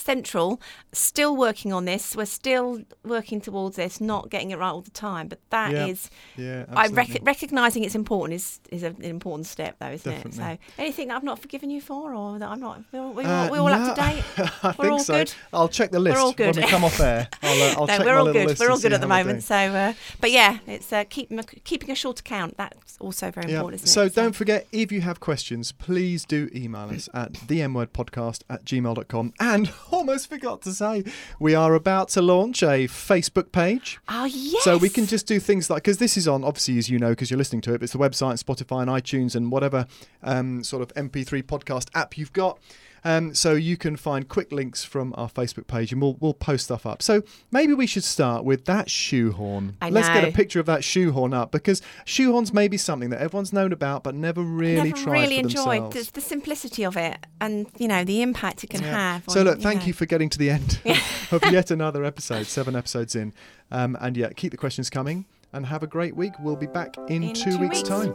central. 0.00 0.60
Still 0.92 1.36
working 1.36 1.72
on 1.72 1.84
this. 1.84 2.16
We're 2.16 2.24
still 2.24 2.80
working 3.04 3.40
towards 3.40 3.76
this, 3.76 4.00
not 4.00 4.30
getting 4.30 4.50
it 4.50 4.58
right 4.58 4.70
all 4.70 4.80
the 4.80 4.90
time. 4.90 5.28
But 5.28 5.40
that 5.50 5.72
is, 5.72 6.10
Yeah. 6.36 6.64
yeah 6.68 6.76
I 6.76 6.86
rec- 6.88 7.18
recognizing 7.22 7.84
it's 7.84 7.94
important 7.94 8.34
is 8.36 8.60
is 8.70 8.82
an 8.82 8.96
important 9.02 9.46
step, 9.46 9.76
though, 9.80 9.90
isn't 9.90 10.12
it? 10.12 10.34
So 10.34 10.58
anything 10.78 11.08
that 11.08 11.16
I've 11.16 11.22
not 11.24 11.38
forgiven 11.38 11.70
you 11.70 11.80
for, 11.80 12.14
or 12.14 12.38
that 12.38 12.48
I'm 12.48 12.60
not, 12.60 12.82
we're, 12.92 13.08
we're, 13.08 13.26
Uh, 13.26 13.44
all, 13.44 13.50
we're 13.50 13.58
all 13.60 13.68
up 13.68 13.94
to 13.96 14.02
date. 14.02 14.24
I 14.62 14.74
We're 14.78 14.90
all 14.90 14.98
so. 15.00 15.14
good. 15.14 15.32
I'll 15.52 15.68
check 15.68 15.90
the 15.90 16.00
list 16.00 16.16
we're 16.16 16.22
all 16.22 16.32
good. 16.32 16.56
when 16.56 16.64
we 16.64 16.70
come 16.70 16.84
off 16.84 16.98
air. 17.00 17.28
I'll, 17.42 17.62
uh, 17.62 17.74
I'll 17.76 17.86
no, 17.86 17.96
check 17.96 18.06
we're 18.06 18.16
all 18.18 18.32
good. 18.32 18.58
We're 18.58 18.70
all 18.70 18.78
good 18.80 18.92
at 18.92 19.00
the 19.00 19.06
moment. 19.06 19.42
So, 19.42 19.54
uh, 19.56 19.92
but 20.20 20.30
yeah, 20.30 20.58
it's 20.66 20.92
uh, 20.92 21.04
keep, 21.08 21.30
keeping 21.64 21.90
a 21.90 21.94
short 21.94 22.20
account. 22.20 22.56
That's 22.56 22.96
also 23.00 23.30
very 23.30 23.50
Yeah. 23.50 23.56
important. 23.58 23.82
Isn't 23.82 23.92
So 23.92 24.04
it? 24.04 24.14
don't 24.14 24.34
forget, 24.34 24.66
if 24.72 24.90
you 24.92 25.00
have 25.02 25.20
questions, 25.20 25.72
please 25.72 26.24
do 26.24 26.48
email 26.54 26.88
us 26.90 27.08
at 27.14 27.32
themwordpodcast 27.34 28.42
at 28.48 28.64
gmail.com. 28.64 29.32
And 29.40 29.66
almost 29.92 30.28
forgot 30.28 30.62
to 30.62 30.72
say, 30.72 31.04
we 31.38 31.54
are 31.54 31.74
about 31.74 32.08
to 32.10 32.22
launch 32.22 32.62
a 32.62 32.86
Facebook 32.88 33.52
page. 33.52 33.98
Oh 34.08 34.24
yes. 34.24 34.62
So 34.64 34.76
we 34.76 34.88
can 34.88 35.06
just 35.06 35.26
do 35.26 35.40
things 35.40 35.70
like 35.70 35.82
because 35.82 35.98
this 35.98 36.16
is 36.16 36.28
on 36.28 36.44
obviously 36.44 36.78
as 36.78 36.88
you 36.88 36.98
know 36.98 37.10
because 37.10 37.30
you're 37.30 37.38
listening 37.38 37.62
to 37.62 37.74
it. 37.74 37.82
It's 37.82 37.92
the 37.92 37.98
website, 37.98 38.42
Spotify, 38.42 38.82
and 38.82 38.90
iTunes, 38.90 39.34
and 39.34 39.50
whatever 39.50 39.86
um, 40.22 40.62
sort 40.64 40.82
of 40.82 40.92
MP3 40.94 41.42
podcast 41.42 41.88
app 41.94 42.16
you've 42.16 42.32
got. 42.32 42.58
Um, 43.04 43.34
so 43.34 43.54
you 43.54 43.76
can 43.76 43.96
find 43.96 44.28
quick 44.28 44.52
links 44.52 44.84
from 44.84 45.14
our 45.16 45.28
Facebook 45.28 45.66
page, 45.66 45.92
and 45.92 46.00
we'll 46.02 46.16
we'll 46.20 46.34
post 46.34 46.64
stuff 46.64 46.84
up. 46.86 47.02
So 47.02 47.22
maybe 47.50 47.72
we 47.74 47.86
should 47.86 48.04
start 48.04 48.44
with 48.44 48.64
that 48.66 48.90
shoehorn. 48.90 49.76
I 49.80 49.90
Let's 49.90 50.08
get 50.08 50.24
a 50.28 50.32
picture 50.32 50.60
of 50.60 50.66
that 50.66 50.84
shoehorn 50.84 51.32
up 51.34 51.50
because 51.50 51.80
shoehorns 52.04 52.52
may 52.52 52.68
be 52.68 52.76
something 52.76 53.10
that 53.10 53.20
everyone's 53.20 53.52
known 53.52 53.72
about 53.72 54.04
but 54.04 54.14
never 54.14 54.42
really 54.42 54.90
Never 54.90 55.02
tried 55.04 55.12
really 55.12 55.38
enjoyed 55.38 55.92
the, 55.92 56.10
the 56.12 56.20
simplicity 56.20 56.84
of 56.84 56.96
it, 56.96 57.18
and 57.40 57.66
you 57.78 57.88
know 57.88 58.04
the 58.04 58.22
impact 58.22 58.64
it 58.64 58.70
can 58.70 58.82
Yeah. 58.82 59.12
have. 59.14 59.24
So 59.28 59.40
on, 59.40 59.46
look, 59.46 59.60
thank 59.60 59.80
know. 59.80 59.86
you 59.86 59.92
for 59.92 60.06
getting 60.06 60.28
to 60.30 60.38
the 60.38 60.50
end 60.50 60.80
of 61.30 61.42
yet 61.50 61.70
another 61.70 62.04
episode, 62.04 62.46
seven 62.46 62.76
episodes 62.76 63.14
in, 63.14 63.32
um, 63.70 63.96
and 64.00 64.16
yeah, 64.16 64.30
keep 64.36 64.50
the 64.50 64.56
questions 64.58 64.90
coming 64.90 65.26
and 65.52 65.66
have 65.66 65.82
a 65.82 65.86
great 65.86 66.14
week. 66.16 66.32
We'll 66.38 66.56
be 66.56 66.66
back 66.66 66.96
in, 67.08 67.22
In 67.24 67.34
two, 67.34 67.52
two 67.52 67.58
weeks' 67.58 67.78
weeks. 67.78 67.88
time. 67.88 68.14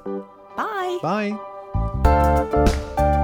Bye. 0.56 1.00
Bye. 2.04 3.15